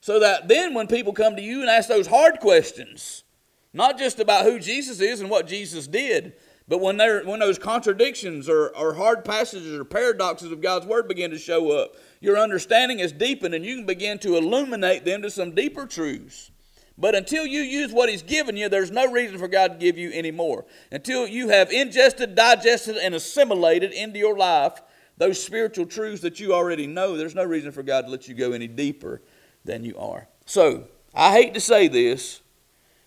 So 0.00 0.18
that 0.20 0.48
then 0.48 0.72
when 0.72 0.86
people 0.86 1.12
come 1.12 1.36
to 1.36 1.42
you 1.42 1.60
and 1.60 1.68
ask 1.68 1.88
those 1.88 2.06
hard 2.06 2.40
questions, 2.40 3.24
not 3.72 3.98
just 3.98 4.18
about 4.18 4.44
who 4.44 4.58
Jesus 4.58 5.00
is 5.00 5.20
and 5.20 5.28
what 5.28 5.46
Jesus 5.46 5.86
did, 5.86 6.32
but 6.70 6.80
when, 6.80 6.98
when 6.98 7.40
those 7.40 7.58
contradictions 7.58 8.48
or, 8.48 8.68
or 8.76 8.94
hard 8.94 9.24
passages 9.24 9.74
or 9.74 9.84
paradoxes 9.84 10.52
of 10.52 10.60
God's 10.60 10.86
Word 10.86 11.08
begin 11.08 11.32
to 11.32 11.38
show 11.38 11.72
up, 11.72 11.96
your 12.20 12.38
understanding 12.38 13.00
is 13.00 13.10
deepened 13.10 13.56
and 13.56 13.66
you 13.66 13.74
can 13.74 13.86
begin 13.86 14.20
to 14.20 14.36
illuminate 14.36 15.04
them 15.04 15.20
to 15.22 15.30
some 15.30 15.52
deeper 15.52 15.84
truths. 15.84 16.52
But 16.96 17.16
until 17.16 17.44
you 17.44 17.62
use 17.62 17.90
what 17.90 18.08
He's 18.08 18.22
given 18.22 18.56
you, 18.56 18.68
there's 18.68 18.92
no 18.92 19.10
reason 19.10 19.36
for 19.36 19.48
God 19.48 19.72
to 19.72 19.78
give 19.78 19.98
you 19.98 20.12
any 20.12 20.30
more. 20.30 20.64
Until 20.92 21.26
you 21.26 21.48
have 21.48 21.72
ingested, 21.72 22.36
digested, 22.36 22.96
and 22.98 23.16
assimilated 23.16 23.90
into 23.90 24.20
your 24.20 24.38
life 24.38 24.80
those 25.16 25.42
spiritual 25.42 25.86
truths 25.86 26.22
that 26.22 26.38
you 26.38 26.54
already 26.54 26.86
know, 26.86 27.16
there's 27.16 27.34
no 27.34 27.42
reason 27.42 27.72
for 27.72 27.82
God 27.82 28.02
to 28.02 28.10
let 28.12 28.28
you 28.28 28.34
go 28.36 28.52
any 28.52 28.68
deeper 28.68 29.22
than 29.64 29.82
you 29.82 29.98
are. 29.98 30.28
So, 30.46 30.84
I 31.16 31.32
hate 31.32 31.52
to 31.54 31.60
say 31.60 31.88
this, 31.88 32.42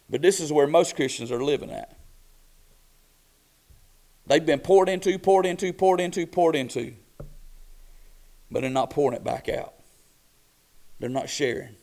but 0.10 0.22
this 0.22 0.42
is 0.42 0.52
where 0.52 0.68
most 0.68 0.98
Christians 0.98 1.32
are 1.32 1.42
living 1.42 1.72
at. 1.72 1.98
They've 4.26 4.46
been 4.46 4.60
poured 4.60 4.90
into, 4.90 5.18
poured 5.20 5.46
into, 5.46 5.74
poured 5.74 6.00
into, 6.00 6.26
poured 6.26 6.56
into. 6.56 6.94
But 8.50 8.62
they're 8.62 8.70
not 8.70 8.90
pouring 8.90 9.16
it 9.16 9.24
back 9.24 9.50
out. 9.50 9.74
They're 11.00 11.10
not 11.10 11.30
sharing. 11.30 11.76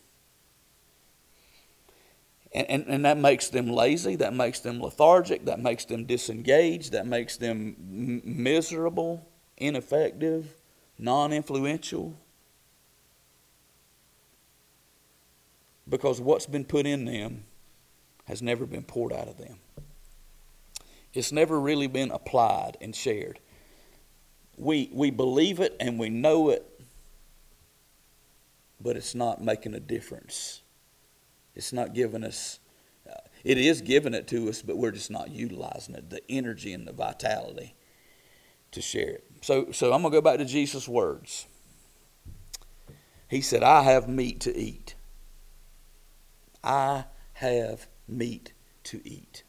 And, 2.52 2.70
and, 2.70 2.84
and, 2.88 3.04
that 3.04 3.16
makes 3.16 3.48
them 3.48 3.68
lazy, 3.68 4.16
that 4.16 4.34
makes 4.34 4.58
them 4.58 4.80
lethargic, 4.80 5.44
that 5.44 5.60
makes 5.60 5.84
them 5.84 6.04
disengaged, 6.04 6.92
that 6.92 7.06
makes 7.06 7.36
them 7.36 7.76
m- 7.78 8.22
miserable, 8.24 9.24
ineffective, 9.56 10.56
non 10.98 11.32
influential. 11.32 12.16
Because 15.88 16.20
what's 16.20 16.46
been 16.46 16.64
put 16.64 16.86
in 16.86 17.04
them 17.04 17.44
has 18.24 18.42
never 18.42 18.66
been 18.66 18.82
poured 18.82 19.12
out 19.12 19.28
of 19.28 19.38
them. 19.38 19.58
It's 21.12 21.32
never 21.32 21.60
really 21.60 21.88
been 21.88 22.10
applied 22.10 22.76
and 22.80 22.94
shared. 22.94 23.40
We, 24.56 24.90
we 24.92 25.10
believe 25.10 25.58
it 25.60 25.74
and 25.80 25.98
we 25.98 26.08
know 26.08 26.50
it, 26.50 26.66
but 28.80 28.96
it's 28.96 29.14
not 29.14 29.42
making 29.42 29.74
a 29.74 29.80
difference. 29.80 30.62
It's 31.54 31.72
not 31.72 31.94
giving 31.94 32.22
us, 32.22 32.60
uh, 33.08 33.14
it 33.42 33.58
is 33.58 33.80
giving 33.80 34.14
it 34.14 34.28
to 34.28 34.48
us, 34.48 34.62
but 34.62 34.76
we're 34.76 34.92
just 34.92 35.10
not 35.10 35.30
utilizing 35.30 35.94
it, 35.94 36.10
the 36.10 36.20
energy 36.30 36.72
and 36.72 36.86
the 36.86 36.92
vitality 36.92 37.74
to 38.70 38.80
share 38.80 39.10
it. 39.10 39.24
So, 39.40 39.72
so 39.72 39.92
I'm 39.92 40.02
going 40.02 40.12
to 40.12 40.18
go 40.18 40.22
back 40.22 40.38
to 40.38 40.44
Jesus' 40.44 40.86
words. 40.86 41.46
He 43.28 43.40
said, 43.40 43.62
I 43.62 43.82
have 43.82 44.08
meat 44.08 44.40
to 44.40 44.56
eat. 44.56 44.94
I 46.62 47.04
have 47.34 47.88
meat 48.06 48.52
to 48.84 49.00
eat 49.04 49.42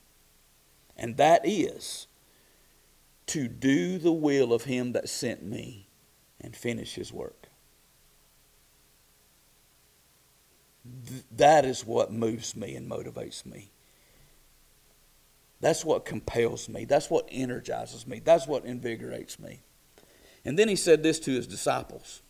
and 0.98 1.18
that 1.18 1.42
is 1.44 2.08
to 3.28 3.48
do 3.48 3.98
the 3.98 4.12
will 4.12 4.54
of 4.54 4.66
him 4.66 4.92
that 4.94 5.08
sent 5.10 5.44
me 5.44 5.88
and 6.40 6.56
finish 6.56 6.96
his 6.96 7.14
work. 7.14 7.48
Th- 11.08 11.24
that 11.32 11.66
is 11.66 11.86
what 11.86 12.12
moves 12.12 12.56
me 12.56 12.76
and 12.76 12.90
motivates 12.90 13.46
me. 13.46 13.72
That's 15.62 15.86
what 15.86 16.06
compels 16.06 16.68
me. 16.68 16.86
That's 16.86 17.10
what 17.10 17.28
energizes 17.32 18.08
me. 18.08 18.20
That's 18.20 18.48
what 18.48 18.66
invigorates 18.66 19.40
me. 19.40 19.62
And 20.44 20.58
then 20.58 20.68
he 20.68 20.76
said 20.76 21.04
this 21.04 21.20
to 21.22 21.32
his 21.32 21.46
disciples. 21.46 22.24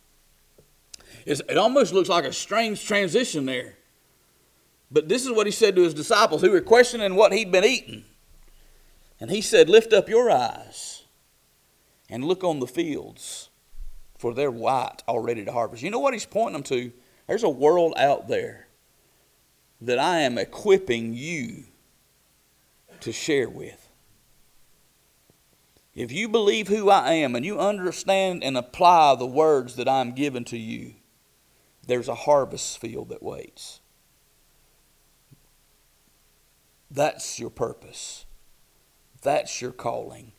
it 1.24 1.56
almost 1.56 1.94
looks 1.94 2.10
like 2.10 2.24
a 2.24 2.32
strange 2.32 2.84
transition 2.84 3.46
there. 3.46 3.76
But 4.90 5.08
this 5.08 5.24
is 5.24 5.32
what 5.32 5.46
he 5.46 5.52
said 5.52 5.74
to 5.76 5.82
his 5.82 5.94
disciples 5.94 6.42
who 6.42 6.50
were 6.50 6.60
questioning 6.60 7.14
what 7.14 7.32
he'd 7.32 7.50
been 7.50 7.64
eating. 7.64 8.04
And 9.22 9.30
he 9.30 9.40
said, 9.40 9.68
Lift 9.68 9.92
up 9.92 10.08
your 10.08 10.32
eyes 10.32 11.04
and 12.10 12.24
look 12.24 12.42
on 12.42 12.58
the 12.58 12.66
fields, 12.66 13.50
for 14.18 14.34
they're 14.34 14.50
white 14.50 15.04
already 15.06 15.44
to 15.44 15.52
harvest. 15.52 15.80
You 15.80 15.90
know 15.90 16.00
what 16.00 16.12
he's 16.12 16.26
pointing 16.26 16.54
them 16.54 16.64
to? 16.64 16.92
There's 17.28 17.44
a 17.44 17.48
world 17.48 17.94
out 17.96 18.26
there 18.26 18.66
that 19.80 20.00
I 20.00 20.18
am 20.22 20.38
equipping 20.38 21.14
you 21.14 21.66
to 22.98 23.12
share 23.12 23.48
with. 23.48 23.88
If 25.94 26.10
you 26.10 26.28
believe 26.28 26.66
who 26.66 26.90
I 26.90 27.12
am 27.12 27.36
and 27.36 27.46
you 27.46 27.60
understand 27.60 28.42
and 28.42 28.58
apply 28.58 29.14
the 29.14 29.24
words 29.24 29.76
that 29.76 29.88
I'm 29.88 30.16
giving 30.16 30.44
to 30.46 30.58
you, 30.58 30.94
there's 31.86 32.08
a 32.08 32.16
harvest 32.16 32.80
field 32.80 33.10
that 33.10 33.22
waits. 33.22 33.78
That's 36.90 37.38
your 37.38 37.50
purpose. 37.50 38.24
That's 39.22 39.60
your 39.60 39.72
calling. 39.72 40.32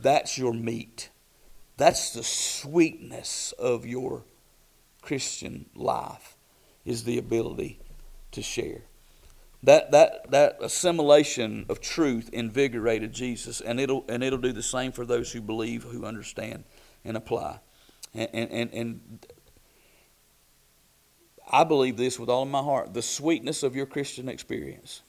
That's 0.00 0.38
your 0.38 0.54
meat. 0.54 1.10
That's 1.76 2.12
the 2.12 2.22
sweetness 2.22 3.52
of 3.58 3.86
your 3.86 4.24
Christian 5.02 5.66
life 5.74 6.36
is 6.84 7.04
the 7.04 7.18
ability 7.18 7.80
to 8.32 8.42
share. 8.42 8.82
That, 9.62 9.90
that, 9.90 10.30
that 10.30 10.58
assimilation 10.62 11.66
of 11.68 11.80
truth 11.80 12.30
invigorated 12.32 13.12
Jesus, 13.12 13.60
and 13.60 13.78
it'll, 13.78 14.04
and 14.08 14.24
it'll 14.24 14.38
do 14.38 14.52
the 14.52 14.62
same 14.62 14.92
for 14.92 15.04
those 15.04 15.32
who 15.32 15.42
believe, 15.42 15.82
who 15.82 16.06
understand, 16.06 16.64
and 17.04 17.16
apply. 17.16 17.60
And, 18.14 18.50
and, 18.50 18.72
and 18.72 19.26
I 21.50 21.64
believe 21.64 21.96
this 21.96 22.18
with 22.18 22.28
all 22.28 22.42
of 22.42 22.48
my 22.48 22.62
heart 22.62 22.94
the 22.94 23.02
sweetness 23.02 23.62
of 23.62 23.76
your 23.76 23.86
Christian 23.86 24.28
experience 24.28 25.02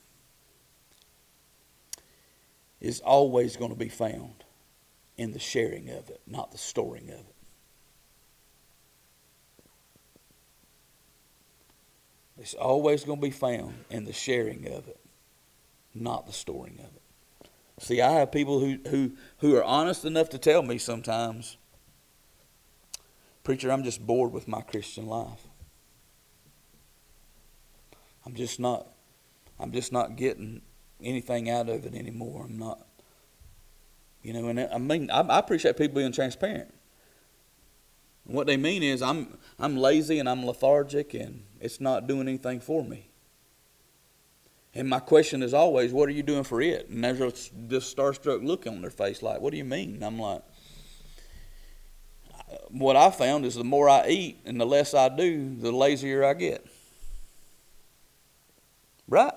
is 2.82 3.00
always 3.00 3.56
going 3.56 3.70
to 3.70 3.78
be 3.78 3.88
found 3.88 4.44
in 5.16 5.32
the 5.32 5.38
sharing 5.38 5.88
of 5.88 6.10
it, 6.10 6.20
not 6.26 6.50
the 6.50 6.58
storing 6.58 7.08
of 7.08 7.20
it. 7.20 7.34
It's 12.38 12.54
always 12.54 13.04
going 13.04 13.20
to 13.20 13.26
be 13.26 13.30
found 13.30 13.84
in 13.88 14.04
the 14.04 14.12
sharing 14.12 14.66
of 14.66 14.88
it, 14.88 14.98
not 15.94 16.26
the 16.26 16.32
storing 16.32 16.80
of 16.80 16.86
it. 16.96 17.48
See, 17.78 18.00
I 18.00 18.10
have 18.12 18.32
people 18.32 18.58
who, 18.58 18.78
who, 18.88 19.12
who 19.38 19.54
are 19.56 19.64
honest 19.64 20.04
enough 20.04 20.28
to 20.30 20.38
tell 20.38 20.62
me 20.62 20.76
sometimes, 20.76 21.56
Preacher, 23.44 23.70
I'm 23.70 23.84
just 23.84 24.04
bored 24.04 24.32
with 24.32 24.48
my 24.48 24.60
Christian 24.60 25.06
life. 25.06 25.46
I'm 28.26 28.34
just 28.34 28.58
not 28.58 28.88
I'm 29.58 29.70
just 29.70 29.92
not 29.92 30.16
getting 30.16 30.62
anything 31.04 31.50
out 31.50 31.68
of 31.68 31.84
it 31.84 31.94
anymore. 31.94 32.46
I'm 32.48 32.58
not 32.58 32.86
you 34.22 34.32
know, 34.32 34.48
and 34.48 34.60
I 34.60 34.78
mean 34.78 35.10
I, 35.10 35.20
I 35.20 35.38
appreciate 35.38 35.76
people 35.76 35.96
being 35.96 36.12
transparent. 36.12 36.72
What 38.24 38.46
they 38.46 38.56
mean 38.56 38.82
is 38.82 39.02
I'm 39.02 39.38
I'm 39.58 39.76
lazy 39.76 40.18
and 40.18 40.28
I'm 40.28 40.44
lethargic 40.46 41.14
and 41.14 41.42
it's 41.60 41.80
not 41.80 42.06
doing 42.06 42.28
anything 42.28 42.60
for 42.60 42.84
me. 42.84 43.08
And 44.74 44.88
my 44.88 45.00
question 45.00 45.42
is 45.42 45.52
always, 45.52 45.92
what 45.92 46.08
are 46.08 46.12
you 46.12 46.22
doing 46.22 46.44
for 46.44 46.60
it? 46.62 46.88
And 46.88 47.04
there's 47.04 47.50
this 47.54 47.92
starstruck 47.92 48.42
look 48.42 48.66
on 48.66 48.80
their 48.80 48.90
face, 48.90 49.22
like, 49.22 49.40
what 49.40 49.50
do 49.50 49.58
you 49.58 49.64
mean? 49.64 50.02
I'm 50.02 50.18
like, 50.18 50.42
what 52.68 52.96
I 52.96 53.10
found 53.10 53.44
is 53.44 53.54
the 53.54 53.64
more 53.64 53.88
I 53.88 54.08
eat 54.08 54.38
and 54.46 54.58
the 54.58 54.64
less 54.64 54.94
I 54.94 55.08
do, 55.10 55.54
the 55.56 55.72
lazier 55.72 56.24
I 56.24 56.32
get. 56.34 56.66
Right? 59.06 59.34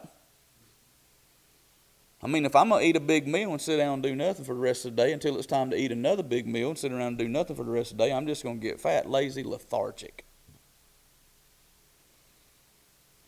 I 2.26 2.28
mean, 2.28 2.44
if 2.44 2.56
I'm 2.56 2.70
going 2.70 2.82
to 2.82 2.88
eat 2.88 2.96
a 2.96 3.00
big 3.00 3.28
meal 3.28 3.52
and 3.52 3.62
sit 3.62 3.78
down 3.78 3.94
and 3.94 4.02
do 4.04 4.16
nothing 4.16 4.46
for 4.46 4.56
the 4.56 4.60
rest 4.60 4.84
of 4.84 4.96
the 4.96 5.04
day 5.04 5.14
until 5.14 5.38
it's 5.38 5.46
time 5.46 5.70
to 5.70 5.80
eat 5.80 5.92
another 5.92 6.24
big 6.24 6.48
meal 6.48 6.70
and 6.70 6.78
sit 6.78 6.92
around 6.92 7.02
and 7.10 7.18
do 7.20 7.28
nothing 7.28 7.56
for 7.56 7.64
the 7.64 7.70
rest 7.70 7.92
of 7.92 8.00
the 8.00 8.06
day, 8.06 8.12
I'm 8.12 8.26
just 8.26 8.42
going 8.42 8.60
to 8.60 8.68
get 8.68 8.82
fat, 8.82 9.08
lazy, 9.08 9.44
lethargic. 9.44 10.26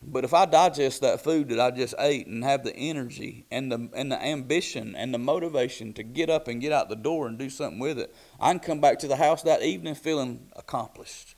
But 0.01 0.23
if 0.23 0.33
I 0.33 0.47
digest 0.47 1.01
that 1.01 1.23
food 1.23 1.49
that 1.49 1.59
I 1.59 1.69
just 1.69 1.93
ate 1.99 2.25
and 2.25 2.43
have 2.43 2.63
the 2.63 2.75
energy 2.75 3.45
and 3.51 3.71
the, 3.71 3.87
and 3.93 4.11
the 4.11 4.19
ambition 4.19 4.95
and 4.95 5.13
the 5.13 5.19
motivation 5.19 5.93
to 5.93 6.01
get 6.01 6.31
up 6.31 6.47
and 6.47 6.59
get 6.59 6.71
out 6.71 6.89
the 6.89 6.95
door 6.95 7.27
and 7.27 7.37
do 7.37 7.51
something 7.51 7.77
with 7.77 7.99
it, 7.99 8.15
I 8.39 8.49
can 8.49 8.59
come 8.59 8.81
back 8.81 8.97
to 8.99 9.07
the 9.07 9.17
house 9.17 9.43
that 9.43 9.61
evening 9.61 9.93
feeling 9.93 10.49
accomplished. 10.55 11.35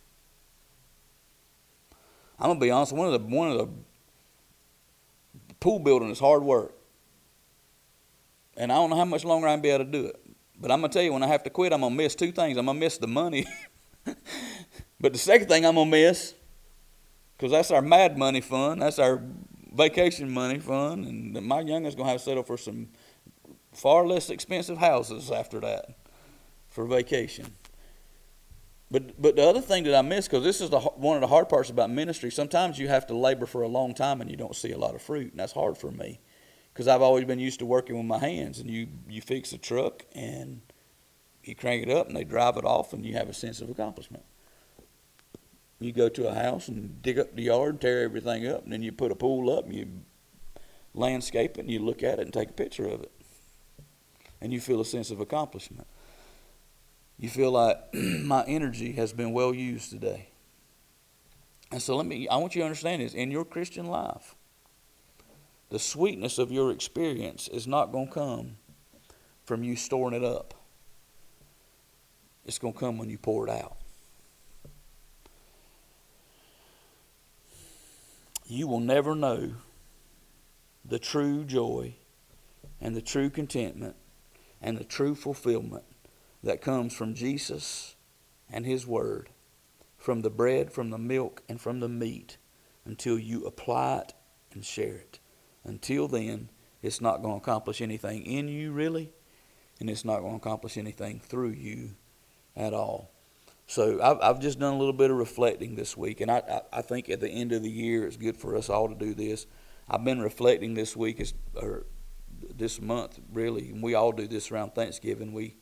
I'm 2.39 2.51
gonna 2.51 2.59
be 2.61 2.71
honest. 2.71 2.93
One 2.93 3.13
of 3.13 3.21
the 3.21 3.35
one 3.35 3.51
of 3.51 3.57
the 3.57 3.67
pool 5.59 5.79
building 5.79 6.09
is 6.09 6.19
hard 6.19 6.43
work, 6.43 6.78
and 8.59 8.71
I 8.71 8.75
don't 8.75 8.91
know 8.91 8.97
how 8.97 9.05
much 9.05 9.25
longer 9.25 9.47
I'm 9.47 9.61
be 9.61 9.69
able 9.69 9.85
to 9.85 9.91
do 9.91 10.05
it. 10.05 10.19
But 10.59 10.71
I'm 10.71 10.81
gonna 10.81 10.93
tell 10.93 11.01
you, 11.01 11.13
when 11.13 11.23
I 11.23 11.27
have 11.27 11.43
to 11.43 11.49
quit, 11.49 11.73
I'm 11.73 11.81
gonna 11.81 11.95
miss 11.95 12.13
two 12.13 12.31
things. 12.31 12.57
I'm 12.57 12.67
gonna 12.67 12.79
miss 12.79 12.99
the 12.99 13.07
money, 13.07 13.47
but 14.99 15.13
the 15.13 15.17
second 15.19 15.47
thing 15.47 15.65
I'm 15.65 15.75
gonna 15.75 15.89
miss 15.89 16.35
because 17.39 17.53
that's 17.53 17.71
our 17.71 17.81
mad 17.81 18.17
money 18.17 18.41
fund. 18.41 18.81
That's 18.81 18.99
our 18.99 19.21
vacation 19.73 20.29
money 20.29 20.59
fund. 20.59 21.05
And 21.05 21.47
my 21.47 21.61
youngest 21.61 21.95
going 21.95 22.07
to 22.07 22.11
have 22.11 22.19
to 22.19 22.25
settle 22.25 22.43
for 22.43 22.57
some 22.57 22.89
far 23.71 24.05
less 24.05 24.29
expensive 24.29 24.77
houses 24.77 25.31
after 25.31 25.61
that 25.61 25.95
for 26.67 26.85
vacation. 26.85 27.53
But, 28.91 29.21
but 29.21 29.37
the 29.37 29.43
other 29.43 29.61
thing 29.61 29.85
that 29.85 29.95
I 29.95 30.01
miss, 30.01 30.27
because 30.27 30.43
this 30.43 30.59
is 30.59 30.69
the, 30.69 30.79
one 30.79 31.15
of 31.15 31.21
the 31.21 31.27
hard 31.27 31.47
parts 31.47 31.69
about 31.69 31.89
ministry, 31.89 32.29
sometimes 32.29 32.77
you 32.77 32.89
have 32.89 33.07
to 33.07 33.15
labor 33.15 33.45
for 33.45 33.61
a 33.61 33.69
long 33.69 33.93
time 33.93 34.19
and 34.19 34.29
you 34.29 34.35
don't 34.35 34.55
see 34.55 34.73
a 34.73 34.77
lot 34.77 34.93
of 34.93 35.01
fruit. 35.01 35.31
And 35.31 35.39
that's 35.39 35.53
hard 35.53 35.77
for 35.77 35.91
me 35.91 36.19
because 36.79 36.87
I've 36.87 37.01
always 37.01 37.25
been 37.25 37.39
used 37.39 37.59
to 37.59 37.65
working 37.65 37.97
with 37.97 38.05
my 38.05 38.19
hands. 38.19 38.59
And 38.59 38.69
you, 38.69 38.87
you 39.09 39.19
fix 39.19 39.51
a 39.51 39.57
truck 39.57 40.05
and 40.15 40.61
you 41.43 41.53
crank 41.53 41.83
it 41.83 41.91
up 41.91 42.07
and 42.07 42.15
they 42.15 42.23
drive 42.23 42.55
it 42.55 42.63
off 42.63 42.93
and 42.93 43.05
you 43.05 43.15
have 43.15 43.27
a 43.27 43.33
sense 43.33 43.59
of 43.59 43.69
accomplishment. 43.69 44.23
You 45.81 45.91
go 45.91 46.07
to 46.07 46.29
a 46.29 46.33
house 46.33 46.69
and 46.69 47.01
dig 47.01 47.19
up 47.19 47.35
the 47.35 47.41
yard, 47.41 47.81
tear 47.81 48.03
everything 48.03 48.47
up, 48.47 48.63
and 48.63 48.71
then 48.71 48.81
you 48.81 48.93
put 48.93 49.11
a 49.11 49.15
pool 49.15 49.53
up 49.53 49.65
and 49.65 49.75
you 49.75 49.87
landscape 50.93 51.57
it 51.57 51.63
and 51.63 51.69
you 51.69 51.79
look 51.79 52.01
at 52.01 52.17
it 52.17 52.21
and 52.21 52.33
take 52.33 52.51
a 52.51 52.53
picture 52.53 52.87
of 52.87 53.01
it. 53.01 53.11
And 54.39 54.53
you 54.53 54.61
feel 54.61 54.79
a 54.79 54.85
sense 54.85 55.11
of 55.11 55.19
accomplishment. 55.19 55.85
You 57.17 57.27
feel 57.27 57.51
like 57.51 57.77
my 57.93 58.45
energy 58.47 58.93
has 58.93 59.11
been 59.11 59.33
well 59.33 59.53
used 59.53 59.89
today. 59.89 60.29
And 61.73 61.81
so 61.81 61.97
let 61.97 62.05
me 62.05 62.29
I 62.29 62.37
want 62.37 62.55
you 62.55 62.61
to 62.61 62.65
understand 62.65 63.01
this 63.01 63.13
in 63.13 63.31
your 63.31 63.43
Christian 63.43 63.87
life. 63.87 64.35
The 65.69 65.79
sweetness 65.79 66.39
of 66.39 66.51
your 66.51 66.71
experience 66.71 67.47
is 67.47 67.67
not 67.67 67.91
going 67.91 68.07
to 68.07 68.13
come 68.13 68.57
from 69.45 69.63
you 69.63 69.75
storing 69.75 70.15
it 70.15 70.23
up. 70.23 70.53
It's 72.45 72.59
going 72.59 72.73
to 72.73 72.79
come 72.79 72.97
when 72.97 73.09
you 73.09 73.17
pour 73.17 73.47
it 73.47 73.51
out. 73.51 73.77
you 78.49 78.67
will 78.67 78.79
never 78.79 79.13
know 79.13 79.51
the 80.83 80.97
true 80.97 81.45
joy 81.45 81.93
and 82.81 82.95
the 82.95 83.01
true 83.01 83.29
contentment 83.29 83.95
and 84.59 84.75
the 84.75 84.83
true 84.83 85.13
fulfillment 85.13 85.83
that 86.41 86.59
comes 86.59 86.93
from 86.93 87.13
Jesus 87.13 87.95
and 88.51 88.65
His 88.65 88.87
Word, 88.87 89.29
from 89.97 90.23
the 90.23 90.31
bread, 90.31 90.71
from 90.71 90.89
the 90.89 90.97
milk, 90.97 91.43
and 91.47 91.61
from 91.61 91.79
the 91.79 91.87
meat, 91.87 92.37
until 92.85 93.19
you 93.19 93.45
apply 93.45 93.99
it 93.99 94.13
and 94.51 94.65
share 94.65 94.95
it. 94.95 95.19
Until 95.63 96.07
then, 96.07 96.49
it's 96.81 97.01
not 97.01 97.21
going 97.21 97.39
to 97.39 97.43
accomplish 97.43 97.81
anything 97.81 98.25
in 98.25 98.47
you, 98.47 98.71
really, 98.71 99.11
and 99.79 99.89
it's 99.89 100.05
not 100.05 100.19
going 100.19 100.31
to 100.31 100.37
accomplish 100.37 100.77
anything 100.77 101.19
through 101.19 101.51
you 101.51 101.91
at 102.55 102.73
all. 102.73 103.11
So 103.67 104.01
I've, 104.01 104.17
I've 104.21 104.39
just 104.39 104.59
done 104.59 104.73
a 104.73 104.77
little 104.77 104.93
bit 104.93 105.11
of 105.11 105.17
reflecting 105.17 105.75
this 105.75 105.95
week, 105.95 106.21
and 106.21 106.31
I, 106.31 106.41
I, 106.71 106.79
I 106.79 106.81
think 106.81 107.09
at 107.09 107.19
the 107.19 107.29
end 107.29 107.51
of 107.51 107.61
the 107.61 107.69
year 107.69 108.07
it's 108.07 108.17
good 108.17 108.37
for 108.37 108.55
us 108.55 108.69
all 108.69 108.89
to 108.89 108.95
do 108.95 109.13
this. 109.13 109.45
I've 109.89 110.03
been 110.03 110.21
reflecting 110.21 110.73
this 110.73 110.95
week, 110.95 111.21
or 111.55 111.85
this 112.55 112.81
month, 112.81 113.19
really, 113.31 113.69
and 113.69 113.83
we 113.83 113.93
all 113.95 114.11
do 114.11 114.27
this 114.27 114.51
around 114.51 114.75
Thanksgiving. 114.75 115.33
We 115.33 115.55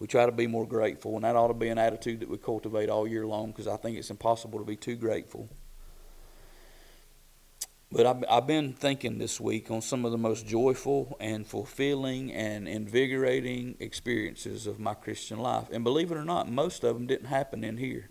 we 0.00 0.06
try 0.06 0.24
to 0.24 0.32
be 0.32 0.46
more 0.46 0.66
grateful, 0.66 1.14
and 1.16 1.24
that 1.24 1.36
ought 1.36 1.48
to 1.48 1.54
be 1.54 1.68
an 1.68 1.78
attitude 1.78 2.20
that 2.20 2.28
we 2.30 2.38
cultivate 2.38 2.88
all 2.88 3.06
year 3.06 3.26
long 3.26 3.50
because 3.50 3.68
I 3.68 3.76
think 3.76 3.98
it's 3.98 4.10
impossible 4.10 4.58
to 4.58 4.64
be 4.64 4.74
too 4.74 4.96
grateful. 4.96 5.48
But 7.92 8.06
I've, 8.06 8.24
I've 8.30 8.46
been 8.46 8.72
thinking 8.72 9.18
this 9.18 9.40
week 9.40 9.68
on 9.70 9.82
some 9.82 10.04
of 10.04 10.12
the 10.12 10.18
most 10.18 10.46
joyful 10.46 11.16
and 11.18 11.44
fulfilling 11.44 12.32
and 12.32 12.68
invigorating 12.68 13.74
experiences 13.80 14.68
of 14.68 14.78
my 14.78 14.94
Christian 14.94 15.40
life. 15.40 15.66
And 15.72 15.82
believe 15.82 16.12
it 16.12 16.16
or 16.16 16.24
not, 16.24 16.48
most 16.48 16.84
of 16.84 16.94
them 16.94 17.08
didn't 17.08 17.26
happen 17.26 17.64
in 17.64 17.78
here. 17.78 18.08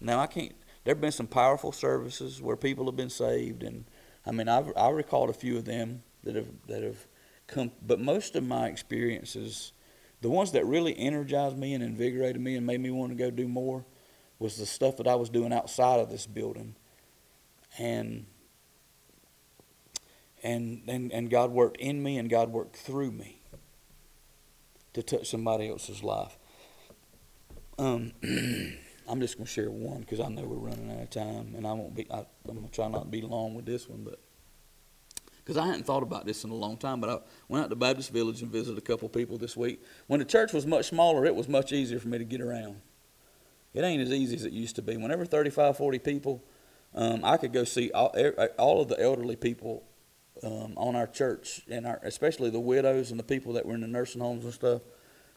Now, 0.00 0.20
I 0.20 0.28
can't, 0.28 0.54
there 0.84 0.94
have 0.94 1.00
been 1.00 1.10
some 1.10 1.26
powerful 1.26 1.72
services 1.72 2.40
where 2.40 2.54
people 2.56 2.86
have 2.86 2.94
been 2.94 3.10
saved. 3.10 3.64
And 3.64 3.86
I 4.24 4.30
mean, 4.30 4.48
I've, 4.48 4.72
I 4.76 4.90
recalled 4.90 5.28
a 5.28 5.32
few 5.34 5.56
of 5.56 5.64
them 5.64 6.04
that 6.22 6.36
have, 6.36 6.48
that 6.68 6.84
have 6.84 7.08
come, 7.48 7.72
but 7.84 7.98
most 7.98 8.36
of 8.36 8.44
my 8.44 8.68
experiences, 8.68 9.72
the 10.20 10.30
ones 10.30 10.52
that 10.52 10.64
really 10.64 10.96
energized 10.96 11.58
me 11.58 11.74
and 11.74 11.82
invigorated 11.82 12.40
me 12.40 12.54
and 12.54 12.64
made 12.64 12.80
me 12.80 12.92
want 12.92 13.10
to 13.10 13.16
go 13.16 13.32
do 13.32 13.48
more, 13.48 13.84
was 14.38 14.56
the 14.56 14.66
stuff 14.66 14.98
that 14.98 15.08
I 15.08 15.16
was 15.16 15.28
doing 15.28 15.52
outside 15.52 15.98
of 15.98 16.08
this 16.08 16.24
building 16.24 16.76
and 17.78 18.26
and 20.42 20.82
and, 20.88 21.12
and 21.12 21.30
God 21.30 21.50
worked 21.50 21.78
in 21.78 22.02
me 22.02 22.18
and 22.18 22.28
God 22.28 22.50
worked 22.50 22.76
through 22.76 23.12
me 23.12 23.40
to 24.94 25.02
touch 25.02 25.30
somebody 25.30 25.68
else's 25.68 26.02
life. 26.02 26.36
Um, 27.78 28.12
I'm 29.08 29.20
just 29.20 29.36
going 29.36 29.46
to 29.46 29.52
share 29.52 29.70
one 29.70 30.00
because 30.00 30.20
I 30.20 30.28
know 30.28 30.42
we're 30.42 30.56
running 30.56 30.90
out 30.90 31.02
of 31.02 31.10
time, 31.10 31.54
and 31.56 31.66
I 31.66 31.72
won't 31.72 31.94
be. 31.94 32.06
I, 32.10 32.18
am 32.18 32.26
going 32.46 32.64
to 32.64 32.70
try 32.70 32.88
not 32.88 33.04
to 33.04 33.08
be 33.08 33.22
long 33.22 33.54
with 33.54 33.64
this 33.64 33.88
one, 33.88 34.02
but 34.02 34.18
because 35.36 35.56
I 35.56 35.66
hadn't 35.66 35.86
thought 35.86 36.02
about 36.02 36.26
this 36.26 36.44
in 36.44 36.50
a 36.50 36.54
long 36.54 36.76
time. 36.76 37.00
But 37.00 37.10
I 37.10 37.18
went 37.48 37.64
out 37.64 37.70
to 37.70 37.76
Baptist 37.76 38.12
Village 38.12 38.42
and 38.42 38.50
visited 38.50 38.76
a 38.76 38.82
couple 38.82 39.08
people 39.08 39.38
this 39.38 39.56
week. 39.56 39.82
When 40.08 40.18
the 40.18 40.26
church 40.26 40.52
was 40.52 40.66
much 40.66 40.88
smaller, 40.88 41.24
it 41.24 41.34
was 41.34 41.48
much 41.48 41.72
easier 41.72 41.98
for 41.98 42.08
me 42.08 42.18
to 42.18 42.24
get 42.24 42.40
around. 42.40 42.80
It 43.72 43.82
ain't 43.82 44.02
as 44.02 44.12
easy 44.12 44.36
as 44.36 44.44
it 44.44 44.52
used 44.52 44.76
to 44.76 44.82
be. 44.82 44.96
Whenever 44.96 45.24
35, 45.24 45.76
40 45.76 45.98
people, 46.00 46.44
um, 46.94 47.24
I 47.24 47.36
could 47.36 47.52
go 47.52 47.64
see 47.64 47.90
all, 47.92 48.14
all 48.58 48.80
of 48.80 48.88
the 48.88 49.00
elderly 49.00 49.36
people 49.36 49.84
um, 50.42 50.74
on 50.76 50.96
our 50.96 51.06
church, 51.06 51.62
and 51.68 51.86
our, 51.86 52.00
especially 52.02 52.50
the 52.50 52.60
widows 52.60 53.10
and 53.10 53.18
the 53.18 53.24
people 53.24 53.52
that 53.54 53.66
were 53.66 53.74
in 53.74 53.80
the 53.80 53.88
nursing 53.88 54.20
homes 54.20 54.44
and 54.44 54.54
stuff. 54.54 54.82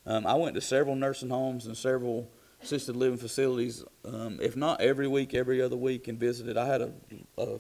Um, 0.05 0.25
I 0.25 0.33
went 0.35 0.55
to 0.55 0.61
several 0.61 0.95
nursing 0.95 1.29
homes 1.29 1.65
and 1.65 1.77
several 1.77 2.31
assisted 2.61 2.95
living 2.95 3.17
facilities, 3.17 3.83
um, 4.05 4.39
if 4.41 4.55
not 4.55 4.81
every 4.81 5.07
week, 5.07 5.33
every 5.33 5.61
other 5.61 5.75
week, 5.75 6.07
and 6.07 6.19
visited. 6.19 6.57
I 6.57 6.65
had 6.65 6.81
a, 6.81 6.91
a, 7.37 7.59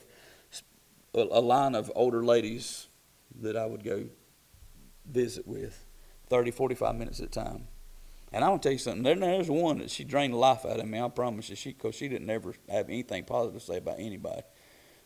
a 1.13 1.41
line 1.41 1.75
of 1.75 1.91
older 1.95 2.23
ladies 2.23 2.87
that 3.41 3.55
I 3.55 3.65
would 3.65 3.83
go 3.83 4.05
visit 5.05 5.47
with, 5.47 5.85
30, 6.29 6.51
45 6.51 6.95
minutes 6.95 7.19
at 7.19 7.27
a 7.27 7.29
time. 7.29 7.67
And 8.31 8.43
I'm 8.43 8.51
gonna 8.51 8.61
tell 8.61 8.71
you 8.71 8.77
something. 8.77 9.03
There, 9.03 9.15
there's 9.15 9.49
one 9.49 9.79
that 9.79 9.91
she 9.91 10.03
drained 10.03 10.33
the 10.33 10.37
life 10.37 10.65
out 10.65 10.79
of 10.79 10.87
me. 10.87 10.99
I 10.99 11.07
promise 11.09 11.49
you, 11.49 11.55
she 11.55 11.73
because 11.73 11.95
she 11.95 12.07
didn't 12.07 12.29
ever 12.29 12.53
have 12.69 12.87
anything 12.87 13.25
positive 13.25 13.59
to 13.59 13.65
say 13.65 13.77
about 13.77 13.99
anybody. 13.99 14.43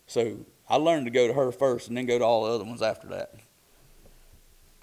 So 0.07 0.45
I 0.69 0.76
learned 0.76 1.05
to 1.05 1.11
go 1.11 1.28
to 1.28 1.34
her 1.34 1.51
first, 1.51 1.88
and 1.88 1.97
then 1.97 2.05
go 2.05 2.19
to 2.19 2.26
all 2.26 2.45
the 2.45 2.51
other 2.51 2.63
ones 2.63 2.82
after 2.82 3.07
that 3.07 3.34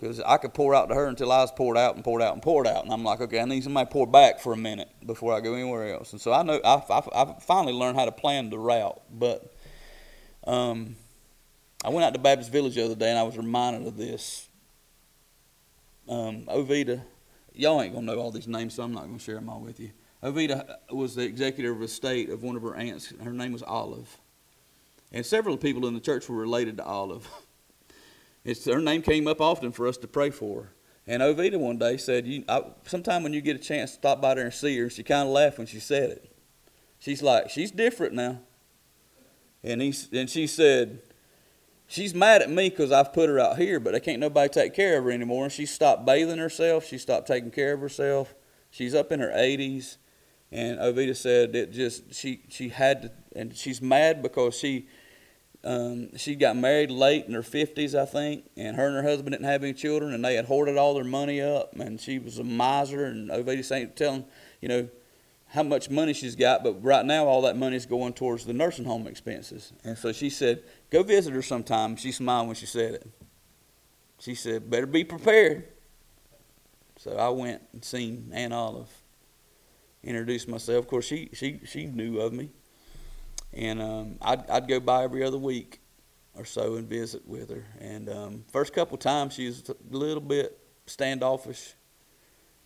because 0.03 0.21
I 0.21 0.37
could 0.37 0.53
pour 0.53 0.75
out 0.75 0.89
to 0.89 0.97
her 0.97 1.07
until 1.07 1.31
I 1.31 1.43
was 1.43 1.53
poured 1.53 1.79
out 1.79 1.95
and 1.95 2.03
poured 2.03 2.23
out 2.23 2.33
and 2.33 2.43
poured 2.43 2.67
out, 2.67 2.83
and 2.83 2.93
I'm 2.93 3.05
like, 3.05 3.21
okay, 3.21 3.39
I 3.39 3.45
need 3.45 3.63
somebody 3.63 3.87
to 3.87 3.93
pour 3.93 4.05
back 4.05 4.41
for 4.41 4.53
a 4.53 4.57
minute 4.57 4.89
before 5.07 5.33
I 5.33 5.41
go 5.41 5.55
anywhere 5.55 5.95
else. 5.95 6.11
And 6.11 6.21
so 6.21 6.33
I 6.33 6.43
know 6.43 6.61
I, 6.65 6.83
I, 6.91 7.23
I 7.23 7.35
finally 7.41 7.73
learned 7.73 7.97
how 7.97 8.05
to 8.07 8.13
plan 8.13 8.51
the 8.51 8.59
route. 8.59 9.01
But 9.13 9.55
um, 10.45 10.97
I 11.85 11.91
went 11.91 12.05
out 12.05 12.15
to 12.15 12.19
Baptist 12.19 12.51
Village 12.51 12.75
the 12.75 12.85
other 12.85 12.97
day, 12.97 13.11
and 13.11 13.19
I 13.19 13.23
was 13.23 13.37
reminded 13.37 13.87
of 13.87 13.97
this. 13.97 14.49
Um, 16.09 16.47
Ovita, 16.47 17.03
y'all 17.55 17.81
ain't 17.81 17.95
gonna 17.95 18.07
know 18.07 18.19
all 18.19 18.31
these 18.31 18.49
names, 18.49 18.75
so 18.75 18.83
I'm 18.83 18.93
not 18.93 19.07
gonna 19.07 19.19
share 19.19 19.37
them 19.37 19.49
all 19.49 19.61
with 19.61 19.81
you. 19.81 19.91
Ovita 20.23 20.77
was 20.91 21.15
the 21.15 21.23
executive 21.23 21.77
of 21.77 21.83
estate 21.83 22.31
of 22.31 22.43
one 22.43 22.57
of 22.57 22.63
her 22.63 22.75
aunts. 22.75 23.13
Her 23.23 23.33
name 23.33 23.53
was 23.53 23.63
Olive, 23.63 24.19
and 25.11 25.25
several 25.27 25.57
people 25.57 25.87
in 25.87 25.95
the 25.95 26.01
church 26.01 26.29
were 26.29 26.37
related 26.37 26.77
to 26.79 26.85
Olive. 26.85 27.29
It's, 28.45 28.65
her 28.65 28.81
name 28.81 29.03
came 29.03 29.29
up 29.29 29.41
often 29.41 29.71
for 29.71 29.87
us 29.87 29.97
to 29.99 30.09
pray 30.09 30.31
for. 30.31 30.73
And 31.07 31.23
Ovita 31.23 31.59
one 31.59 31.79
day 31.79 31.97
said, 31.97 32.27
you, 32.27 32.45
I, 32.49 32.63
sometime 32.87 33.23
when 33.23 33.33
you 33.33 33.41
get 33.41 33.57
a 33.57 33.59
chance 33.59 33.93
to 33.93 33.97
stop 33.97 34.21
by 34.21 34.35
there 34.35 34.45
and 34.45 34.55
see 34.55 34.79
her, 34.79 34.91
she 34.91 35.03
kind 35.03 35.29
of 35.29 35.33
laughed 35.33 35.59
when 35.59 35.67
she 35.67 35.81
said 35.81 36.11
it. 36.11 36.37
She's 36.99 37.23
like, 37.23 37.51
she's 37.51 37.71
different 37.71 38.15
now. 38.15 38.41
And, 39.65 39.81
he, 39.81 39.95
and 40.13 40.29
she 40.29 40.47
said, 40.47 41.01
she's 41.93 42.15
mad 42.15 42.41
at 42.41 42.51
me 42.51 42.71
because 42.71 42.91
I've 42.91 43.13
put 43.13 43.29
her 43.29 43.39
out 43.39 43.59
here, 43.59 43.79
but 43.79 43.95
I 43.95 43.99
can't 43.99 44.19
nobody 44.19 44.49
take 44.49 44.75
care 44.75 44.99
of 44.99 45.05
her 45.05 45.11
anymore. 45.11 45.45
And 45.45 45.53
she 45.53 45.67
stopped 45.67 46.07
bathing 46.07 46.39
herself. 46.39 46.87
She 46.87 46.97
stopped 46.97 47.27
taking 47.27 47.51
care 47.51 47.75
of 47.75 47.81
herself. 47.81 48.35
She's 48.71 48.95
up 48.95 49.13
in 49.13 49.21
her 49.21 49.31
80s. 49.31 49.99
And 50.51 50.79
Ovita 50.79 51.15
said 51.15 51.55
it 51.55 51.71
just, 51.71 52.15
she, 52.15 52.43
she 52.49 52.71
had 52.71 53.03
to, 53.03 53.13
and 53.37 53.55
she's 53.55 53.81
mad 53.83 54.23
because 54.23 54.57
she, 54.57 54.87
um, 55.65 56.17
she 56.17 56.35
got 56.35 56.57
married 56.57 56.91
late 56.91 57.27
in 57.27 57.35
her 57.35 57.43
50s, 57.43 57.95
I 57.95 58.05
think, 58.07 58.51
and 58.57 58.77
her 58.77 58.87
and 58.87 58.97
her 58.97 59.03
husband 59.03 59.33
didn't 59.33 59.47
have 59.47 59.63
any 59.63 59.73
children, 59.73 60.13
and 60.13 60.23
they 60.23 60.35
had 60.35 60.47
hoarded 60.47 60.77
all 60.77 60.95
their 60.95 61.05
money 61.05 61.41
up, 61.41 61.75
and 61.79 61.99
she 61.99 62.19
was 62.19 62.39
a 62.39 62.45
miser, 62.45 63.07
and 63.07 63.31
Ovita 63.31 63.73
ain't 63.75 63.97
telling, 63.97 64.27
you 64.61 64.69
know, 64.69 64.89
how 65.53 65.63
much 65.63 65.91
money 65.91 66.15
she's 66.15 66.35
got, 66.35 66.65
but 66.65 66.83
right 66.83 67.05
now 67.05 67.27
all 67.27 67.43
that 67.43 67.59
money 67.59 67.77
is 67.77 67.85
going 67.85 68.15
towards 68.15 68.47
the 68.47 68.55
nursing 68.55 68.87
home 68.87 69.07
expenses. 69.07 69.73
And 69.85 69.99
so 69.99 70.11
she 70.11 70.31
said, 70.31 70.63
go 70.89 71.03
visit 71.03 71.35
her 71.35 71.43
sometime. 71.43 71.97
She 71.97 72.11
smiled 72.11 72.47
when 72.47 72.57
she 72.57 72.65
said 72.65 72.95
it. 72.95 73.07
She 74.19 74.35
said, 74.35 74.71
better 74.71 74.87
be 74.87 75.05
prepared. 75.05 75.69
So 76.97 77.17
I 77.17 77.29
went 77.29 77.61
and 77.75 77.85
seen 77.85 78.31
Aunt 78.33 78.55
Olive, 78.55 78.89
introduced 80.03 80.49
myself. 80.49 80.85
Of 80.85 80.89
course, 80.89 81.05
she, 81.05 81.29
she, 81.35 81.61
she 81.67 81.85
knew 81.85 82.21
of 82.21 82.33
me. 82.33 82.49
And 83.53 83.83
um, 83.83 84.17
I'd, 84.23 84.49
I'd 84.49 84.69
go 84.69 84.81
by 84.81 85.05
every 85.05 85.23
other 85.23 85.37
week 85.37 85.81
or 86.35 86.47
so 86.47 86.77
and 86.77 86.89
visit 86.89 87.29
with 87.29 87.51
her. 87.51 87.67
And 87.79 88.09
um, 88.09 88.45
first 88.51 88.73
couple 88.73 88.97
times 88.97 89.35
she 89.35 89.47
was 89.47 89.69
a 89.69 89.75
little 89.95 90.23
bit 90.23 90.59
standoffish. 90.87 91.75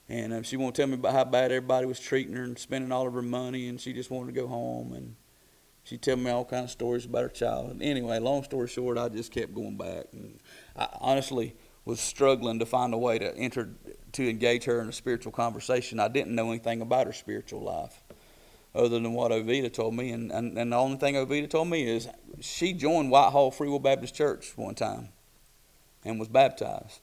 And 0.08 0.32
um, 0.32 0.42
she 0.44 0.56
won't 0.56 0.76
tell 0.76 0.86
me 0.86 0.94
about 0.94 1.12
how 1.12 1.24
bad 1.24 1.50
everybody 1.50 1.86
was 1.86 1.98
treating 1.98 2.34
her 2.34 2.44
and 2.44 2.58
spending 2.58 2.92
all 2.92 3.08
of 3.08 3.14
her 3.14 3.22
money, 3.22 3.68
and 3.68 3.80
she 3.80 3.92
just 3.92 4.10
wanted 4.10 4.34
to 4.34 4.40
go 4.40 4.46
home. 4.46 4.92
And 4.92 5.16
she'd 5.82 6.02
tell 6.02 6.16
me 6.16 6.30
all 6.30 6.44
kind 6.44 6.64
of 6.64 6.70
stories 6.70 7.04
about 7.04 7.22
her 7.22 7.28
child. 7.28 7.78
Anyway, 7.80 8.18
long 8.18 8.44
story 8.44 8.68
short, 8.68 8.98
I 8.98 9.08
just 9.08 9.32
kept 9.32 9.54
going 9.54 9.76
back. 9.76 10.06
And 10.12 10.38
I 10.76 10.88
honestly 11.00 11.56
was 11.84 12.00
struggling 12.00 12.58
to 12.58 12.66
find 12.66 12.94
a 12.94 12.98
way 12.98 13.18
to 13.18 13.36
enter 13.36 13.70
to 14.12 14.28
engage 14.28 14.64
her 14.64 14.80
in 14.80 14.88
a 14.88 14.92
spiritual 14.92 15.32
conversation. 15.32 16.00
I 16.00 16.08
didn't 16.08 16.34
know 16.34 16.50
anything 16.50 16.80
about 16.80 17.06
her 17.06 17.12
spiritual 17.12 17.60
life 17.60 18.02
other 18.74 18.88
than 19.00 19.12
what 19.12 19.32
Ovita 19.32 19.72
told 19.72 19.94
me. 19.94 20.10
And, 20.10 20.30
and, 20.30 20.56
and 20.58 20.72
the 20.72 20.76
only 20.76 20.98
thing 20.98 21.14
Ovita 21.14 21.48
told 21.48 21.68
me 21.68 21.88
is 21.88 22.08
she 22.40 22.72
joined 22.72 23.10
Whitehall 23.10 23.50
Free 23.50 23.68
Will 23.68 23.78
Baptist 23.78 24.14
Church 24.14 24.52
one 24.56 24.74
time 24.74 25.08
and 26.04 26.18
was 26.18 26.28
baptized. 26.28 27.00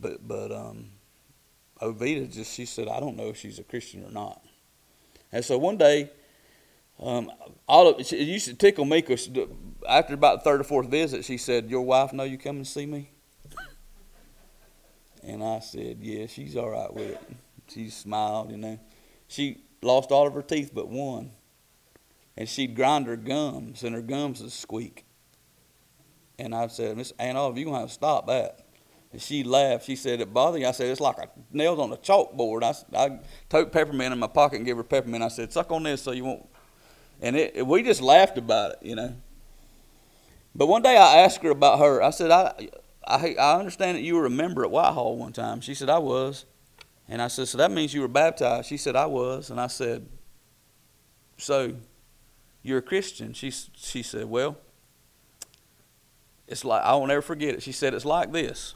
But, 0.00 0.26
but 0.26 0.52
um, 0.52 0.90
Ovita 1.84 2.32
just, 2.32 2.54
she 2.54 2.66
said, 2.66 2.88
I 2.88 3.00
don't 3.00 3.16
know 3.16 3.28
if 3.28 3.36
she's 3.36 3.58
a 3.58 3.64
Christian 3.64 4.04
or 4.04 4.10
not. 4.10 4.44
And 5.32 5.44
so 5.44 5.58
one 5.58 5.76
day, 5.76 6.10
um, 7.00 7.30
all 7.66 7.88
of, 7.88 8.00
it 8.00 8.12
used 8.12 8.46
to 8.46 8.54
tickle 8.54 8.84
me 8.84 9.00
because 9.00 9.28
after 9.88 10.14
about 10.14 10.38
the 10.38 10.44
third 10.44 10.60
or 10.60 10.64
fourth 10.64 10.88
visit, 10.88 11.24
she 11.24 11.36
said, 11.36 11.70
Your 11.70 11.82
wife 11.82 12.12
know 12.12 12.24
you 12.24 12.38
come 12.38 12.56
and 12.56 12.66
see 12.66 12.86
me? 12.86 13.10
And 15.22 15.42
I 15.42 15.60
said, 15.60 15.98
Yeah, 16.00 16.26
she's 16.26 16.56
all 16.56 16.70
right 16.70 16.92
with 16.92 17.10
it. 17.10 17.22
She 17.68 17.90
smiled, 17.90 18.50
you 18.50 18.58
know. 18.58 18.78
She 19.26 19.62
lost 19.82 20.12
all 20.12 20.26
of 20.26 20.34
her 20.34 20.42
teeth 20.42 20.70
but 20.74 20.88
one. 20.88 21.32
And 22.36 22.48
she'd 22.48 22.74
grind 22.74 23.06
her 23.06 23.16
gums, 23.16 23.84
and 23.84 23.94
her 23.94 24.02
gums 24.02 24.42
would 24.42 24.52
squeak. 24.52 25.04
And 26.38 26.54
I 26.54 26.66
said, 26.66 26.96
Miss 26.96 27.12
Aunt 27.18 27.38
Olive, 27.38 27.56
you're 27.56 27.66
going 27.66 27.76
to 27.76 27.80
have 27.80 27.88
to 27.88 27.94
stop 27.94 28.26
that. 28.26 28.63
And 29.14 29.22
she 29.22 29.44
laughed. 29.44 29.86
She 29.86 29.94
said, 29.94 30.20
It 30.20 30.34
bothers 30.34 30.60
you? 30.60 30.66
I 30.66 30.72
said, 30.72 30.88
It's 30.88 31.00
like 31.00 31.18
a 31.18 31.28
nails 31.52 31.78
on 31.78 31.92
a 31.92 31.96
chalkboard. 31.96 32.64
I, 32.64 32.98
I 32.98 33.20
took 33.48 33.70
peppermint 33.70 34.12
in 34.12 34.18
my 34.18 34.26
pocket 34.26 34.56
and 34.56 34.66
gave 34.66 34.76
her 34.76 34.82
peppermint. 34.82 35.22
I 35.22 35.28
said, 35.28 35.52
Suck 35.52 35.70
on 35.70 35.84
this 35.84 36.02
so 36.02 36.10
you 36.10 36.24
won't. 36.24 36.44
And 37.22 37.36
it, 37.36 37.64
we 37.64 37.84
just 37.84 38.02
laughed 38.02 38.38
about 38.38 38.72
it, 38.72 38.78
you 38.82 38.96
know. 38.96 39.14
But 40.52 40.66
one 40.66 40.82
day 40.82 40.96
I 40.96 41.18
asked 41.18 41.44
her 41.44 41.50
about 41.50 41.78
her. 41.78 42.02
I 42.02 42.10
said, 42.10 42.32
I, 42.32 42.70
I, 43.06 43.36
I 43.38 43.56
understand 43.60 43.98
that 43.98 44.02
you 44.02 44.16
were 44.16 44.26
a 44.26 44.30
member 44.30 44.64
at 44.64 44.72
Whitehall 44.72 45.16
one 45.16 45.32
time. 45.32 45.60
She 45.60 45.74
said, 45.74 45.88
I 45.88 45.98
was. 45.98 46.44
And 47.08 47.22
I 47.22 47.28
said, 47.28 47.46
So 47.46 47.56
that 47.58 47.70
means 47.70 47.94
you 47.94 48.00
were 48.00 48.08
baptized? 48.08 48.68
She 48.68 48.76
said, 48.76 48.96
I 48.96 49.06
was. 49.06 49.48
And 49.48 49.60
I 49.60 49.68
said, 49.68 50.08
So 51.36 51.76
you're 52.64 52.78
a 52.78 52.82
Christian? 52.82 53.32
She, 53.32 53.52
she 53.76 54.02
said, 54.02 54.24
Well, 54.24 54.56
it's 56.48 56.64
like, 56.64 56.82
I 56.82 56.96
won't 56.96 57.12
ever 57.12 57.22
forget 57.22 57.54
it. 57.54 57.62
She 57.62 57.70
said, 57.70 57.94
It's 57.94 58.04
like 58.04 58.32
this. 58.32 58.74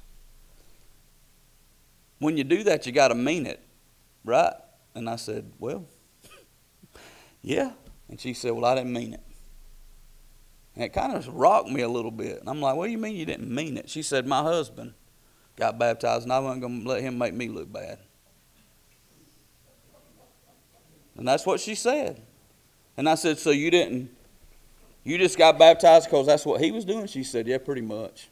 When 2.19 2.37
you 2.37 2.45
do 2.45 2.64
that, 2.64 2.87
you 2.87 2.93
got 2.93 3.09
to 3.09 3.14
mean 3.14 3.47
it, 3.47 3.61
right? 4.25 4.55
And 4.95 5.09
I 5.09 5.16
said, 5.16 5.53
Well, 5.59 5.87
yeah. 7.43 7.73
And 8.09 8.21
she 8.21 8.35
said, 8.35 8.53
Well, 8.53 8.64
I 8.64 8.75
didn't 8.75 8.93
mean 8.93 9.14
it. 9.14 9.23
And 10.75 10.85
it 10.85 10.93
kind 10.93 11.14
of 11.14 11.29
rocked 11.29 11.69
me 11.69 11.83
a 11.83 11.89
little 11.89 12.11
bit. 12.11 12.41
And 12.41 12.49
I'm 12.49 12.61
like, 12.61 12.77
What 12.77 12.87
do 12.87 12.93
you 12.93 12.99
mean 12.99 13.16
you 13.16 13.27
didn't 13.27 13.53
mean 13.53 13.77
it? 13.77 13.89
She 13.89 14.03
said, 14.03 14.27
My 14.27 14.43
husband 14.43 14.95
got 15.57 15.79
baptized, 15.79 16.25
and 16.25 16.33
I 16.33 16.39
wasn't 16.39 16.62
going 16.62 16.83
to 16.83 16.89
let 16.89 17.03
him 17.03 17.19
make 17.19 17.35
me 17.35 17.49
look 17.49 17.73
bad. 17.73 17.99
And 21.16 21.27
that's 21.27 21.45
what 21.45 21.61
she 21.61 21.75
said. 21.75 22.23
And 22.97 23.09
I 23.09 23.14
said, 23.16 23.39
So 23.39 23.51
you 23.51 23.71
didn't, 23.71 24.11
you 25.05 25.19
just 25.19 25.39
got 25.39 25.59
baptized 25.59 26.07
because 26.07 26.27
that's 26.27 26.45
what 26.45 26.61
he 26.61 26.71
was 26.71 26.85
doing? 26.85 27.07
She 27.07 27.23
said, 27.23 27.47
Yeah, 27.47 27.59
pretty 27.59 27.83
much. 27.83 28.29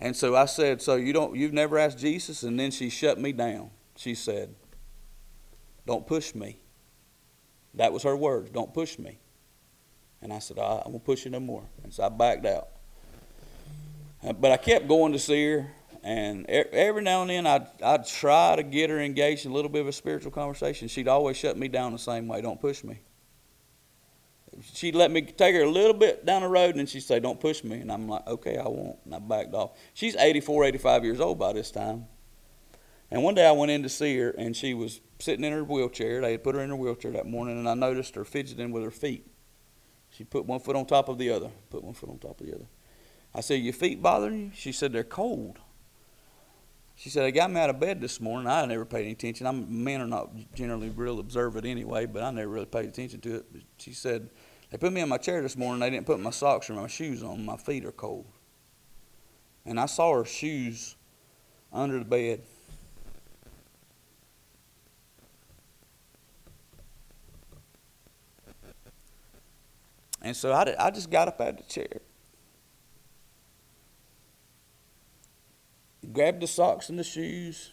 And 0.00 0.14
so 0.14 0.36
I 0.36 0.44
said, 0.44 0.82
So 0.82 0.96
you 0.96 1.12
don't, 1.12 1.36
you've 1.36 1.52
never 1.52 1.78
asked 1.78 1.98
Jesus? 1.98 2.42
And 2.42 2.58
then 2.58 2.70
she 2.70 2.90
shut 2.90 3.18
me 3.18 3.32
down. 3.32 3.70
She 3.96 4.14
said, 4.14 4.54
Don't 5.86 6.06
push 6.06 6.34
me. 6.34 6.58
That 7.74 7.92
was 7.92 8.02
her 8.04 8.16
words, 8.16 8.50
don't 8.50 8.72
push 8.72 8.98
me. 8.98 9.18
And 10.22 10.32
I 10.32 10.38
said, 10.38 10.58
I 10.58 10.82
won't 10.86 11.04
push 11.04 11.24
you 11.24 11.30
no 11.30 11.40
more. 11.40 11.64
And 11.84 11.92
so 11.92 12.04
I 12.04 12.08
backed 12.08 12.46
out. 12.46 12.68
Uh, 14.26 14.32
but 14.32 14.50
I 14.50 14.56
kept 14.56 14.88
going 14.88 15.12
to 15.12 15.18
see 15.18 15.52
her. 15.52 15.70
And 16.02 16.46
every 16.48 17.02
now 17.02 17.22
and 17.22 17.30
then 17.30 17.46
I'd, 17.46 17.66
I'd 17.82 18.06
try 18.06 18.56
to 18.56 18.62
get 18.62 18.90
her 18.90 19.00
engaged 19.00 19.44
in 19.44 19.50
a 19.50 19.54
little 19.54 19.70
bit 19.70 19.80
of 19.80 19.88
a 19.88 19.92
spiritual 19.92 20.30
conversation. 20.30 20.88
She'd 20.88 21.08
always 21.08 21.36
shut 21.36 21.56
me 21.56 21.68
down 21.68 21.92
the 21.92 21.98
same 21.98 22.28
way 22.28 22.40
don't 22.40 22.60
push 22.60 22.84
me. 22.84 23.00
She'd 24.62 24.94
let 24.94 25.10
me 25.10 25.22
take 25.22 25.54
her 25.54 25.62
a 25.62 25.70
little 25.70 25.94
bit 25.94 26.24
down 26.24 26.42
the 26.42 26.48
road 26.48 26.76
and 26.76 26.88
she'd 26.88 27.00
say, 27.00 27.20
Don't 27.20 27.40
push 27.40 27.64
me. 27.64 27.80
And 27.80 27.90
I'm 27.90 28.08
like, 28.08 28.26
Okay, 28.26 28.56
I 28.56 28.68
won't. 28.68 28.98
And 29.04 29.14
I 29.14 29.18
backed 29.18 29.54
off. 29.54 29.72
She's 29.94 30.16
84, 30.16 30.64
85 30.64 31.04
years 31.04 31.20
old 31.20 31.38
by 31.38 31.52
this 31.52 31.70
time. 31.70 32.06
And 33.10 33.22
one 33.22 33.34
day 33.34 33.46
I 33.46 33.52
went 33.52 33.70
in 33.70 33.82
to 33.82 33.88
see 33.88 34.18
her 34.18 34.30
and 34.30 34.56
she 34.56 34.74
was 34.74 35.00
sitting 35.18 35.44
in 35.44 35.52
her 35.52 35.64
wheelchair. 35.64 36.20
They 36.20 36.32
had 36.32 36.42
put 36.44 36.54
her 36.54 36.60
in 36.60 36.70
her 36.70 36.76
wheelchair 36.76 37.12
that 37.12 37.26
morning 37.26 37.58
and 37.58 37.68
I 37.68 37.74
noticed 37.74 38.14
her 38.16 38.24
fidgeting 38.24 38.72
with 38.72 38.82
her 38.82 38.90
feet. 38.90 39.26
She 40.10 40.24
put 40.24 40.46
one 40.46 40.60
foot 40.60 40.76
on 40.76 40.86
top 40.86 41.08
of 41.08 41.18
the 41.18 41.30
other, 41.30 41.50
put 41.70 41.84
one 41.84 41.94
foot 41.94 42.08
on 42.08 42.18
top 42.18 42.40
of 42.40 42.46
the 42.46 42.54
other. 42.54 42.66
I 43.34 43.40
said, 43.42 43.60
Your 43.60 43.74
feet 43.74 44.02
bothering 44.02 44.38
you? 44.38 44.50
She 44.54 44.72
said, 44.72 44.92
They're 44.92 45.04
cold. 45.04 45.58
She 46.96 47.10
said, 47.10 47.24
They 47.24 47.32
got 47.32 47.50
me 47.50 47.60
out 47.60 47.68
of 47.68 47.78
bed 47.78 48.00
this 48.00 48.20
morning. 48.20 48.48
I 48.48 48.64
never 48.64 48.86
paid 48.86 49.02
any 49.02 49.12
attention. 49.12 49.46
I'm, 49.46 49.84
men 49.84 50.00
are 50.00 50.06
not 50.06 50.30
generally 50.54 50.88
real 50.88 51.20
observant 51.20 51.66
anyway, 51.66 52.06
but 52.06 52.22
I 52.22 52.30
never 52.30 52.48
really 52.48 52.66
paid 52.66 52.86
attention 52.86 53.20
to 53.20 53.36
it. 53.36 53.52
But 53.52 53.60
she 53.76 53.92
said, 53.92 54.30
They 54.70 54.78
put 54.78 54.92
me 54.92 55.00
in 55.00 55.08
my 55.08 55.18
chair 55.18 55.42
this 55.42 55.56
morning. 55.56 55.80
They 55.80 55.90
didn't 55.90 56.06
put 56.06 56.18
my 56.18 56.30
socks 56.30 56.68
or 56.68 56.74
my 56.74 56.88
shoes 56.88 57.22
on. 57.22 57.44
My 57.44 57.56
feet 57.56 57.84
are 57.84 57.92
cold. 57.92 58.26
And 59.64 59.78
I 59.78 59.86
saw 59.86 60.14
her 60.14 60.24
shoes 60.24 60.96
under 61.72 61.98
the 61.98 62.04
bed. 62.04 62.42
And 70.22 70.36
so 70.36 70.52
I, 70.52 70.64
did, 70.64 70.76
I 70.76 70.90
just 70.90 71.10
got 71.10 71.28
up 71.28 71.40
out 71.40 71.50
of 71.50 71.56
the 71.58 71.62
chair. 71.62 72.00
Grabbed 76.12 76.40
the 76.40 76.48
socks 76.48 76.88
and 76.88 76.98
the 76.98 77.04
shoes 77.04 77.70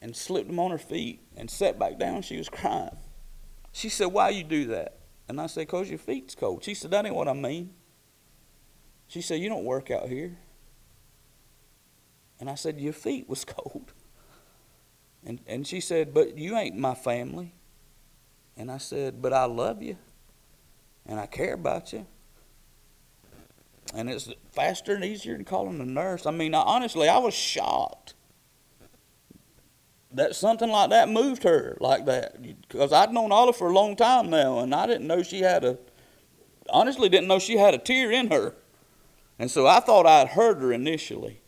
and 0.00 0.14
slipped 0.14 0.46
them 0.46 0.60
on 0.60 0.70
her 0.70 0.78
feet 0.78 1.20
and 1.36 1.50
sat 1.50 1.78
back 1.78 1.98
down. 1.98 2.22
She 2.22 2.36
was 2.36 2.48
crying. 2.48 2.96
She 3.72 3.88
said, 3.88 4.06
Why 4.06 4.28
you 4.28 4.44
do 4.44 4.66
that? 4.66 4.96
And 5.28 5.40
I 5.40 5.46
said, 5.46 5.66
Because 5.66 5.88
your 5.88 5.98
feet's 5.98 6.34
cold. 6.34 6.64
She 6.64 6.74
said, 6.74 6.90
That 6.90 7.06
ain't 7.06 7.14
what 7.14 7.28
I 7.28 7.32
mean. 7.32 7.70
She 9.08 9.20
said, 9.20 9.40
You 9.40 9.48
don't 9.48 9.64
work 9.64 9.90
out 9.90 10.08
here. 10.08 10.38
And 12.38 12.50
I 12.50 12.54
said, 12.54 12.80
Your 12.80 12.92
feet 12.92 13.28
was 13.28 13.44
cold. 13.44 13.92
And, 15.24 15.40
and 15.46 15.66
she 15.66 15.80
said, 15.80 16.14
But 16.14 16.38
you 16.38 16.56
ain't 16.56 16.76
my 16.76 16.94
family. 16.94 17.54
And 18.56 18.70
I 18.70 18.78
said, 18.78 19.20
But 19.20 19.32
I 19.32 19.44
love 19.44 19.82
you 19.82 19.96
and 21.08 21.20
I 21.20 21.26
care 21.26 21.54
about 21.54 21.92
you. 21.92 22.06
And 23.94 24.10
it's 24.10 24.28
faster 24.52 24.94
and 24.94 25.04
easier 25.04 25.34
than 25.34 25.44
calling 25.44 25.80
a 25.80 25.84
nurse. 25.84 26.26
I 26.26 26.32
mean, 26.32 26.54
I, 26.54 26.60
honestly, 26.60 27.08
I 27.08 27.18
was 27.18 27.34
shocked 27.34 28.14
that 30.16 30.34
something 30.34 30.70
like 30.70 30.90
that 30.90 31.08
moved 31.08 31.42
her 31.44 31.76
like 31.80 32.06
that. 32.06 32.42
Because 32.42 32.92
I'd 32.92 33.12
known 33.12 33.32
Olive 33.32 33.56
for 33.56 33.70
a 33.70 33.72
long 33.72 33.96
time 33.96 34.28
now, 34.30 34.58
and 34.58 34.74
I 34.74 34.86
didn't 34.86 35.06
know 35.06 35.22
she 35.22 35.40
had 35.40 35.64
a, 35.64 35.78
honestly, 36.70 37.08
didn't 37.08 37.28
know 37.28 37.38
she 37.38 37.56
had 37.56 37.74
a 37.74 37.78
tear 37.78 38.10
in 38.10 38.30
her. 38.30 38.54
And 39.38 39.50
so 39.50 39.66
I 39.66 39.80
thought 39.80 40.06
I'd 40.06 40.28
hurt 40.28 40.58
her 40.58 40.72
initially. 40.72 41.40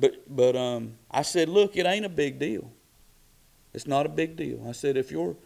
But, 0.00 0.24
but 0.28 0.56
um, 0.56 0.94
I 1.10 1.22
said, 1.22 1.48
look, 1.48 1.76
it 1.76 1.86
ain't 1.86 2.04
a 2.04 2.10
big 2.10 2.38
deal. 2.38 2.72
It's 3.72 3.86
not 3.86 4.06
a 4.06 4.08
big 4.08 4.36
deal. 4.36 4.66
I 4.68 4.72
said, 4.72 4.96
if 4.96 5.10
your 5.10 5.36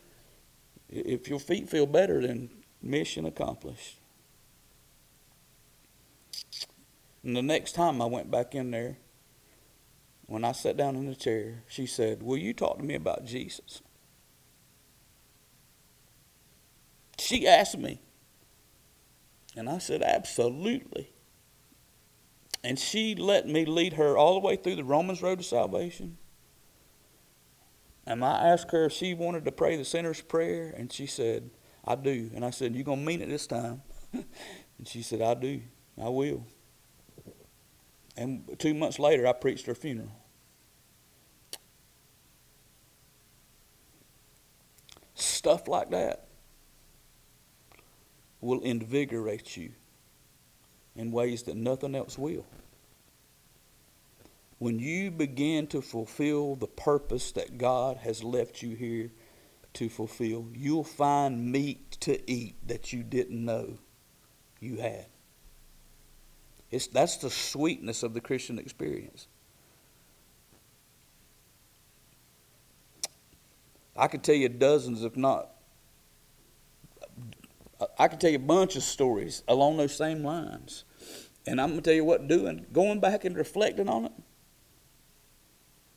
if 0.88 1.28
your 1.28 1.40
feet 1.40 1.68
feel 1.68 1.86
better, 1.86 2.20
then 2.24 2.48
Mission 2.80 3.26
accomplished. 3.26 3.98
And 7.24 7.36
the 7.36 7.42
next 7.42 7.72
time 7.72 8.00
I 8.00 8.06
went 8.06 8.30
back 8.30 8.54
in 8.54 8.70
there, 8.70 8.98
when 10.26 10.44
I 10.44 10.52
sat 10.52 10.76
down 10.76 10.96
in 10.96 11.06
the 11.06 11.14
chair, 11.14 11.62
she 11.68 11.86
said, 11.86 12.22
Will 12.22 12.36
you 12.36 12.52
talk 12.52 12.78
to 12.78 12.84
me 12.84 12.94
about 12.94 13.24
Jesus? 13.24 13.82
She 17.18 17.46
asked 17.46 17.78
me. 17.78 18.00
And 19.56 19.68
I 19.68 19.78
said, 19.78 20.02
Absolutely. 20.02 21.12
And 22.64 22.78
she 22.78 23.14
let 23.14 23.46
me 23.46 23.64
lead 23.64 23.92
her 23.92 24.18
all 24.18 24.34
the 24.34 24.46
way 24.46 24.56
through 24.56 24.76
the 24.76 24.84
Romans 24.84 25.22
Road 25.22 25.38
to 25.38 25.44
Salvation. 25.44 26.18
And 28.04 28.24
I 28.24 28.48
asked 28.48 28.70
her 28.72 28.86
if 28.86 28.92
she 28.92 29.14
wanted 29.14 29.44
to 29.44 29.52
pray 29.52 29.76
the 29.76 29.84
sinner's 29.84 30.20
prayer, 30.20 30.74
and 30.76 30.92
she 30.92 31.06
said, 31.06 31.50
I 31.84 31.94
do. 31.94 32.30
And 32.34 32.44
I 32.44 32.50
said, 32.50 32.74
You 32.74 32.82
going 32.82 33.00
to 33.00 33.06
mean 33.06 33.22
it 33.22 33.28
this 33.28 33.46
time? 33.46 33.82
and 34.12 34.26
she 34.84 35.02
said, 35.02 35.22
I 35.22 35.34
do. 35.34 35.62
I 36.00 36.08
will. 36.08 36.44
And 38.16 38.58
two 38.58 38.74
months 38.74 38.98
later, 38.98 39.26
I 39.26 39.32
preached 39.32 39.66
her 39.66 39.74
funeral. 39.74 40.12
Stuff 45.14 45.68
like 45.68 45.90
that 45.90 46.26
will 48.40 48.60
invigorate 48.60 49.56
you 49.56 49.72
in 50.94 51.12
ways 51.12 51.42
that 51.44 51.56
nothing 51.56 51.94
else 51.94 52.18
will. 52.18 52.46
When 54.58 54.78
you 54.78 55.10
begin 55.10 55.66
to 55.68 55.82
fulfill 55.82 56.56
the 56.56 56.66
purpose 56.66 57.32
that 57.32 57.58
God 57.58 57.98
has 57.98 58.24
left 58.24 58.62
you 58.62 58.74
here 58.74 59.10
to 59.74 59.90
fulfill, 59.90 60.48
you'll 60.54 60.84
find 60.84 61.52
meat 61.52 61.92
to 62.00 62.30
eat 62.30 62.56
that 62.66 62.92
you 62.92 63.02
didn't 63.02 63.44
know 63.44 63.78
you 64.58 64.76
had. 64.76 65.06
It's, 66.70 66.86
that's 66.86 67.16
the 67.18 67.30
sweetness 67.30 68.02
of 68.02 68.14
the 68.14 68.20
Christian 68.20 68.58
experience. 68.58 69.28
I 73.96 74.08
could 74.08 74.22
tell 74.22 74.34
you 74.34 74.48
dozens, 74.48 75.04
if 75.04 75.16
not, 75.16 75.50
I 77.98 78.08
could 78.08 78.20
tell 78.20 78.30
you 78.30 78.36
a 78.36 78.40
bunch 78.40 78.76
of 78.76 78.82
stories 78.82 79.42
along 79.48 79.76
those 79.76 79.94
same 79.94 80.22
lines. 80.22 80.84
And 81.46 81.60
I'm 81.60 81.70
going 81.70 81.82
to 81.82 81.90
tell 81.90 81.94
you 81.94 82.04
what, 82.04 82.26
doing, 82.26 82.66
going 82.72 83.00
back 83.00 83.24
and 83.24 83.36
reflecting 83.36 83.88
on 83.88 84.06
it, 84.06 84.12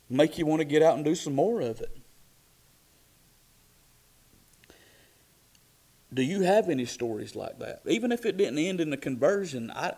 make 0.08 0.38
you 0.38 0.46
want 0.46 0.60
to 0.60 0.64
get 0.64 0.82
out 0.82 0.96
and 0.96 1.04
do 1.04 1.14
some 1.14 1.34
more 1.34 1.60
of 1.60 1.80
it. 1.80 1.96
Do 6.12 6.22
you 6.22 6.42
have 6.42 6.68
any 6.68 6.84
stories 6.86 7.36
like 7.36 7.58
that? 7.60 7.82
Even 7.86 8.12
if 8.12 8.26
it 8.26 8.36
didn't 8.36 8.58
end 8.58 8.80
in 8.80 8.92
a 8.92 8.96
conversion, 8.96 9.70
I, 9.74 9.94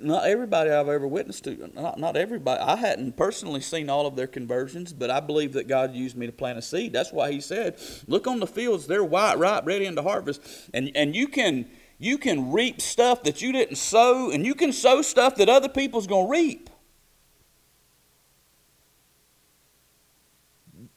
not 0.00 0.26
everybody 0.26 0.70
I've 0.70 0.88
ever 0.88 1.06
witnessed 1.06 1.44
to, 1.44 1.70
not, 1.74 1.98
not 1.98 2.16
everybody, 2.16 2.60
I 2.60 2.76
hadn't 2.76 3.16
personally 3.16 3.60
seen 3.60 3.88
all 3.88 4.06
of 4.06 4.16
their 4.16 4.26
conversions, 4.26 4.92
but 4.92 5.10
I 5.10 5.20
believe 5.20 5.52
that 5.52 5.68
God 5.68 5.94
used 5.94 6.16
me 6.16 6.26
to 6.26 6.32
plant 6.32 6.58
a 6.58 6.62
seed. 6.62 6.92
That's 6.92 7.12
why 7.12 7.30
He 7.30 7.40
said, 7.40 7.80
Look 8.06 8.26
on 8.26 8.40
the 8.40 8.46
fields, 8.46 8.86
they're 8.86 9.04
white, 9.04 9.38
ripe, 9.38 9.66
ready 9.66 9.86
into 9.86 10.02
harvest. 10.02 10.42
And, 10.74 10.90
and 10.94 11.14
you 11.14 11.28
can. 11.28 11.68
You 12.00 12.16
can 12.16 12.52
reap 12.52 12.80
stuff 12.80 13.24
that 13.24 13.42
you 13.42 13.50
didn't 13.50 13.74
sow, 13.74 14.30
and 14.30 14.46
you 14.46 14.54
can 14.54 14.72
sow 14.72 15.02
stuff 15.02 15.34
that 15.34 15.48
other 15.48 15.68
people's 15.68 16.06
going 16.06 16.26
to 16.26 16.30
reap. 16.30 16.70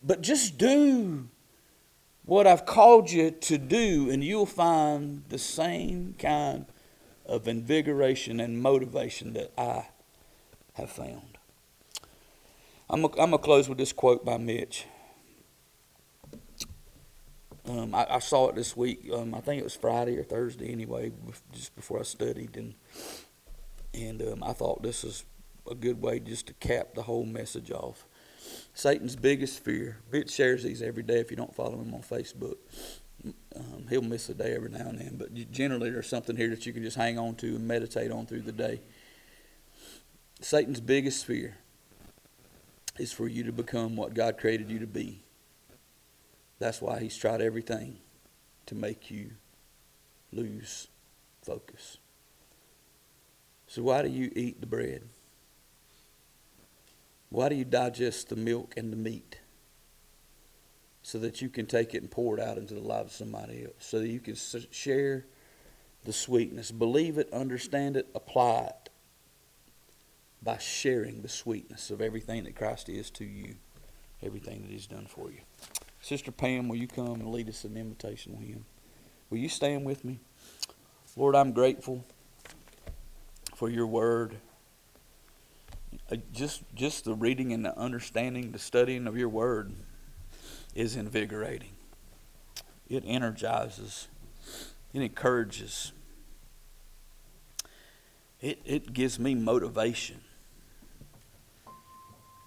But 0.03 0.21
just 0.21 0.59
do 0.59 1.27
what 2.23 2.45
I've 2.45 2.67
called 2.67 3.09
you 3.09 3.31
to 3.31 3.57
do, 3.57 4.11
and 4.11 4.23
you'll 4.23 4.45
find 4.45 5.23
the 5.29 5.39
same 5.39 6.13
kind 6.19 6.67
of 7.31 7.47
invigoration 7.47 8.39
and 8.39 8.61
motivation 8.61 9.33
that 9.33 9.51
I 9.57 9.87
have 10.73 10.89
found. 10.91 11.37
I'm 12.89 13.01
going 13.01 13.31
to 13.31 13.37
close 13.37 13.69
with 13.69 13.77
this 13.77 13.93
quote 13.93 14.25
by 14.25 14.37
Mitch. 14.37 14.85
Um, 17.65 17.95
I, 17.95 18.05
I, 18.09 18.19
saw 18.19 18.49
it 18.49 18.55
this 18.55 18.75
week. 18.75 19.09
Um, 19.13 19.33
I 19.33 19.39
think 19.39 19.61
it 19.61 19.63
was 19.63 19.75
Friday 19.75 20.17
or 20.17 20.23
Thursday, 20.23 20.71
anyway, 20.71 21.11
just 21.53 21.73
before 21.75 21.99
I 21.99 22.03
studied, 22.03 22.57
and 22.57 22.73
and 23.93 24.21
um, 24.23 24.43
I 24.43 24.51
thought 24.53 24.81
this 24.81 25.03
is 25.03 25.25
a 25.69 25.75
good 25.75 26.01
way 26.01 26.19
just 26.19 26.47
to 26.47 26.53
cap 26.55 26.95
the 26.95 27.03
whole 27.03 27.25
message 27.25 27.71
off. 27.71 28.05
Satan's 28.73 29.15
biggest 29.15 29.63
fear. 29.63 29.99
Mitch 30.11 30.31
shares 30.31 30.63
these 30.63 30.81
every 30.81 31.03
day 31.03 31.19
if 31.19 31.29
you 31.29 31.37
don't 31.37 31.55
follow 31.55 31.79
him 31.79 31.93
on 31.93 32.01
Facebook. 32.01 32.55
Um, 33.23 33.85
he'll 33.89 34.01
miss 34.01 34.29
a 34.29 34.33
day 34.33 34.55
every 34.55 34.69
now 34.69 34.87
and 34.87 34.99
then, 34.99 35.15
but 35.17 35.51
generally 35.51 35.89
there's 35.89 36.07
something 36.07 36.35
here 36.35 36.49
that 36.49 36.65
you 36.65 36.73
can 36.73 36.83
just 36.83 36.97
hang 36.97 37.19
on 37.19 37.35
to 37.35 37.47
and 37.47 37.67
meditate 37.67 38.11
on 38.11 38.25
through 38.25 38.41
the 38.41 38.51
day. 38.51 38.81
Satan's 40.39 40.79
biggest 40.79 41.25
fear 41.25 41.57
is 42.97 43.11
for 43.11 43.27
you 43.27 43.43
to 43.43 43.51
become 43.51 43.95
what 43.95 44.13
God 44.13 44.37
created 44.37 44.69
you 44.71 44.79
to 44.79 44.87
be. 44.87 45.23
That's 46.59 46.81
why 46.81 46.99
he's 46.99 47.17
tried 47.17 47.41
everything 47.41 47.97
to 48.67 48.75
make 48.75 49.11
you 49.11 49.31
lose 50.31 50.87
focus. 51.43 51.97
So, 53.67 53.83
why 53.83 54.01
do 54.01 54.09
you 54.09 54.31
eat 54.35 54.61
the 54.61 54.67
bread? 54.67 55.03
Why 57.29 57.49
do 57.49 57.55
you 57.55 57.65
digest 57.65 58.29
the 58.29 58.35
milk 58.35 58.73
and 58.75 58.91
the 58.91 58.97
meat? 58.97 59.40
So 61.03 61.17
that 61.19 61.41
you 61.41 61.49
can 61.49 61.65
take 61.65 61.93
it 61.95 62.01
and 62.01 62.11
pour 62.11 62.37
it 62.37 62.43
out 62.43 62.57
into 62.57 62.75
the 62.75 62.81
life 62.81 63.07
of 63.07 63.11
somebody 63.11 63.63
else. 63.63 63.73
So 63.79 63.99
that 63.99 64.07
you 64.07 64.19
can 64.19 64.35
share 64.35 65.25
the 66.03 66.13
sweetness. 66.13 66.71
Believe 66.71 67.17
it, 67.17 67.31
understand 67.33 67.97
it, 67.97 68.07
apply 68.15 68.67
it 68.69 68.89
by 70.43 70.57
sharing 70.57 71.21
the 71.21 71.29
sweetness 71.29 71.91
of 71.91 72.01
everything 72.01 72.43
that 72.43 72.55
Christ 72.55 72.89
is 72.89 73.09
to 73.11 73.25
you, 73.25 73.55
everything 74.23 74.61
that 74.63 74.71
He's 74.71 74.87
done 74.87 75.05
for 75.05 75.31
you. 75.31 75.39
Sister 76.01 76.31
Pam, 76.31 76.67
will 76.67 76.77
you 76.77 76.87
come 76.87 77.13
and 77.13 77.31
lead 77.31 77.47
us 77.47 77.63
in 77.63 77.77
invitation 77.77 78.35
hymn? 78.35 78.65
Will 79.29 79.37
you 79.37 79.49
stand 79.49 79.85
with 79.85 80.03
me? 80.03 80.19
Lord, 81.15 81.35
I'm 81.35 81.51
grateful 81.51 82.03
for 83.55 83.69
your 83.69 83.85
word. 83.85 84.37
Uh, 86.11 86.15
just 86.33 86.63
just 86.73 87.05
the 87.05 87.13
reading 87.13 87.53
and 87.53 87.63
the 87.63 87.77
understanding, 87.77 88.51
the 88.51 88.59
studying 88.59 89.07
of 89.07 89.17
your 89.17 89.29
word 89.29 89.73
is 90.75 90.95
invigorating. 90.95 91.71
It 92.89 93.03
energizes. 93.05 94.07
It 94.93 95.01
encourages. 95.01 95.91
it, 98.41 98.59
it 98.65 98.93
gives 98.93 99.19
me 99.19 99.35
motivation. 99.35 100.19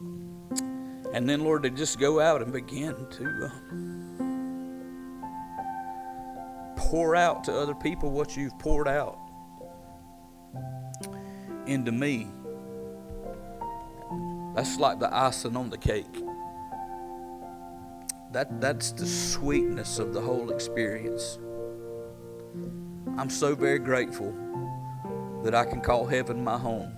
And 0.01 1.29
then, 1.29 1.45
Lord, 1.45 1.63
to 1.63 1.71
just 1.71 2.01
go 2.01 2.21
out 2.21 2.43
and 2.43 2.53
begin 2.53 2.95
to 3.11 3.45
uh, 3.47 3.51
pour 6.77 7.15
out 7.15 7.45
to 7.45 7.57
other 7.57 7.75
people 7.75 8.11
what 8.11 8.37
you've 8.37 8.59
poured 8.59 8.89
out 8.89 9.19
into 11.67 11.93
me. 11.93 12.27
That's 14.57 14.79
like 14.79 14.99
the 14.99 15.15
icing 15.15 15.57
on 15.57 15.71
the 15.71 15.79
cake. 15.79 16.25
That, 18.35 18.61
that's 18.61 18.91
the 18.91 19.07
sweetness 19.07 20.01
of 20.01 20.13
the 20.13 20.21
whole 20.21 20.51
experience. 20.51 21.39
I'm 23.17 23.31
so 23.31 23.55
very 23.55 23.79
grateful 23.79 24.35
that 25.45 25.55
I 25.55 25.65
can 25.65 25.81
call 25.81 26.05
heaven 26.05 26.43
my 26.43 26.59
home. 26.59 26.97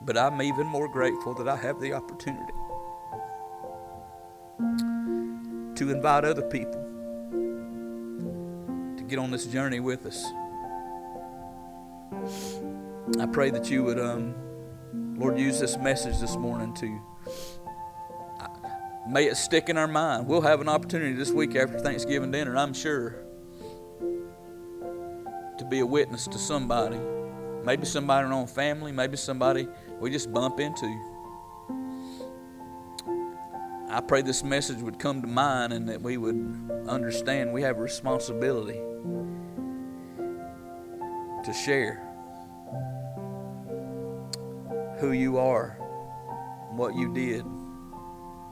But 0.00 0.16
I'm 0.16 0.40
even 0.40 0.66
more 0.66 0.88
grateful 0.88 1.34
that 1.34 1.48
I 1.48 1.56
have 1.56 1.78
the 1.80 1.92
opportunity 1.92 2.54
to 5.74 5.90
invite 5.90 6.24
other 6.24 6.48
people 6.48 6.80
to 8.96 9.04
get 9.06 9.18
on 9.18 9.30
this 9.30 9.44
journey 9.44 9.80
with 9.80 10.06
us. 10.06 10.24
I 13.20 13.26
pray 13.26 13.50
that 13.50 13.68
you 13.68 13.84
would, 13.84 14.00
um, 14.00 14.34
Lord, 15.18 15.38
use 15.38 15.60
this 15.60 15.76
message 15.76 16.20
this 16.20 16.36
morning 16.36 16.72
to 16.76 17.00
may 19.10 19.26
it 19.26 19.36
stick 19.36 19.68
in 19.68 19.76
our 19.76 19.88
mind. 19.88 20.26
We'll 20.26 20.40
have 20.42 20.60
an 20.60 20.68
opportunity 20.68 21.12
this 21.14 21.32
week 21.32 21.56
after 21.56 21.80
Thanksgiving 21.80 22.30
dinner, 22.30 22.56
I'm 22.56 22.72
sure, 22.72 23.16
to 25.58 25.64
be 25.68 25.80
a 25.80 25.86
witness 25.86 26.26
to 26.28 26.38
somebody. 26.38 26.98
Maybe 27.64 27.84
somebody 27.84 28.26
in 28.26 28.32
our 28.32 28.38
own 28.38 28.46
family, 28.46 28.92
maybe 28.92 29.16
somebody 29.16 29.68
we 29.98 30.10
just 30.10 30.32
bump 30.32 30.60
into. 30.60 30.86
I 33.90 34.00
pray 34.00 34.22
this 34.22 34.44
message 34.44 34.78
would 34.78 35.00
come 35.00 35.20
to 35.20 35.26
mind 35.26 35.72
and 35.72 35.88
that 35.88 36.00
we 36.00 36.16
would 36.16 36.86
understand 36.88 37.52
we 37.52 37.62
have 37.62 37.76
a 37.78 37.82
responsibility 37.82 38.78
to 41.44 41.52
share 41.52 42.06
who 45.00 45.10
you 45.10 45.38
are, 45.38 45.70
what 46.76 46.94
you 46.94 47.12
did, 47.12 47.44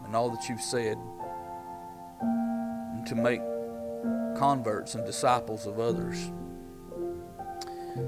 and 0.09 0.17
all 0.17 0.31
that 0.31 0.49
you've 0.49 0.63
said, 0.63 0.99
and 2.23 3.07
to 3.07 3.15
make 3.15 3.43
converts 4.39 4.95
and 4.95 5.05
disciples 5.05 5.67
of 5.67 5.79
others. 5.79 6.33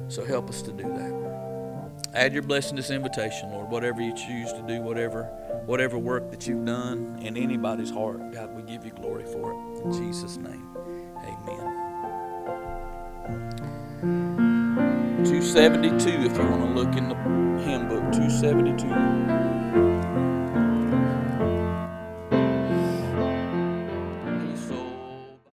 So 0.09 0.25
help 0.25 0.49
us 0.49 0.63
to 0.63 0.73
do 0.73 0.85
that. 0.85 2.11
Add 2.15 2.33
your 2.33 2.43
blessing 2.43 2.77
to 2.77 2.83
this 2.83 2.91
invitation, 2.91 3.51
Lord. 3.51 3.71
Whatever 3.71 4.01
you 4.01 4.15
choose 4.15 4.51
to 4.55 4.65
do, 4.67 4.81
whatever 4.81 5.25
whatever 5.67 5.99
work 5.99 6.31
that 6.31 6.47
you've 6.47 6.65
done 6.65 7.19
in 7.21 7.37
anybody's 7.37 7.91
heart, 7.91 8.33
God, 8.33 8.57
we 8.57 8.63
give 8.63 8.85
you 8.85 8.93
glory 8.93 9.25
for 9.25 9.53
it. 9.53 9.85
In 9.85 9.93
Jesus' 9.93 10.39
name, 10.39 10.67
amen. 11.23 11.81
272, 15.25 16.09
if 16.09 16.37
you 16.37 16.43
want 16.45 16.63
to 16.63 16.71
look 16.71 16.97
in 16.97 17.11
the 17.11 17.15
hymn 17.63 17.89
book, 17.89 18.03
272. 18.13 19.60